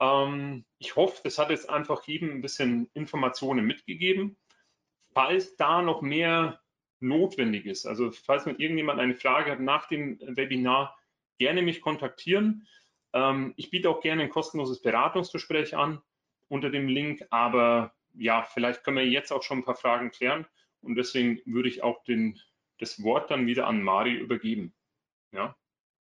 Ähm, 0.00 0.64
ich 0.78 0.96
hoffe, 0.96 1.20
das 1.22 1.38
hat 1.38 1.50
jetzt 1.50 1.68
einfach 1.68 2.02
jedem 2.04 2.30
ein 2.30 2.40
bisschen 2.40 2.88
Informationen 2.94 3.66
mitgegeben. 3.66 4.38
Falls 5.12 5.56
da 5.56 5.82
noch 5.82 6.00
mehr 6.00 6.59
notwendig 7.00 7.66
ist, 7.66 7.86
also 7.86 8.10
falls 8.10 8.46
man 8.46 8.58
irgendjemand 8.58 9.00
eine 9.00 9.14
Frage 9.14 9.50
hat 9.50 9.60
nach 9.60 9.88
dem 9.88 10.18
Webinar, 10.20 10.96
gerne 11.38 11.62
mich 11.62 11.80
kontaktieren. 11.80 12.66
Ähm, 13.12 13.54
ich 13.56 13.70
biete 13.70 13.88
auch 13.88 14.00
gerne 14.00 14.22
ein 14.22 14.30
kostenloses 14.30 14.82
Beratungsgespräch 14.82 15.76
an 15.76 16.00
unter 16.48 16.70
dem 16.70 16.88
Link, 16.88 17.24
aber 17.30 17.94
ja, 18.14 18.42
vielleicht 18.42 18.84
können 18.84 18.98
wir 18.98 19.06
jetzt 19.06 19.32
auch 19.32 19.42
schon 19.42 19.58
ein 19.58 19.64
paar 19.64 19.76
Fragen 19.76 20.10
klären. 20.10 20.46
Und 20.82 20.96
deswegen 20.96 21.40
würde 21.46 21.68
ich 21.68 21.82
auch 21.82 22.02
den, 22.04 22.38
das 22.78 23.02
Wort 23.02 23.30
dann 23.30 23.46
wieder 23.46 23.66
an 23.66 23.82
Mari 23.82 24.14
übergeben. 24.14 24.72
Ja. 25.32 25.54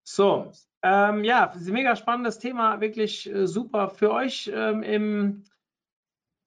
So, 0.05 0.53
ähm, 0.83 1.23
ja, 1.25 1.53
mega 1.67 1.97
spannendes 1.97 2.39
Thema, 2.39 2.81
wirklich 2.81 3.29
äh, 3.31 3.47
super 3.47 3.91
für 3.91 4.11
euch 4.13 4.51
ähm, 4.53 4.83
im 4.83 5.45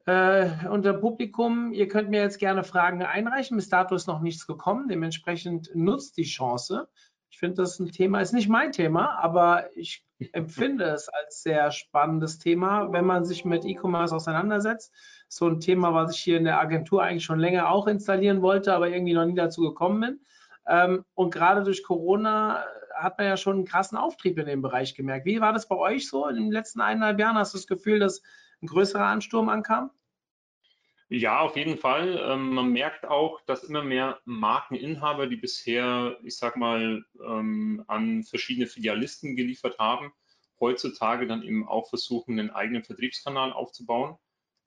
äh, 0.05 0.67
unter 0.69 0.93
Publikum. 0.93 1.73
Ihr 1.73 1.87
könnt 1.87 2.09
mir 2.09 2.21
jetzt 2.21 2.39
gerne 2.39 2.63
Fragen 2.63 3.03
einreichen. 3.03 3.57
Bis 3.57 3.69
dato 3.69 3.95
ist 3.95 4.07
noch 4.07 4.21
nichts 4.21 4.47
gekommen. 4.47 4.87
Dementsprechend 4.87 5.69
nutzt 5.73 6.17
die 6.17 6.23
Chance. 6.23 6.87
Ich 7.29 7.39
finde, 7.39 7.57
das 7.57 7.71
ist 7.71 7.79
ein 7.79 7.91
Thema, 7.91 8.19
ist 8.19 8.33
nicht 8.33 8.49
mein 8.49 8.71
Thema, 8.71 9.17
aber 9.19 9.75
ich 9.75 10.05
empfinde 10.33 10.85
es 10.85 11.07
als 11.07 11.41
sehr 11.43 11.71
spannendes 11.71 12.39
Thema, 12.39 12.91
wenn 12.91 13.05
man 13.05 13.25
sich 13.25 13.45
mit 13.45 13.65
E-Commerce 13.65 14.13
auseinandersetzt 14.13 14.93
so 15.29 15.47
ein 15.47 15.61
Thema, 15.61 15.93
was 15.93 16.13
ich 16.13 16.21
hier 16.21 16.37
in 16.37 16.43
der 16.43 16.59
Agentur 16.59 17.01
eigentlich 17.01 17.23
schon 17.23 17.39
länger 17.39 17.71
auch 17.71 17.87
installieren 17.87 18.41
wollte, 18.41 18.73
aber 18.73 18.89
irgendwie 18.89 19.13
noch 19.13 19.25
nie 19.25 19.33
dazu 19.33 19.61
gekommen 19.61 20.01
bin. 20.01 20.19
Ähm, 20.67 21.05
und 21.13 21.33
gerade 21.33 21.63
durch 21.63 21.83
Corona 21.83 22.65
hat 22.93 23.17
man 23.17 23.27
ja 23.27 23.37
schon 23.37 23.55
einen 23.55 23.65
krassen 23.65 23.97
Auftrieb 23.97 24.37
in 24.37 24.45
dem 24.45 24.61
Bereich 24.61 24.93
gemerkt. 24.93 25.25
Wie 25.25 25.39
war 25.39 25.53
das 25.53 25.69
bei 25.69 25.77
euch 25.77 26.09
so 26.09 26.27
in 26.27 26.35
den 26.35 26.51
letzten 26.51 26.81
eineinhalb 26.81 27.17
Jahren? 27.17 27.37
Hast 27.37 27.53
du 27.53 27.57
das 27.57 27.67
Gefühl, 27.67 27.99
dass 27.99 28.21
ein 28.61 28.67
größerer 28.67 29.05
Ansturm 29.05 29.49
ankam? 29.49 29.91
Ja, 31.09 31.41
auf 31.41 31.57
jeden 31.57 31.77
Fall. 31.77 32.17
Ähm, 32.25 32.53
man 32.53 32.71
merkt 32.71 33.05
auch, 33.05 33.41
dass 33.41 33.65
immer 33.65 33.83
mehr 33.83 34.19
Markeninhaber, 34.23 35.27
die 35.27 35.35
bisher, 35.35 36.17
ich 36.23 36.37
sag 36.37 36.55
mal, 36.55 37.03
ähm, 37.21 37.83
an 37.87 38.23
verschiedene 38.23 38.67
Filialisten 38.67 39.35
geliefert 39.35 39.77
haben, 39.77 40.13
heutzutage 40.59 41.27
dann 41.27 41.43
eben 41.43 41.67
auch 41.67 41.89
versuchen, 41.89 42.39
einen 42.39 42.51
eigenen 42.51 42.83
Vertriebskanal 42.83 43.51
aufzubauen 43.51 44.17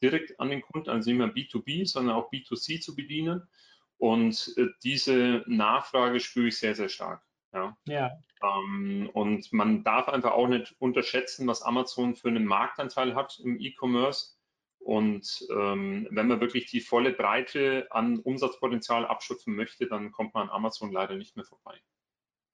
direkt 0.05 0.38
an 0.38 0.51
den 0.51 0.61
Kunden, 0.61 0.90
also 0.90 1.11
nicht 1.11 1.18
mehr 1.18 1.34
B2B, 1.34 1.86
sondern 1.86 2.14
auch 2.14 2.30
B2C 2.30 2.80
zu 2.80 2.95
bedienen. 2.95 3.49
Und 3.97 4.53
äh, 4.57 4.66
diese 4.82 5.45
Nachfrage 5.47 6.20
spüre 6.20 6.49
ich 6.49 6.59
sehr, 6.59 6.74
sehr 6.74 6.90
stark. 6.90 7.22
Ja. 7.53 7.76
ja. 7.86 8.11
Ähm, 8.45 9.11
und 9.12 9.53
man 9.53 9.84
darf 9.84 10.09
einfach 10.09 10.32
auch 10.32 10.49
nicht 10.49 10.74
unterschätzen, 10.78 11.47
was 11.47 11.62
Amazon 11.62 12.14
für 12.14 12.28
einen 12.28 12.45
Marktanteil 12.45 13.14
hat 13.14 13.40
im 13.42 13.59
E-Commerce. 13.59 14.34
Und 14.78 15.47
ähm, 15.51 16.07
wenn 16.11 16.28
man 16.28 16.40
wirklich 16.40 16.66
die 16.66 16.80
volle 16.80 17.12
Breite 17.12 17.86
an 17.90 18.18
Umsatzpotenzial 18.18 19.07
abschöpfen 19.07 19.55
möchte, 19.55 19.86
dann 19.86 20.12
kommt 20.12 20.34
man 20.34 20.49
an 20.49 20.57
Amazon 20.57 20.92
leider 20.92 21.16
nicht 21.16 21.36
mehr 21.36 21.45
vorbei. 21.45 21.80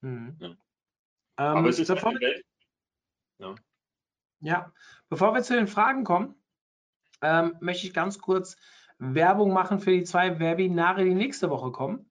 Mhm. 0.02 0.36
Ja. 0.38 0.48
Ähm, 0.48 0.56
Aber 1.38 1.68
es 1.68 1.78
ist 1.78 1.90
eine 1.90 2.20
Welt. 2.20 2.44
Ja. 3.38 3.54
ja, 4.40 4.72
bevor 5.08 5.34
wir 5.34 5.42
zu 5.42 5.54
den 5.54 5.66
Fragen 5.66 6.04
kommen, 6.04 6.34
ähm, 7.22 7.56
möchte 7.60 7.86
ich 7.86 7.94
ganz 7.94 8.18
kurz 8.18 8.56
Werbung 8.98 9.52
machen 9.52 9.80
für 9.80 9.92
die 9.92 10.04
zwei 10.04 10.38
Webinare, 10.38 11.04
die 11.04 11.14
nächste 11.14 11.48
Woche 11.48 11.72
kommen. 11.72 12.09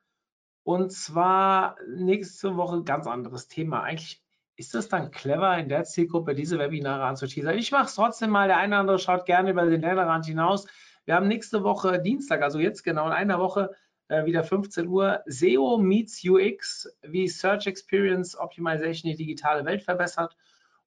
Und 0.64 0.92
zwar 0.92 1.78
nächste 1.88 2.58
Woche 2.58 2.84
ganz 2.84 3.08
anderes 3.08 3.48
Thema. 3.48 3.84
Eigentlich 3.84 4.22
ist 4.56 4.76
es 4.76 4.90
dann 4.90 5.12
clever, 5.12 5.58
in 5.58 5.70
der 5.70 5.86
Zielgruppe 5.86 6.36
diese 6.36 6.60
Webinare 6.60 7.06
anzuteasern. 7.06 7.58
Ich 7.58 7.72
mache 7.72 7.86
es 7.86 7.96
trotzdem 7.96 8.30
mal. 8.30 8.48
Der 8.48 8.58
eine 8.58 8.76
oder 8.76 8.80
andere 8.82 9.00
schaut 9.00 9.26
gerne 9.26 9.52
über 9.52 9.66
den 9.66 9.82
Tellerrand 9.82 10.26
hinaus. 10.26 10.68
Wir 11.06 11.16
haben 11.16 11.28
nächste 11.28 11.64
Woche 11.64 12.02
Dienstag, 12.02 12.42
also 12.42 12.60
jetzt 12.60 12.84
genau 12.84 13.08
in 13.08 13.14
einer 13.14 13.40
Woche, 13.40 13.72
äh, 14.10 14.26
wieder 14.26 14.44
15 14.44 14.88
Uhr, 14.88 15.24
SEO 15.26 15.78
meets 15.78 16.22
UX, 16.24 16.94
wie 17.02 17.28
Search 17.28 17.68
Experience 17.68 18.38
Optimization 18.38 19.12
die 19.12 19.18
digitale 19.18 19.66
Welt 19.66 19.82
verbessert. 19.82 20.36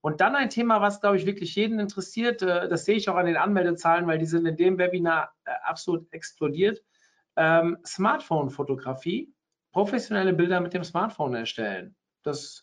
Und 0.03 0.20
dann 0.20 0.35
ein 0.35 0.51
Thema, 0.51 0.81
was, 0.81 1.01
glaube 1.01 1.16
ich, 1.16 1.27
wirklich 1.27 1.55
jeden 1.55 1.79
interessiert, 1.79 2.43
äh, 2.43 2.68
das 2.68 2.85
sehe 2.85 2.97
ich 2.97 3.09
auch 3.09 3.14
an 3.14 3.27
den 3.27 3.37
Anmeldezahlen, 3.37 4.07
weil 4.07 4.18
die 4.18 4.27
sind 4.27 4.45
in 4.47 4.57
dem 4.57 4.77
Webinar 4.77 5.33
äh, 5.45 5.53
absolut 5.64 6.12
explodiert. 6.12 6.83
Ähm, 7.37 7.79
Smartphone-Fotografie, 7.87 9.33
professionelle 9.73 10.33
Bilder 10.33 10.61
mit 10.61 10.75
dem 10.75 10.85
Smartphone 10.85 11.35
erstellen. 11.35 11.97
Das 12.23 12.62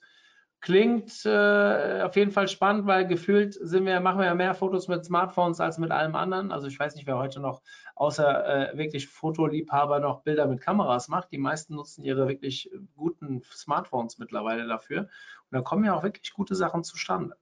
Klingt 0.62 1.26
äh, 1.26 2.01
auf 2.01 2.18
jeden 2.18 2.32
Fall 2.32 2.49
spannend, 2.49 2.86
weil 2.86 3.07
gefühlt 3.07 3.53
sind 3.53 3.86
wir, 3.86 4.01
machen 4.01 4.20
wir 4.20 4.26
ja 4.26 4.36
mehr 4.36 4.53
Fotos 4.53 4.89
mit 4.89 5.05
Smartphones 5.05 5.62
als 5.62 5.78
mit 5.78 5.91
allem 5.91 6.16
anderen. 6.16 6.51
Also 6.51 6.68
ich 6.68 6.78
weiß 6.78 6.95
nicht, 6.95 7.07
wer 7.07 7.18
heute 7.18 7.39
noch 7.39 7.62
außer 7.95 8.74
äh, 8.74 8.78
wirklich 8.78 9.07
Fotoliebhaber 9.07 10.01
noch 10.01 10.22
Bilder 10.24 10.47
mit 10.47 10.60
Kameras 10.60 11.07
macht. 11.07 11.32
Die 11.32 11.38
meisten 11.38 11.76
nutzen 11.76 12.03
ihre 12.03 12.28
wirklich 12.28 12.70
guten 12.97 13.41
Smartphones 13.43 14.18
mittlerweile 14.18 14.68
dafür. 14.68 15.03
Und 15.03 15.10
da 15.51 15.62
kommen 15.62 15.86
ja 15.86 15.95
auch 15.95 16.03
wirklich 16.03 16.34
gute 16.34 16.55
Sachen 16.55 16.84
zustande. 16.84 17.38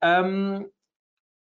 Ähm, 0.00 0.70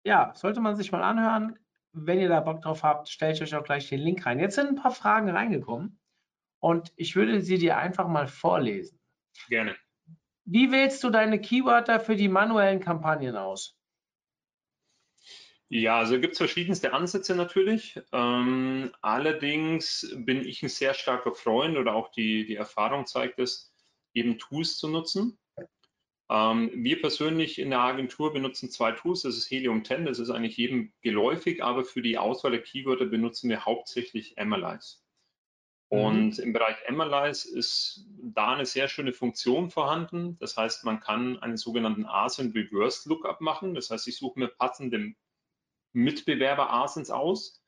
ja, 0.05 0.31
sollte 0.35 0.61
man 0.61 0.77
sich 0.77 0.93
mal 0.93 1.03
anhören. 1.03 1.59
Wenn 1.91 2.21
ihr 2.21 2.29
da 2.29 2.39
Bock 2.39 2.61
drauf 2.61 2.83
habt, 2.83 3.09
stelle 3.09 3.33
ich 3.33 3.41
euch 3.41 3.55
auch 3.55 3.63
gleich 3.63 3.89
den 3.89 3.99
Link 3.99 4.25
rein. 4.25 4.39
Jetzt 4.39 4.55
sind 4.55 4.69
ein 4.69 4.75
paar 4.75 4.91
Fragen 4.91 5.29
reingekommen 5.29 5.99
und 6.59 6.91
ich 6.95 7.15
würde 7.15 7.41
sie 7.41 7.57
dir 7.57 7.77
einfach 7.77 8.07
mal 8.07 8.27
vorlesen. 8.27 8.99
Gerne. 9.49 9.75
Wie 10.45 10.71
wählst 10.71 11.03
du 11.03 11.09
deine 11.09 11.41
Keywörter 11.41 11.99
für 11.99 12.15
die 12.15 12.29
manuellen 12.29 12.79
Kampagnen 12.79 13.35
aus? 13.35 13.77
Ja, 15.69 15.99
also 15.99 16.19
gibt 16.19 16.33
es 16.33 16.37
verschiedenste 16.37 16.93
Ansätze 16.93 17.35
natürlich. 17.35 17.99
Ähm, 18.13 18.91
allerdings 19.01 20.15
bin 20.15 20.45
ich 20.45 20.63
ein 20.63 20.69
sehr 20.69 20.93
starker 20.93 21.33
Freund 21.33 21.77
oder 21.77 21.93
auch 21.93 22.09
die, 22.11 22.45
die 22.45 22.55
Erfahrung 22.55 23.05
zeigt 23.05 23.39
es, 23.39 23.73
eben 24.13 24.39
Tools 24.39 24.77
zu 24.77 24.87
nutzen. 24.87 25.37
Ähm, 26.29 26.71
wir 26.73 27.01
persönlich 27.01 27.59
in 27.59 27.69
der 27.69 27.79
Agentur 27.79 28.31
benutzen 28.31 28.69
zwei 28.69 28.93
Tools. 28.93 29.23
Das 29.23 29.37
ist 29.37 29.51
Helium 29.51 29.83
10, 29.83 30.05
das 30.05 30.19
ist 30.19 30.29
eigentlich 30.29 30.55
jedem 30.55 30.93
geläufig, 31.01 31.61
aber 31.61 31.83
für 31.83 32.01
die 32.01 32.17
Auswahl 32.17 32.51
der 32.51 32.63
Keywörter 32.63 33.05
benutzen 33.05 33.49
wir 33.49 33.65
hauptsächlich 33.65 34.37
Analyze. 34.37 34.99
Mhm. 35.89 35.99
Und 35.99 36.39
im 36.39 36.53
Bereich 36.53 36.77
Analyze 36.87 37.49
ist 37.57 38.05
da 38.21 38.53
eine 38.53 38.65
sehr 38.65 38.87
schöne 38.87 39.13
Funktion 39.13 39.69
vorhanden. 39.69 40.37
Das 40.39 40.57
heißt, 40.57 40.83
man 40.83 40.99
kann 40.99 41.39
einen 41.39 41.57
sogenannten 41.57 42.05
ASIN 42.05 42.51
Reverse 42.51 43.07
Lookup 43.07 43.41
machen. 43.41 43.73
Das 43.73 43.89
heißt, 43.89 44.07
ich 44.07 44.17
suche 44.17 44.39
mir 44.39 44.47
passende 44.47 45.13
Mitbewerber 45.93 46.71
ASINs 46.71 47.09
aus, 47.09 47.63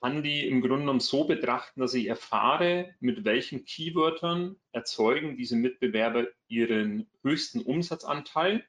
kann 0.00 0.22
die 0.22 0.46
im 0.46 0.60
Grunde 0.60 0.80
genommen 0.80 1.00
so 1.00 1.24
betrachten, 1.24 1.80
dass 1.80 1.94
ich 1.94 2.06
erfahre, 2.06 2.94
mit 3.00 3.24
welchen 3.24 3.64
Keywörtern 3.64 4.56
erzeugen 4.72 5.36
diese 5.36 5.56
Mitbewerber 5.56 6.26
ihren 6.48 7.10
höchsten 7.22 7.62
Umsatzanteil, 7.62 8.64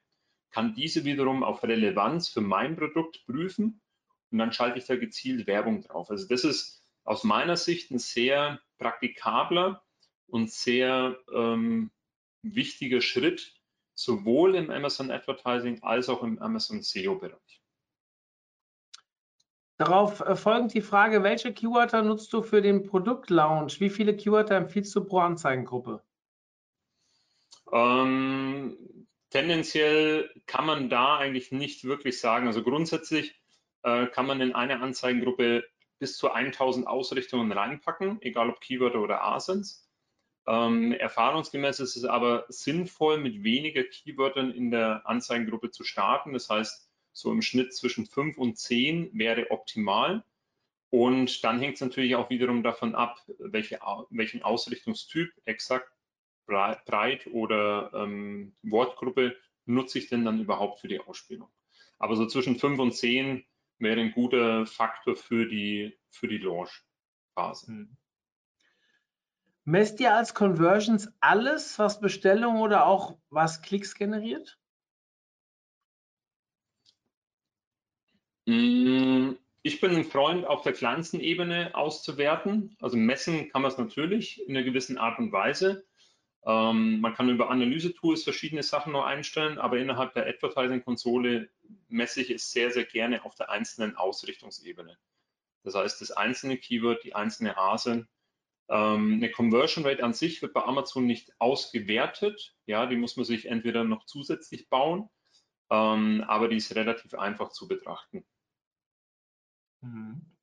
kann 0.50 0.74
diese 0.74 1.04
wiederum 1.04 1.44
auf 1.44 1.62
Relevanz 1.62 2.28
für 2.28 2.40
mein 2.40 2.76
Produkt 2.76 3.24
prüfen 3.26 3.80
und 4.30 4.38
dann 4.38 4.52
schalte 4.52 4.78
ich 4.78 4.86
da 4.86 4.96
gezielt 4.96 5.46
Werbung 5.46 5.82
drauf. 5.82 6.10
Also 6.10 6.26
das 6.26 6.44
ist 6.44 6.82
aus 7.04 7.24
meiner 7.24 7.56
Sicht 7.56 7.90
ein 7.90 7.98
sehr 7.98 8.60
praktikabler 8.78 9.82
und 10.26 10.50
sehr 10.50 11.18
ähm, 11.34 11.90
wichtiger 12.42 13.00
Schritt, 13.00 13.54
sowohl 13.94 14.54
im 14.54 14.70
Amazon 14.70 15.10
Advertising 15.10 15.82
als 15.82 16.08
auch 16.08 16.22
im 16.22 16.38
Amazon 16.40 16.82
SEO-Bereich. 16.82 17.62
Darauf 19.78 20.20
äh, 20.20 20.34
folgend 20.34 20.74
die 20.74 20.80
Frage, 20.80 21.22
welche 21.22 21.52
Keywörter 21.52 22.02
nutzt 22.02 22.32
du 22.32 22.42
für 22.42 22.60
den 22.60 22.82
Produktlaunch? 22.82 23.80
Wie 23.80 23.90
viele 23.90 24.16
Keywörter 24.16 24.56
empfiehlst 24.56 24.94
du 24.94 25.04
pro 25.04 25.20
Anzeigengruppe? 25.20 26.02
Ähm, 27.72 29.06
tendenziell 29.30 30.30
kann 30.46 30.66
man 30.66 30.88
da 30.88 31.18
eigentlich 31.18 31.52
nicht 31.52 31.84
wirklich 31.84 32.18
sagen. 32.18 32.48
Also 32.48 32.62
grundsätzlich 32.62 33.40
äh, 33.82 34.06
kann 34.08 34.26
man 34.26 34.40
in 34.40 34.54
eine 34.54 34.80
Anzeigengruppe 34.80 35.64
bis 35.98 36.16
zu 36.16 36.30
1000 36.30 36.86
Ausrichtungen 36.86 37.50
reinpacken, 37.52 38.18
egal 38.22 38.50
ob 38.50 38.60
Keywörter 38.60 39.00
oder 39.00 39.22
ASINs. 39.24 39.88
Ähm, 40.46 40.92
erfahrungsgemäß 40.92 41.80
ist 41.80 41.96
es 41.96 42.04
aber 42.04 42.46
sinnvoll, 42.48 43.18
mit 43.18 43.44
weniger 43.44 43.84
Keywörtern 43.84 44.50
in 44.50 44.70
der 44.70 45.02
Anzeigengruppe 45.04 45.70
zu 45.70 45.84
starten. 45.84 46.32
Das 46.32 46.48
heißt, 46.48 46.88
so 47.12 47.32
im 47.32 47.42
Schnitt 47.42 47.74
zwischen 47.74 48.06
5 48.06 48.38
und 48.38 48.56
10 48.56 49.10
wäre 49.12 49.50
optimal. 49.50 50.24
Und 50.90 51.44
dann 51.44 51.60
hängt 51.60 51.74
es 51.74 51.80
natürlich 51.82 52.16
auch 52.16 52.30
wiederum 52.30 52.62
davon 52.62 52.94
ab, 52.94 53.20
welche, 53.38 53.80
welchen 54.10 54.42
Ausrichtungstyp, 54.42 55.30
exakt 55.44 55.92
breit 56.46 57.26
oder 57.26 57.90
ähm, 57.94 58.54
Wortgruppe 58.62 59.36
nutze 59.66 59.98
ich 59.98 60.08
denn 60.08 60.24
dann 60.24 60.40
überhaupt 60.40 60.80
für 60.80 60.88
die 60.88 60.98
Ausspielung. 60.98 61.48
Aber 61.98 62.16
so 62.16 62.26
zwischen 62.26 62.58
5 62.58 62.78
und 62.78 62.92
10 62.92 63.44
wäre 63.78 64.00
ein 64.00 64.12
guter 64.12 64.66
Faktor 64.66 65.16
für 65.16 65.46
die, 65.46 65.98
für 66.10 66.28
die 66.28 66.38
Launch-Phase. 66.38 67.66
Hm. 67.68 67.96
Messt 69.64 70.00
ihr 70.00 70.14
als 70.14 70.32
Conversions 70.32 71.12
alles, 71.20 71.78
was 71.78 72.00
Bestellungen 72.00 72.62
oder 72.62 72.86
auch 72.86 73.18
was 73.28 73.60
Klicks 73.60 73.94
generiert? 73.94 74.58
Hm, 78.46 79.36
ich 79.62 79.78
bin 79.82 79.94
ein 79.94 80.04
Freund, 80.04 80.46
auf 80.46 80.62
der 80.62 80.72
kleinsten 80.72 81.20
Ebene 81.20 81.74
auszuwerten. 81.74 82.74
Also 82.80 82.96
messen 82.96 83.50
kann 83.50 83.60
man 83.60 83.70
es 83.70 83.76
natürlich 83.76 84.42
in 84.48 84.56
einer 84.56 84.64
gewissen 84.64 84.96
Art 84.96 85.18
und 85.18 85.32
Weise. 85.32 85.84
Ähm, 86.44 87.00
man 87.00 87.14
kann 87.14 87.28
über 87.28 87.50
Analyse-Tools 87.50 88.24
verschiedene 88.24 88.62
Sachen 88.62 88.92
noch 88.92 89.04
einstellen, 89.04 89.58
aber 89.58 89.78
innerhalb 89.78 90.14
der 90.14 90.26
Advertising-Konsole 90.26 91.50
messe 91.88 92.22
ich 92.22 92.30
es 92.30 92.52
sehr, 92.52 92.70
sehr 92.70 92.84
gerne 92.84 93.24
auf 93.24 93.34
der 93.34 93.50
einzelnen 93.50 93.96
Ausrichtungsebene. 93.96 94.96
Das 95.64 95.74
heißt, 95.74 96.00
das 96.00 96.12
einzelne 96.12 96.56
Keyword, 96.56 97.04
die 97.04 97.14
einzelne 97.14 97.56
ASIN. 97.56 98.08
Ähm, 98.70 99.14
eine 99.14 99.30
Conversion 99.30 99.84
Rate 99.84 100.04
an 100.04 100.12
sich 100.12 100.40
wird 100.42 100.52
bei 100.52 100.62
Amazon 100.62 101.06
nicht 101.06 101.32
ausgewertet. 101.40 102.54
Ja, 102.66 102.86
die 102.86 102.96
muss 102.96 103.16
man 103.16 103.24
sich 103.24 103.46
entweder 103.46 103.84
noch 103.84 104.04
zusätzlich 104.04 104.68
bauen, 104.68 105.08
ähm, 105.70 106.24
aber 106.26 106.48
die 106.48 106.56
ist 106.56 106.74
relativ 106.74 107.14
einfach 107.14 107.50
zu 107.50 107.66
betrachten. 107.66 108.24
Mhm. 109.80 110.37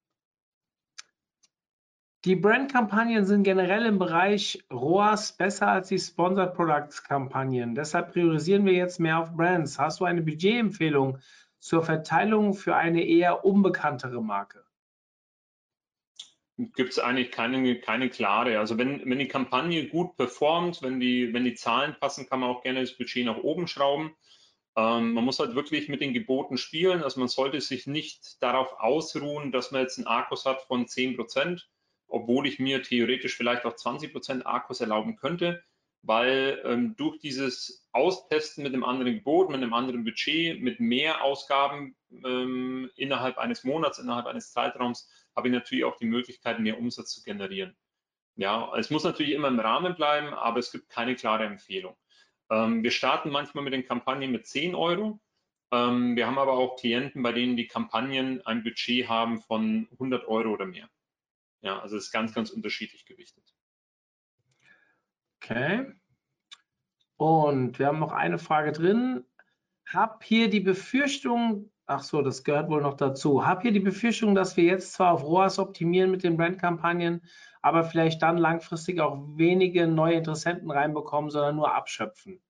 Die 2.25 2.35
Brand-Kampagnen 2.35 3.23
sind 3.23 3.43
generell 3.43 3.85
im 3.85 3.99
Bereich 3.99 4.65
ROAS 4.73 5.33
besser 5.33 5.67
als 5.67 5.89
die 5.89 5.99
Sponsored 5.99 6.55
Products-Kampagnen. 6.55 7.75
Deshalb 7.75 8.13
priorisieren 8.13 8.65
wir 8.65 8.73
jetzt 8.73 8.99
mehr 8.99 9.19
auf 9.19 9.35
Brands. 9.35 9.77
Hast 9.77 9.99
du 9.99 10.05
eine 10.05 10.23
Budgetempfehlung 10.23 11.19
zur 11.59 11.83
Verteilung 11.83 12.55
für 12.55 12.75
eine 12.75 13.05
eher 13.05 13.45
unbekanntere 13.45 14.23
Marke? 14.23 14.65
Gibt 16.57 16.93
es 16.93 16.97
eigentlich 16.97 17.29
keine, 17.29 17.79
keine 17.79 18.09
klare. 18.09 18.57
Also 18.57 18.79
wenn, 18.79 19.07
wenn 19.07 19.19
die 19.19 19.27
Kampagne 19.27 19.87
gut 19.87 20.17
performt, 20.17 20.81
wenn 20.81 20.99
die, 20.99 21.31
wenn 21.31 21.43
die 21.43 21.53
Zahlen 21.53 21.95
passen, 21.99 22.27
kann 22.27 22.39
man 22.39 22.49
auch 22.49 22.63
gerne 22.63 22.81
das 22.81 22.97
Budget 22.97 23.27
nach 23.27 23.37
oben 23.37 23.67
schrauben. 23.67 24.15
Ähm, 24.75 25.13
man 25.13 25.25
muss 25.25 25.37
halt 25.37 25.53
wirklich 25.53 25.89
mit 25.89 26.01
den 26.01 26.13
Geboten 26.13 26.57
spielen. 26.57 27.03
Also 27.03 27.19
man 27.19 27.29
sollte 27.29 27.61
sich 27.61 27.85
nicht 27.85 28.41
darauf 28.41 28.79
ausruhen, 28.79 29.51
dass 29.51 29.69
man 29.69 29.81
jetzt 29.81 29.99
einen 29.99 30.07
Akkus 30.07 30.45
hat 30.45 30.63
von 30.63 30.87
10 30.87 31.17
Prozent 31.17 31.69
obwohl 32.07 32.47
ich 32.47 32.59
mir 32.59 32.83
theoretisch 32.83 33.35
vielleicht 33.35 33.65
auch 33.65 33.75
20 33.75 34.11
Prozent 34.11 34.45
Akkus 34.45 34.81
erlauben 34.81 35.15
könnte, 35.15 35.63
weil 36.01 36.61
ähm, 36.65 36.95
durch 36.95 37.19
dieses 37.19 37.87
Austesten 37.91 38.63
mit 38.63 38.73
einem 38.73 38.83
anderen 38.83 39.15
Gebot, 39.15 39.49
mit 39.49 39.57
einem 39.57 39.73
anderen 39.73 40.03
Budget, 40.03 40.61
mit 40.61 40.79
mehr 40.79 41.23
Ausgaben 41.23 41.95
ähm, 42.23 42.91
innerhalb 42.95 43.37
eines 43.37 43.63
Monats, 43.63 43.97
innerhalb 43.97 44.27
eines 44.27 44.51
Zeitraums, 44.51 45.09
habe 45.35 45.47
ich 45.47 45.53
natürlich 45.53 45.83
auch 45.83 45.97
die 45.97 46.05
Möglichkeit, 46.05 46.59
mehr 46.59 46.77
Umsatz 46.77 47.11
zu 47.11 47.23
generieren. 47.23 47.75
Ja, 48.35 48.71
es 48.77 48.89
muss 48.89 49.03
natürlich 49.03 49.33
immer 49.33 49.47
im 49.47 49.59
Rahmen 49.59 49.95
bleiben, 49.95 50.33
aber 50.33 50.59
es 50.59 50.71
gibt 50.71 50.89
keine 50.89 51.15
klare 51.15 51.45
Empfehlung. 51.45 51.95
Ähm, 52.51 52.83
wir 52.83 52.91
starten 52.91 53.29
manchmal 53.29 53.63
mit 53.63 53.73
den 53.73 53.85
Kampagnen 53.85 54.31
mit 54.31 54.45
10 54.45 54.75
Euro. 54.75 55.19
Ähm, 55.71 56.15
wir 56.15 56.27
haben 56.27 56.37
aber 56.37 56.53
auch 56.53 56.75
Klienten, 56.75 57.23
bei 57.23 57.31
denen 57.31 57.57
die 57.57 57.67
Kampagnen 57.67 58.45
ein 58.45 58.63
Budget 58.63 59.07
haben 59.07 59.41
von 59.41 59.87
100 59.93 60.27
Euro 60.27 60.49
oder 60.49 60.65
mehr. 60.65 60.89
Ja, 61.65 61.79
also 61.79 61.97
es 61.97 62.05
ist 62.05 62.11
ganz, 62.11 62.31
ganz 62.31 62.51
unterschiedlich 62.51 63.05
gewichtet. 63.07 63.43
Okay. 65.41 65.91
Und 67.17 67.79
wir 67.79 67.87
haben 67.87 67.97
noch 67.97 68.11
eine 68.11 68.37
Frage 68.37 68.71
drin. 68.71 69.25
Hab 69.91 70.23
hier 70.23 70.47
die 70.47 70.59
Befürchtung, 70.59 71.71
ach 71.87 72.03
so, 72.03 72.21
das 72.21 72.43
gehört 72.43 72.69
wohl 72.69 72.83
noch 72.83 72.93
dazu. 72.93 73.47
Hab 73.47 73.63
hier 73.63 73.71
die 73.71 73.79
Befürchtung, 73.79 74.35
dass 74.35 74.55
wir 74.57 74.65
jetzt 74.65 74.93
zwar 74.93 75.13
auf 75.13 75.23
ROAS 75.23 75.57
optimieren 75.57 76.11
mit 76.11 76.23
den 76.23 76.37
Brandkampagnen, 76.37 77.23
aber 77.63 77.83
vielleicht 77.83 78.21
dann 78.21 78.37
langfristig 78.37 79.01
auch 79.01 79.17
wenige 79.35 79.87
neue 79.87 80.17
Interessenten 80.17 80.69
reinbekommen, 80.69 81.31
sondern 81.31 81.55
nur 81.55 81.73
abschöpfen. 81.73 82.43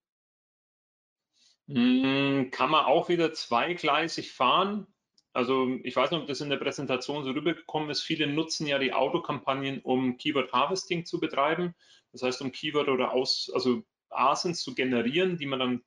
Hm, 1.69 2.49
kann 2.51 2.69
man 2.69 2.83
auch 2.83 3.07
wieder 3.07 3.31
zweigleisig 3.31 4.33
fahren. 4.33 4.87
Also 5.35 5.79
ich 5.83 5.95
weiß 5.95 6.11
nicht, 6.11 6.21
ob 6.21 6.27
das 6.27 6.41
in 6.41 6.49
der 6.49 6.57
Präsentation 6.57 7.23
so 7.25 7.31
rübergekommen 7.31 7.89
ist. 7.91 8.01
Viele 8.03 8.27
nutzen 8.27 8.67
ja 8.67 8.79
die 8.79 8.93
Autokampagnen, 8.93 9.81
um 9.81 10.17
Keyword 10.17 10.53
Harvesting 10.53 11.05
zu 11.05 11.19
betreiben. 11.19 11.75
Das 12.13 12.23
heißt, 12.23 12.41
um 12.41 12.51
Keyword 12.53 12.89
oder 12.89 13.11
aus, 13.13 13.51
also 13.53 13.83
ASINs 14.09 14.63
zu 14.63 14.75
generieren, 14.75 15.37
die 15.37 15.45
man 15.47 15.59
dann 15.59 15.83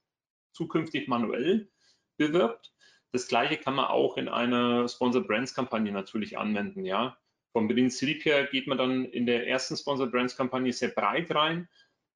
zukünftig 0.53 1.09
manuell 1.09 1.71
bewirbt. 2.19 2.75
Das 3.13 3.29
gleiche 3.29 3.57
kann 3.59 3.75
man 3.75 3.87
auch 3.87 4.19
in 4.19 4.29
einer 4.29 4.89
Sponsor 4.89 5.23
Brands 5.27 5.55
Kampagne 5.55 5.93
natürlich 5.93 6.39
anwenden. 6.39 6.85
Ja, 6.85 7.19
vom 7.53 7.69
Prinzip 7.69 8.25
her 8.27 8.47
geht 8.49 8.67
man 8.67 8.79
dann 8.79 9.07
in 9.07 9.27
der 9.27 9.49
ersten 9.49 9.77
Sponsor 9.77 10.09
Brands 10.09 10.37
Kampagne 10.37 10.73
sehr 10.73 10.91
breit 10.91 11.35
rein. 11.35 11.69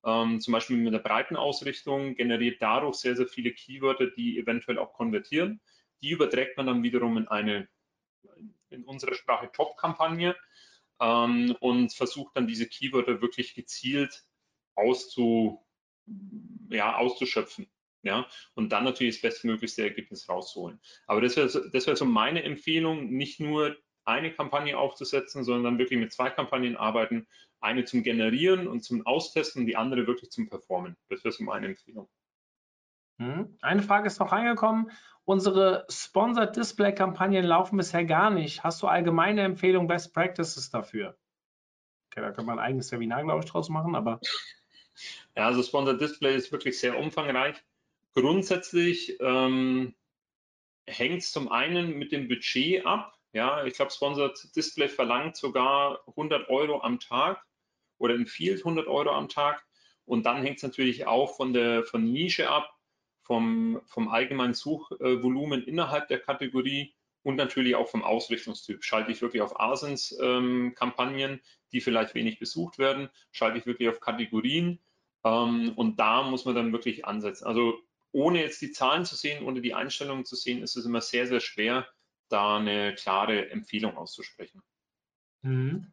ähm, 0.05 0.41
zum 0.41 0.53
Beispiel 0.53 0.77
mit 0.77 0.89
einer 0.89 1.03
breiten 1.03 1.37
Ausrichtung, 1.37 2.15
generiert 2.17 2.61
dadurch 2.63 2.97
sehr, 2.97 3.17
sehr 3.17 3.27
viele 3.27 3.53
Keywörter, 3.53 4.09
die 4.09 4.39
eventuell 4.39 4.79
auch 4.79 4.93
konvertieren. 4.95 5.61
Die 6.03 6.11
überträgt 6.11 6.57
man 6.57 6.67
dann 6.67 6.83
wiederum 6.83 7.17
in 7.17 7.29
eine, 7.29 7.69
in 8.71 8.85
unserer 8.85 9.15
Sprache 9.15 9.51
Top-Kampagne 9.53 10.37
ähm, 11.01 11.57
und 11.61 11.93
versucht 11.93 12.37
dann 12.37 12.47
diese 12.47 12.67
Keywörter 12.69 13.21
wirklich 13.21 13.55
gezielt 13.55 14.25
auszu, 14.75 15.65
ja, 16.71 16.97
auszuschöpfen. 16.97 17.71
Ja, 18.05 18.27
und 18.55 18.71
dann 18.73 18.83
natürlich 18.83 19.21
das 19.21 19.23
bestmöglichste 19.23 19.83
Ergebnis 19.83 20.29
rausholen. 20.29 20.81
Aber 21.07 21.21
das 21.21 21.37
wäre 21.37 21.71
das 21.71 21.87
wär 21.87 21.95
so 21.95 22.05
meine 22.05 22.43
Empfehlung, 22.43 23.11
nicht 23.11 23.39
nur 23.39 23.77
eine 24.05 24.33
Kampagne 24.33 24.77
aufzusetzen, 24.77 25.45
sondern 25.45 25.79
wirklich 25.79 26.01
mit 26.01 26.13
zwei 26.13 26.31
Kampagnen 26.31 26.77
arbeiten. 26.77 27.29
Eine 27.61 27.85
zum 27.85 28.03
Generieren 28.03 28.67
und 28.67 28.83
zum 28.83 29.07
Austesten 29.07 29.61
und 29.61 29.67
die 29.67 29.77
andere 29.77 30.09
wirklich 30.09 30.33
zum 30.33 30.49
Performen. 30.49 30.97
Das 31.09 31.23
wäre 31.23 31.33
so 31.33 31.45
meine 31.45 31.67
Empfehlung. 31.67 32.09
Hm. 33.23 33.57
Eine 33.61 33.83
Frage 33.83 34.09
ist 34.09 34.19
noch 34.19 34.33
reingekommen. 34.33 34.91
Unsere 35.25 35.87
Sponsored 35.89 36.57
Display 36.57 36.93
Kampagnen 36.93 37.45
laufen 37.45 37.77
bisher 37.77 38.05
gar 38.05 38.31
nicht. 38.31 38.65
Hast 38.65 38.83
du 38.83 38.89
allgemeine 38.89 39.43
Empfehlungen, 39.43 39.87
Best 39.87 40.13
Practices 40.13 40.71
dafür? 40.71 41.17
Okay, 42.11 42.21
da 42.21 42.33
kann 42.33 42.45
man 42.45 42.59
ein 42.59 42.65
eigenes 42.65 42.91
Webinar, 42.91 43.23
glaube 43.23 43.45
ich, 43.45 43.51
draus 43.51 43.69
machen, 43.69 43.95
aber. 43.95 44.21
Ja, 45.35 45.47
also 45.47 45.63
Sponsored 45.63 45.99
Display 45.99 46.37
ist 46.37 46.53
wirklich 46.53 46.79
sehr 46.79 46.99
umfangreich. 46.99 47.57
Grundsätzlich 48.13 49.19
ähm, 49.21 49.95
hängt 50.87 51.23
es 51.23 51.33
zum 51.33 51.51
einen 51.51 51.99
mit 51.99 52.13
dem 52.13 52.29
Budget 52.29 52.85
ab. 52.85 53.19
Ja, 53.33 53.65
ich 53.65 53.73
glaube, 53.73 53.91
Sponsored 53.91 54.55
Display 54.55 54.91
verlangt 54.91 55.39
sogar 55.39 56.01
100 56.09 56.51
Euro 56.51 56.83
am 56.83 57.01
Tag 57.01 57.43
oder 57.97 58.15
Field 58.27 58.59
100 58.59 58.87
Euro 58.87 59.13
am 59.13 59.31
Tag. 59.31 59.65
Und 60.05 60.27
dann 60.27 60.43
hängt 60.43 60.59
es 60.59 60.63
natürlich 60.63 61.07
auch 61.07 61.35
von 61.35 61.55
der 61.55 61.83
von 61.85 62.05
Nische 62.05 62.51
ab, 62.51 62.71
vom, 63.23 63.81
vom 63.87 64.09
allgemeinen 64.09 64.55
Suchvolumen 64.55 65.63
innerhalb 65.63 66.09
der 66.09 66.19
Kategorie 66.19 66.95
und 67.23 67.37
natürlich 67.37 67.77
auch 67.77 67.89
vom 67.89 68.03
Ausrichtungstyp. 68.03 68.85
Schalte 68.85 69.13
ich 69.13 69.23
wirklich 69.23 69.43
auf 69.43 69.59
Asens-Kampagnen, 69.59 71.31
ähm, 71.33 71.41
die 71.73 71.81
vielleicht 71.81 72.15
wenig 72.15 72.39
besucht 72.39 72.79
werden? 72.79 73.09
Schalte 73.31 73.59
ich 73.59 73.67
wirklich 73.67 73.89
auf 73.89 74.01
Kategorien? 74.01 74.81
Ähm, 75.25 75.73
und 75.77 75.99
da 76.01 76.23
muss 76.23 76.45
man 76.45 76.55
dann 76.55 76.73
wirklich 76.73 77.05
ansetzen. 77.05 77.47
Also 77.47 77.79
ohne 78.11 78.41
jetzt 78.41 78.61
die 78.61 78.73
Zahlen 78.73 79.05
zu 79.05 79.15
sehen, 79.15 79.45
ohne 79.45 79.61
die 79.61 79.75
Einstellungen 79.75 80.25
zu 80.25 80.37
sehen, 80.37 80.63
ist 80.63 80.77
es 80.77 80.85
immer 80.85 81.01
sehr, 81.01 81.27
sehr 81.27 81.41
schwer, 81.41 81.87
da 82.29 82.57
eine 82.57 82.95
klare 82.95 83.51
Empfehlung 83.51 83.97
auszusprechen. 83.97 84.63
Mhm. 85.43 85.92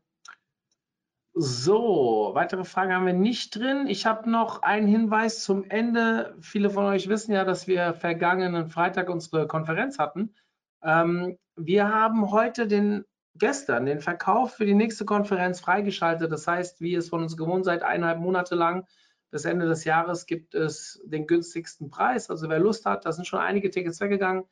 So, 1.41 2.31
weitere 2.33 2.65
Fragen 2.65 2.93
haben 2.93 3.05
wir 3.05 3.13
nicht 3.13 3.55
drin. 3.55 3.87
Ich 3.87 4.05
habe 4.05 4.29
noch 4.29 4.61
einen 4.61 4.87
Hinweis 4.87 5.41
zum 5.41 5.63
Ende. 5.63 6.35
Viele 6.41 6.69
von 6.69 6.83
euch 6.83 7.07
wissen 7.07 7.31
ja, 7.31 7.45
dass 7.45 7.65
wir 7.65 7.93
vergangenen 7.93 8.67
Freitag 8.67 9.09
unsere 9.09 9.47
Konferenz 9.47 9.99
hatten. 9.99 10.35
Ähm, 10.83 11.37
wir 11.55 11.87
haben 11.87 12.29
heute 12.31 12.67
den 12.67 13.05
gestern 13.35 13.85
den 13.85 14.01
Verkauf 14.01 14.55
für 14.55 14.65
die 14.65 14.73
nächste 14.73 15.05
Konferenz 15.05 15.61
freigeschaltet. 15.61 16.29
Das 16.29 16.45
heißt, 16.45 16.81
wie 16.81 16.93
es 16.93 17.07
von 17.07 17.21
uns 17.21 17.37
gewohnt 17.37 17.63
seid, 17.63 17.83
eineinhalb 17.83 18.19
Monate 18.19 18.55
lang 18.55 18.85
bis 19.31 19.45
Ende 19.45 19.65
des 19.65 19.85
Jahres 19.85 20.25
gibt 20.25 20.55
es 20.55 21.01
den 21.05 21.25
günstigsten 21.25 21.89
Preis. 21.89 22.29
Also 22.29 22.49
wer 22.49 22.59
Lust 22.59 22.85
hat, 22.85 23.05
da 23.05 23.13
sind 23.13 23.27
schon 23.27 23.39
einige 23.39 23.69
Tickets 23.69 24.01
weggegangen. 24.01 24.43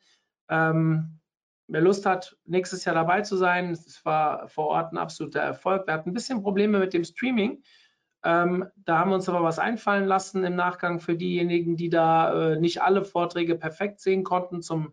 Ähm, 0.48 1.20
wer 1.68 1.80
Lust 1.80 2.06
hat, 2.06 2.36
nächstes 2.46 2.84
Jahr 2.84 2.94
dabei 2.94 3.20
zu 3.20 3.36
sein, 3.36 3.70
es 3.70 4.04
war 4.04 4.48
vor 4.48 4.68
Ort 4.68 4.92
ein 4.92 4.98
absoluter 4.98 5.40
Erfolg. 5.40 5.86
Wir 5.86 5.94
hatten 5.94 6.10
ein 6.10 6.14
bisschen 6.14 6.42
Probleme 6.42 6.78
mit 6.78 6.94
dem 6.94 7.04
Streaming. 7.04 7.62
Ähm, 8.24 8.66
da 8.76 8.98
haben 8.98 9.10
wir 9.10 9.14
uns 9.14 9.28
aber 9.28 9.44
was 9.44 9.58
einfallen 9.58 10.06
lassen 10.06 10.42
im 10.44 10.56
Nachgang 10.56 10.98
für 10.98 11.14
diejenigen, 11.14 11.76
die 11.76 11.88
da 11.88 12.52
äh, 12.52 12.58
nicht 12.58 12.82
alle 12.82 13.04
Vorträge 13.04 13.54
perfekt 13.54 14.00
sehen 14.00 14.24
konnten. 14.24 14.60
Zum, 14.60 14.92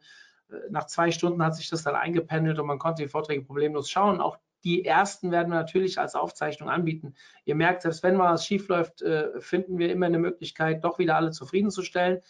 äh, 0.49 0.55
nach 0.69 0.86
zwei 0.86 1.09
Stunden 1.11 1.43
hat 1.43 1.55
sich 1.55 1.69
das 1.69 1.84
dann 1.84 1.95
eingependelt 1.95 2.59
und 2.59 2.67
man 2.67 2.78
konnte 2.78 3.03
die 3.03 3.09
Vorträge 3.09 3.43
problemlos 3.43 3.89
schauen. 3.89 4.21
Auch 4.21 4.38
die 4.63 4.86
ersten 4.86 5.32
werden 5.32 5.49
wir 5.49 5.59
natürlich 5.59 5.99
als 5.99 6.15
Aufzeichnung 6.15 6.69
anbieten. 6.69 7.15
Ihr 7.45 7.55
merkt, 7.55 7.84
selbst 7.84 8.03
wenn 8.03 8.15
mal 8.15 8.34
was 8.34 8.45
schief 8.45 8.67
läuft, 8.67 9.01
äh, 9.01 9.39
finden 9.39 9.78
wir 9.80 9.91
immer 9.91 10.07
eine 10.07 10.19
Möglichkeit, 10.19 10.84
doch 10.84 10.99
wieder 10.99 11.15
alle 11.15 11.32
zufriedenzustellen. 11.32 12.21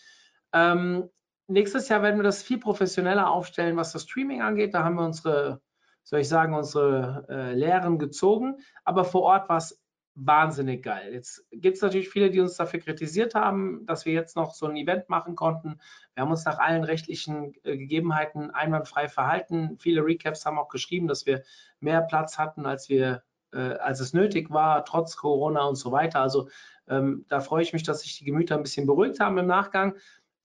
Ähm, 0.53 1.09
nächstes 1.47 1.89
Jahr 1.89 2.01
werden 2.01 2.17
wir 2.17 2.23
das 2.23 2.43
viel 2.43 2.59
professioneller 2.59 3.29
aufstellen, 3.29 3.77
was 3.77 3.91
das 3.91 4.03
Streaming 4.03 4.41
angeht. 4.41 4.73
Da 4.73 4.83
haben 4.83 4.95
wir 4.95 5.05
unsere, 5.05 5.61
soll 6.03 6.19
ich 6.19 6.29
sagen, 6.29 6.53
unsere 6.53 7.25
äh, 7.29 7.53
Lehren 7.53 7.99
gezogen. 7.99 8.57
Aber 8.83 9.05
vor 9.05 9.21
Ort 9.23 9.49
war 9.49 9.57
es 9.57 9.81
wahnsinnig 10.15 10.81
geil. 10.81 11.13
Jetzt 11.13 11.45
gibt 11.51 11.75
es 11.75 11.81
natürlich 11.81 12.09
viele, 12.09 12.31
die 12.31 12.39
uns 12.39 12.55
dafür 12.55 12.79
kritisiert 12.79 13.35
haben, 13.35 13.85
dass 13.85 14.05
wir 14.05 14.13
jetzt 14.13 14.37
noch 14.37 14.53
so 14.53 14.65
ein 14.65 14.77
Event 14.77 15.09
machen 15.09 15.35
konnten. 15.35 15.79
Wir 16.13 16.23
haben 16.23 16.31
uns 16.31 16.45
nach 16.45 16.57
allen 16.57 16.85
rechtlichen 16.85 17.53
äh, 17.63 17.77
Gegebenheiten 17.77 18.51
einwandfrei 18.51 19.09
verhalten. 19.09 19.77
Viele 19.79 20.05
Recaps 20.05 20.45
haben 20.45 20.57
auch 20.57 20.69
geschrieben, 20.69 21.07
dass 21.07 21.25
wir 21.25 21.43
mehr 21.81 22.01
Platz 22.01 22.37
hatten, 22.37 22.65
als 22.65 22.87
wir 22.87 23.23
äh, 23.55 23.75
als 23.77 23.99
es 23.99 24.13
nötig 24.13 24.51
war, 24.51 24.85
trotz 24.85 25.15
Corona 25.17 25.63
und 25.63 25.75
so 25.75 25.91
weiter. 25.91 26.21
Also 26.21 26.49
ähm, 26.87 27.25
da 27.29 27.39
freue 27.39 27.63
ich 27.63 27.73
mich, 27.73 27.83
dass 27.83 28.01
sich 28.01 28.17
die 28.17 28.25
Gemüter 28.25 28.55
ein 28.55 28.63
bisschen 28.63 28.85
beruhigt 28.85 29.19
haben 29.19 29.37
im 29.37 29.47
Nachgang. 29.47 29.95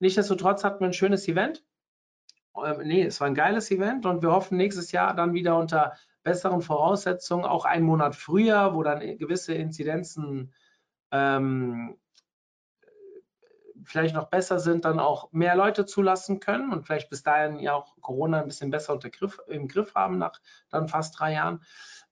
Nichtsdestotrotz 0.01 0.65
hatten 0.65 0.81
wir 0.81 0.89
ein 0.89 0.93
schönes 0.93 1.29
Event. 1.29 1.65
Ähm, 2.57 2.81
nee, 2.83 3.05
es 3.05 3.21
war 3.21 3.29
ein 3.29 3.35
geiles 3.35 3.71
Event 3.71 4.07
und 4.07 4.23
wir 4.23 4.33
hoffen 4.33 4.57
nächstes 4.57 4.93
Jahr 4.93 5.15
dann 5.15 5.35
wieder 5.35 5.57
unter 5.57 5.93
besseren 6.23 6.63
Voraussetzungen, 6.63 7.45
auch 7.45 7.65
einen 7.65 7.85
Monat 7.85 8.17
früher, 8.17 8.75
wo 8.75 8.83
dann 8.83 9.01
gewisse 9.19 9.55
Inzidenzen 9.55 10.53
ähm, 11.13 11.97
vielleicht 13.85 14.15
noch 14.15 14.29
besser 14.29 14.59
sind, 14.59 14.85
dann 14.85 15.01
auch 15.01 15.33
mehr 15.33 15.57
Leute 15.57 15.87
zulassen 15.87 16.41
können 16.41 16.73
und 16.73 16.85
vielleicht 16.85 17.11
bis 17.11 17.23
dahin 17.23 17.59
ja 17.59 17.75
auch 17.75 17.97
Corona 18.01 18.41
ein 18.41 18.47
bisschen 18.47 18.71
besser 18.71 18.93
unter 18.93 19.11
Griff, 19.11 19.41
im 19.49 19.69
Griff 19.69 19.95
haben 19.95 20.19
nach 20.19 20.41
dann 20.69 20.89
fast 20.89 21.19
drei 21.19 21.33
Jahren. 21.33 21.63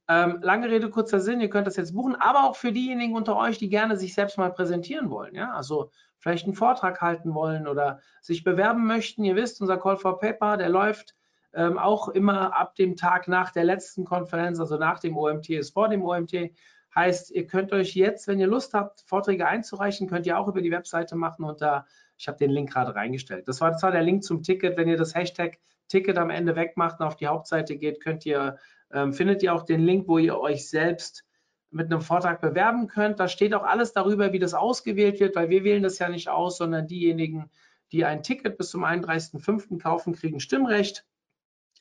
Ähm, 0.08 0.38
lange 0.40 0.70
Rede, 0.70 0.88
kurzer 0.88 1.20
Sinn, 1.20 1.40
ihr 1.40 1.50
könnt 1.50 1.66
das 1.66 1.76
jetzt 1.76 1.94
buchen, 1.94 2.16
aber 2.16 2.44
auch 2.44 2.56
für 2.56 2.72
diejenigen 2.72 3.14
unter 3.14 3.36
euch, 3.36 3.58
die 3.58 3.68
gerne 3.68 3.98
sich 3.98 4.14
selbst 4.14 4.38
mal 4.38 4.50
präsentieren 4.50 5.10
wollen. 5.10 5.34
Ja? 5.34 5.52
Also 5.52 5.90
vielleicht 6.18 6.44
einen 6.44 6.54
Vortrag 6.54 7.00
halten 7.00 7.34
wollen 7.34 7.66
oder 7.66 8.00
sich 8.20 8.44
bewerben 8.44 8.86
möchten. 8.86 9.24
Ihr 9.24 9.36
wisst, 9.36 9.60
unser 9.60 9.78
Call 9.78 9.96
for 9.96 10.18
Paper, 10.18 10.56
der 10.56 10.68
läuft 10.68 11.14
ähm, 11.54 11.78
auch 11.78 12.08
immer 12.08 12.58
ab 12.58 12.74
dem 12.74 12.96
Tag 12.96 13.28
nach 13.28 13.50
der 13.50 13.64
letzten 13.64 14.04
Konferenz, 14.04 14.60
also 14.60 14.76
nach 14.76 14.98
dem 14.98 15.16
OMT 15.16 15.50
ist 15.50 15.74
vor 15.74 15.88
dem 15.88 16.02
OMT. 16.02 16.52
Heißt, 16.94 17.30
ihr 17.30 17.46
könnt 17.46 17.72
euch 17.72 17.94
jetzt, 17.94 18.28
wenn 18.28 18.40
ihr 18.40 18.46
Lust 18.46 18.74
habt, 18.74 19.02
Vorträge 19.06 19.46
einzureichen, 19.46 20.08
könnt 20.08 20.26
ihr 20.26 20.38
auch 20.38 20.48
über 20.48 20.60
die 20.60 20.70
Webseite 20.70 21.16
machen 21.16 21.44
und 21.44 21.60
da, 21.60 21.86
ich 22.16 22.28
habe 22.28 22.38
den 22.38 22.50
Link 22.50 22.72
gerade 22.72 22.94
reingestellt. 22.94 23.46
Das 23.46 23.60
war 23.60 23.76
zwar 23.76 23.92
der 23.92 24.02
Link 24.02 24.24
zum 24.24 24.42
Ticket, 24.42 24.76
wenn 24.76 24.88
ihr 24.88 24.96
das 24.96 25.14
Hashtag 25.14 25.58
Ticket 25.88 26.18
am 26.18 26.30
Ende 26.30 26.54
wegmacht 26.56 27.00
und 27.00 27.06
auf 27.06 27.16
die 27.16 27.26
Hauptseite 27.26 27.76
geht, 27.76 28.02
könnt 28.02 28.26
ihr, 28.26 28.58
ähm, 28.92 29.12
findet 29.12 29.42
ihr 29.42 29.54
auch 29.54 29.64
den 29.64 29.80
Link, 29.80 30.08
wo 30.08 30.18
ihr 30.18 30.38
euch 30.38 30.68
selbst 30.68 31.24
mit 31.70 31.86
einem 31.86 32.00
Vortrag 32.00 32.40
bewerben 32.40 32.88
könnt. 32.88 33.20
Da 33.20 33.28
steht 33.28 33.54
auch 33.54 33.62
alles 33.62 33.92
darüber, 33.92 34.32
wie 34.32 34.38
das 34.38 34.54
ausgewählt 34.54 35.20
wird, 35.20 35.36
weil 35.36 35.50
wir 35.50 35.64
wählen 35.64 35.82
das 35.82 35.98
ja 35.98 36.08
nicht 36.08 36.28
aus, 36.28 36.58
sondern 36.58 36.86
diejenigen, 36.86 37.50
die 37.92 38.04
ein 38.04 38.22
Ticket 38.22 38.58
bis 38.58 38.70
zum 38.70 38.84
31.05. 38.84 39.80
kaufen, 39.80 40.14
kriegen 40.14 40.40
Stimmrecht. 40.40 41.06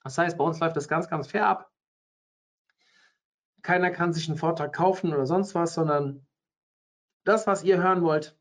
Das 0.03 0.17
heißt, 0.17 0.37
bei 0.37 0.43
uns 0.43 0.59
läuft 0.59 0.77
das 0.77 0.87
ganz, 0.87 1.09
ganz 1.09 1.27
fair 1.27 1.47
ab. 1.47 1.71
Keiner 3.61 3.91
kann 3.91 4.13
sich 4.13 4.29
einen 4.29 4.37
Vortrag 4.37 4.73
kaufen 4.73 5.13
oder 5.13 5.25
sonst 5.25 5.55
was, 5.55 5.73
sondern 5.73 6.25
das, 7.25 7.47
was 7.47 7.63
ihr 7.63 7.81
hören 7.81 8.01
wollt, 8.03 8.37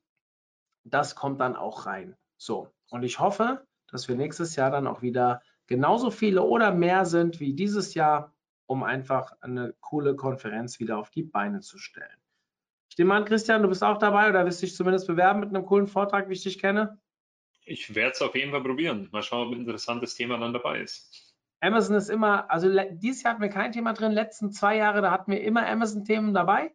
das 0.85 1.17
kommt 1.17 1.41
dann 1.41 1.57
auch 1.57 1.87
rein. 1.87 2.17
So, 2.37 2.73
und 2.91 3.03
ich 3.03 3.19
hoffe, 3.19 3.67
dass 3.89 4.09
wir 4.09 4.15
nächstes 4.15 4.55
Jahr 4.57 4.71
dann 4.71 4.87
auch 4.87 5.03
wieder 5.03 5.43
genauso 5.67 6.11
viele 6.11 6.43
oder 6.43 6.73
mehr 6.73 7.05
sind 7.05 7.41
wie 7.41 7.55
dieses 7.55 7.95
Jahr, 7.95 8.36
um 8.67 8.83
einfach 8.83 9.33
eine 9.41 9.75
coole 9.81 10.17
Konferenz 10.17 10.81
wieder 10.81 10.99
auf 10.99 11.11
die 11.11 11.23
Beine 11.23 11.61
zu 11.61 11.79
stellen. 11.79 12.19
Ich 12.91 12.99
nehme 12.99 13.15
an, 13.15 13.25
Christian, 13.25 13.63
du 13.63 13.69
bist 13.69 13.85
auch 13.85 13.99
dabei 13.99 14.29
oder 14.29 14.45
wirst 14.47 14.63
dich 14.63 14.75
zumindest 14.75 15.07
bewerben 15.07 15.41
mit 15.41 15.51
einem 15.51 15.67
coolen 15.67 15.87
Vortrag, 15.87 16.29
wie 16.29 16.35
ich 16.35 16.43
dich 16.43 16.59
kenne? 16.59 16.99
Ich 17.65 17.95
werde 17.95 18.13
es 18.13 18.23
auf 18.23 18.35
jeden 18.35 18.53
Fall 18.53 18.63
probieren. 18.63 19.09
Mal 19.13 19.23
schauen, 19.23 19.49
ob 19.49 19.55
ein 19.55 19.61
interessantes 19.61 20.15
Thema 20.15 20.39
dann 20.39 20.53
dabei 20.53 20.81
ist. 20.81 21.35
Amazon 21.61 21.97
ist 21.97 22.11
immer, 22.11 22.51
also 22.51 22.69
dieses 22.93 23.23
Jahr 23.23 23.33
hatten 23.33 23.43
wir 23.43 23.49
kein 23.49 23.73
Thema 23.73 23.93
drin, 23.93 24.13
letzten 24.13 24.53
zwei 24.53 24.77
Jahre, 24.77 25.03
da 25.03 25.11
hatten 25.11 25.33
wir 25.33 25.43
immer 25.43 25.67
Amazon-Themen 25.67 26.33
dabei, 26.35 26.75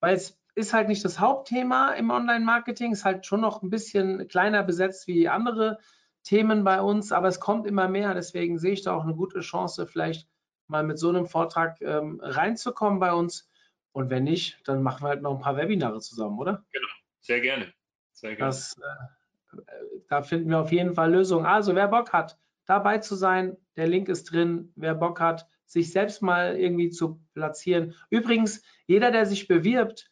weil 0.00 0.14
es 0.14 0.40
ist 0.54 0.72
halt 0.72 0.88
nicht 0.88 1.04
das 1.04 1.18
Hauptthema 1.18 1.92
im 1.92 2.10
Online-Marketing, 2.10 2.92
ist 2.92 3.04
halt 3.04 3.26
schon 3.26 3.40
noch 3.40 3.62
ein 3.62 3.70
bisschen 3.70 4.28
kleiner 4.28 4.62
besetzt 4.62 5.06
wie 5.06 5.28
andere 5.28 5.78
Themen 6.22 6.62
bei 6.64 6.80
uns, 6.80 7.10
aber 7.10 7.28
es 7.28 7.40
kommt 7.40 7.66
immer 7.66 7.88
mehr, 7.88 8.14
deswegen 8.14 8.58
sehe 8.58 8.72
ich 8.72 8.82
da 8.82 8.94
auch 8.94 9.02
eine 9.02 9.14
gute 9.14 9.40
Chance, 9.40 9.86
vielleicht 9.86 10.28
mal 10.72 10.82
mit 10.82 10.98
so 10.98 11.08
einem 11.08 11.26
Vortrag 11.26 11.80
ähm, 11.80 12.20
reinzukommen 12.20 12.98
bei 12.98 13.12
uns. 13.12 13.48
Und 13.92 14.10
wenn 14.10 14.24
nicht, 14.24 14.60
dann 14.64 14.82
machen 14.82 15.04
wir 15.04 15.10
halt 15.10 15.22
noch 15.22 15.34
ein 15.34 15.40
paar 15.40 15.56
Webinare 15.56 16.00
zusammen, 16.00 16.38
oder? 16.38 16.64
Genau, 16.72 16.88
sehr 17.20 17.40
gerne. 17.40 17.72
Sehr 18.12 18.34
gerne. 18.34 18.48
Das, 18.48 18.76
äh, 18.78 19.56
da 20.08 20.22
finden 20.22 20.50
wir 20.50 20.58
auf 20.58 20.72
jeden 20.72 20.94
Fall 20.94 21.12
Lösungen. 21.12 21.46
Also 21.46 21.74
wer 21.74 21.88
Bock 21.88 22.12
hat, 22.12 22.38
dabei 22.66 22.98
zu 22.98 23.14
sein. 23.14 23.56
Der 23.76 23.86
Link 23.86 24.08
ist 24.08 24.32
drin. 24.32 24.72
Wer 24.76 24.94
Bock 24.94 25.20
hat, 25.20 25.46
sich 25.66 25.92
selbst 25.92 26.22
mal 26.22 26.56
irgendwie 26.56 26.90
zu 26.90 27.20
platzieren. 27.34 27.94
Übrigens, 28.10 28.62
jeder, 28.86 29.10
der 29.10 29.26
sich 29.26 29.48
bewirbt, 29.48 30.10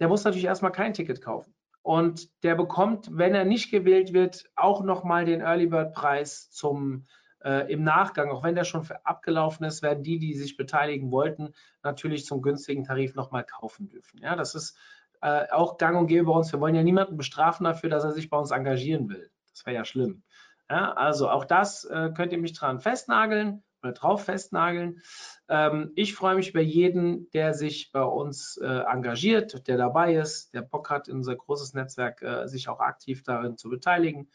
der 0.00 0.08
muss 0.08 0.24
natürlich 0.24 0.44
erstmal 0.44 0.72
kein 0.72 0.94
Ticket 0.94 1.22
kaufen. 1.22 1.54
Und 1.82 2.30
der 2.42 2.54
bekommt, 2.54 3.08
wenn 3.10 3.34
er 3.34 3.44
nicht 3.44 3.70
gewählt 3.70 4.12
wird, 4.12 4.50
auch 4.54 4.82
nochmal 4.82 5.24
den 5.24 5.40
Early 5.40 5.66
Bird 5.66 5.94
Preis 5.94 6.50
zum 6.50 7.06
äh, 7.44 7.72
im 7.72 7.82
Nachgang, 7.82 8.30
auch 8.30 8.42
wenn 8.42 8.54
der 8.54 8.64
schon 8.64 8.86
abgelaufen 9.04 9.64
ist, 9.66 9.82
werden 9.82 10.02
die, 10.02 10.18
die 10.18 10.34
sich 10.34 10.56
beteiligen 10.56 11.10
wollten, 11.10 11.54
natürlich 11.82 12.26
zum 12.26 12.42
günstigen 12.42 12.84
Tarif 12.84 13.14
nochmal 13.14 13.44
kaufen 13.44 13.88
dürfen. 13.88 14.20
Ja, 14.22 14.36
das 14.36 14.54
ist 14.54 14.76
äh, 15.22 15.46
auch 15.50 15.78
gang 15.78 15.98
und 15.98 16.06
gäbe 16.06 16.26
bei 16.26 16.32
uns. 16.32 16.52
Wir 16.52 16.60
wollen 16.60 16.74
ja 16.74 16.82
niemanden 16.82 17.16
bestrafen 17.16 17.64
dafür, 17.64 17.90
dass 17.90 18.04
er 18.04 18.12
sich 18.12 18.30
bei 18.30 18.38
uns 18.38 18.50
engagieren 18.50 19.08
will. 19.08 19.30
Das 19.52 19.66
wäre 19.66 19.76
ja 19.76 19.84
schlimm. 19.84 20.22
Ja, 20.68 20.92
also 20.92 21.28
auch 21.28 21.44
das 21.44 21.84
äh, 21.84 22.10
könnt 22.14 22.32
ihr 22.32 22.38
mich 22.38 22.52
dran 22.52 22.80
festnageln 22.80 23.64
oder 23.82 23.92
drauf 23.92 24.24
festnageln. 24.24 25.00
Ähm, 25.48 25.92
ich 25.96 26.14
freue 26.14 26.36
mich 26.36 26.50
über 26.50 26.60
jeden, 26.60 27.28
der 27.30 27.54
sich 27.54 27.90
bei 27.92 28.02
uns 28.02 28.56
äh, 28.62 28.66
engagiert, 28.66 29.66
der 29.66 29.76
dabei 29.76 30.14
ist, 30.14 30.54
der 30.54 30.62
Bock 30.62 30.90
hat, 30.90 31.08
in 31.08 31.16
unser 31.16 31.34
großes 31.34 31.74
Netzwerk 31.74 32.22
äh, 32.22 32.46
sich 32.46 32.68
auch 32.68 32.80
aktiv 32.80 33.22
darin 33.24 33.56
zu 33.56 33.68
beteiligen 33.68 34.30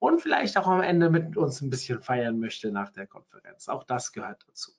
und 0.00 0.20
vielleicht 0.20 0.56
auch 0.56 0.66
am 0.66 0.80
Ende 0.80 1.10
mit 1.10 1.36
uns 1.36 1.60
ein 1.60 1.70
bisschen 1.70 2.02
feiern 2.02 2.40
möchte 2.40 2.72
nach 2.72 2.90
der 2.90 3.06
Konferenz. 3.06 3.68
Auch 3.68 3.84
das 3.84 4.12
gehört 4.12 4.44
dazu. 4.48 4.72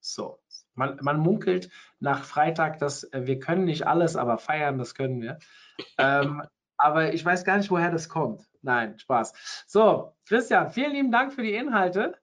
So, 0.00 0.40
man, 0.74 0.98
man 1.00 1.20
munkelt 1.20 1.70
nach 2.00 2.24
Freitag, 2.24 2.78
dass 2.78 3.04
äh, 3.04 3.26
wir 3.26 3.38
können 3.38 3.66
nicht 3.66 3.86
alles, 3.86 4.16
aber 4.16 4.38
feiern, 4.38 4.78
das 4.78 4.94
können 4.94 5.20
wir. 5.20 5.38
ähm, 5.98 6.42
aber 6.76 7.12
ich 7.12 7.24
weiß 7.24 7.44
gar 7.44 7.58
nicht, 7.58 7.70
woher 7.70 7.90
das 7.90 8.08
kommt. 8.08 8.48
Nein, 8.62 8.98
Spaß. 8.98 9.64
So, 9.68 10.16
Christian, 10.26 10.70
vielen 10.70 10.92
lieben 10.92 11.12
Dank 11.12 11.32
für 11.32 11.42
die 11.42 11.54
Inhalte. 11.54 12.18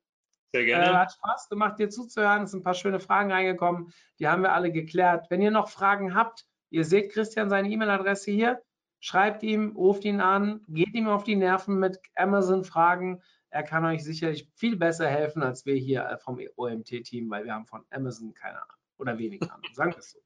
Sehr 0.52 0.66
gerne. 0.66 0.86
Äh, 0.86 0.96
hat 0.96 1.14
Spaß 1.14 1.50
gemacht, 1.50 1.78
dir 1.78 1.90
zuzuhören. 1.90 2.44
Es 2.44 2.52
sind 2.52 2.62
ein 2.62 2.64
paar 2.64 2.74
schöne 2.74 3.00
Fragen 3.00 3.32
reingekommen. 3.32 3.94
Die 4.18 4.28
haben 4.28 4.42
wir 4.42 4.54
alle 4.54 4.72
geklärt. 4.72 5.28
Wenn 5.30 5.42
ihr 5.42 5.52
noch 5.52 5.70
Fragen 5.70 6.16
habt, 6.16 6.46
ihr 6.72 6.84
seht 6.84 7.12
Christian 7.12 7.50
seine 7.50 7.70
E-Mail-Adresse 7.70 8.32
hier. 8.32 8.62
Schreibt 9.00 9.44
ihm, 9.44 9.76
ruft 9.76 10.04
ihn 10.06 10.20
an, 10.20 10.62
geht 10.68 10.94
ihm 10.94 11.08
auf 11.08 11.24
die 11.24 11.36
Nerven 11.36 11.80
mit 11.80 12.00
Amazon-Fragen. 12.16 13.22
Er 13.50 13.64
kann 13.64 13.86
euch 13.86 14.04
sicherlich 14.04 14.50
viel 14.56 14.76
besser 14.76 15.08
helfen 15.08 15.42
als 15.42 15.66
wir 15.66 15.76
hier 15.76 16.04
äh, 16.06 16.18
vom 16.18 16.40
OMT-Team, 16.56 17.30
weil 17.30 17.46
wir 17.46 17.54
haben 17.54 17.66
von 17.66 17.86
Amazon 17.90 18.34
keine 18.34 18.62
Ahnung 18.62 18.78
oder 18.98 19.18
wenig 19.18 19.42
Ahnung. 19.42 19.64
Sagen 19.74 19.92
wir 19.94 20.00
es 20.00 20.12
so. 20.12 20.20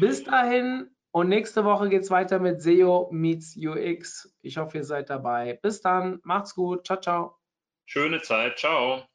Bis 0.00 0.24
dahin 0.24 0.90
und 1.12 1.28
nächste 1.28 1.64
Woche 1.64 1.88
geht 1.88 2.02
es 2.02 2.10
weiter 2.10 2.38
mit 2.38 2.62
SEO 2.62 3.08
meets 3.12 3.56
UX. 3.56 4.34
Ich 4.40 4.56
hoffe, 4.56 4.78
ihr 4.78 4.84
seid 4.84 5.10
dabei. 5.10 5.58
Bis 5.62 5.80
dann, 5.80 6.20
macht's 6.24 6.54
gut. 6.54 6.86
Ciao, 6.86 7.00
ciao. 7.00 7.38
Schöne 7.84 8.22
Zeit. 8.22 8.58
Ciao. 8.58 9.11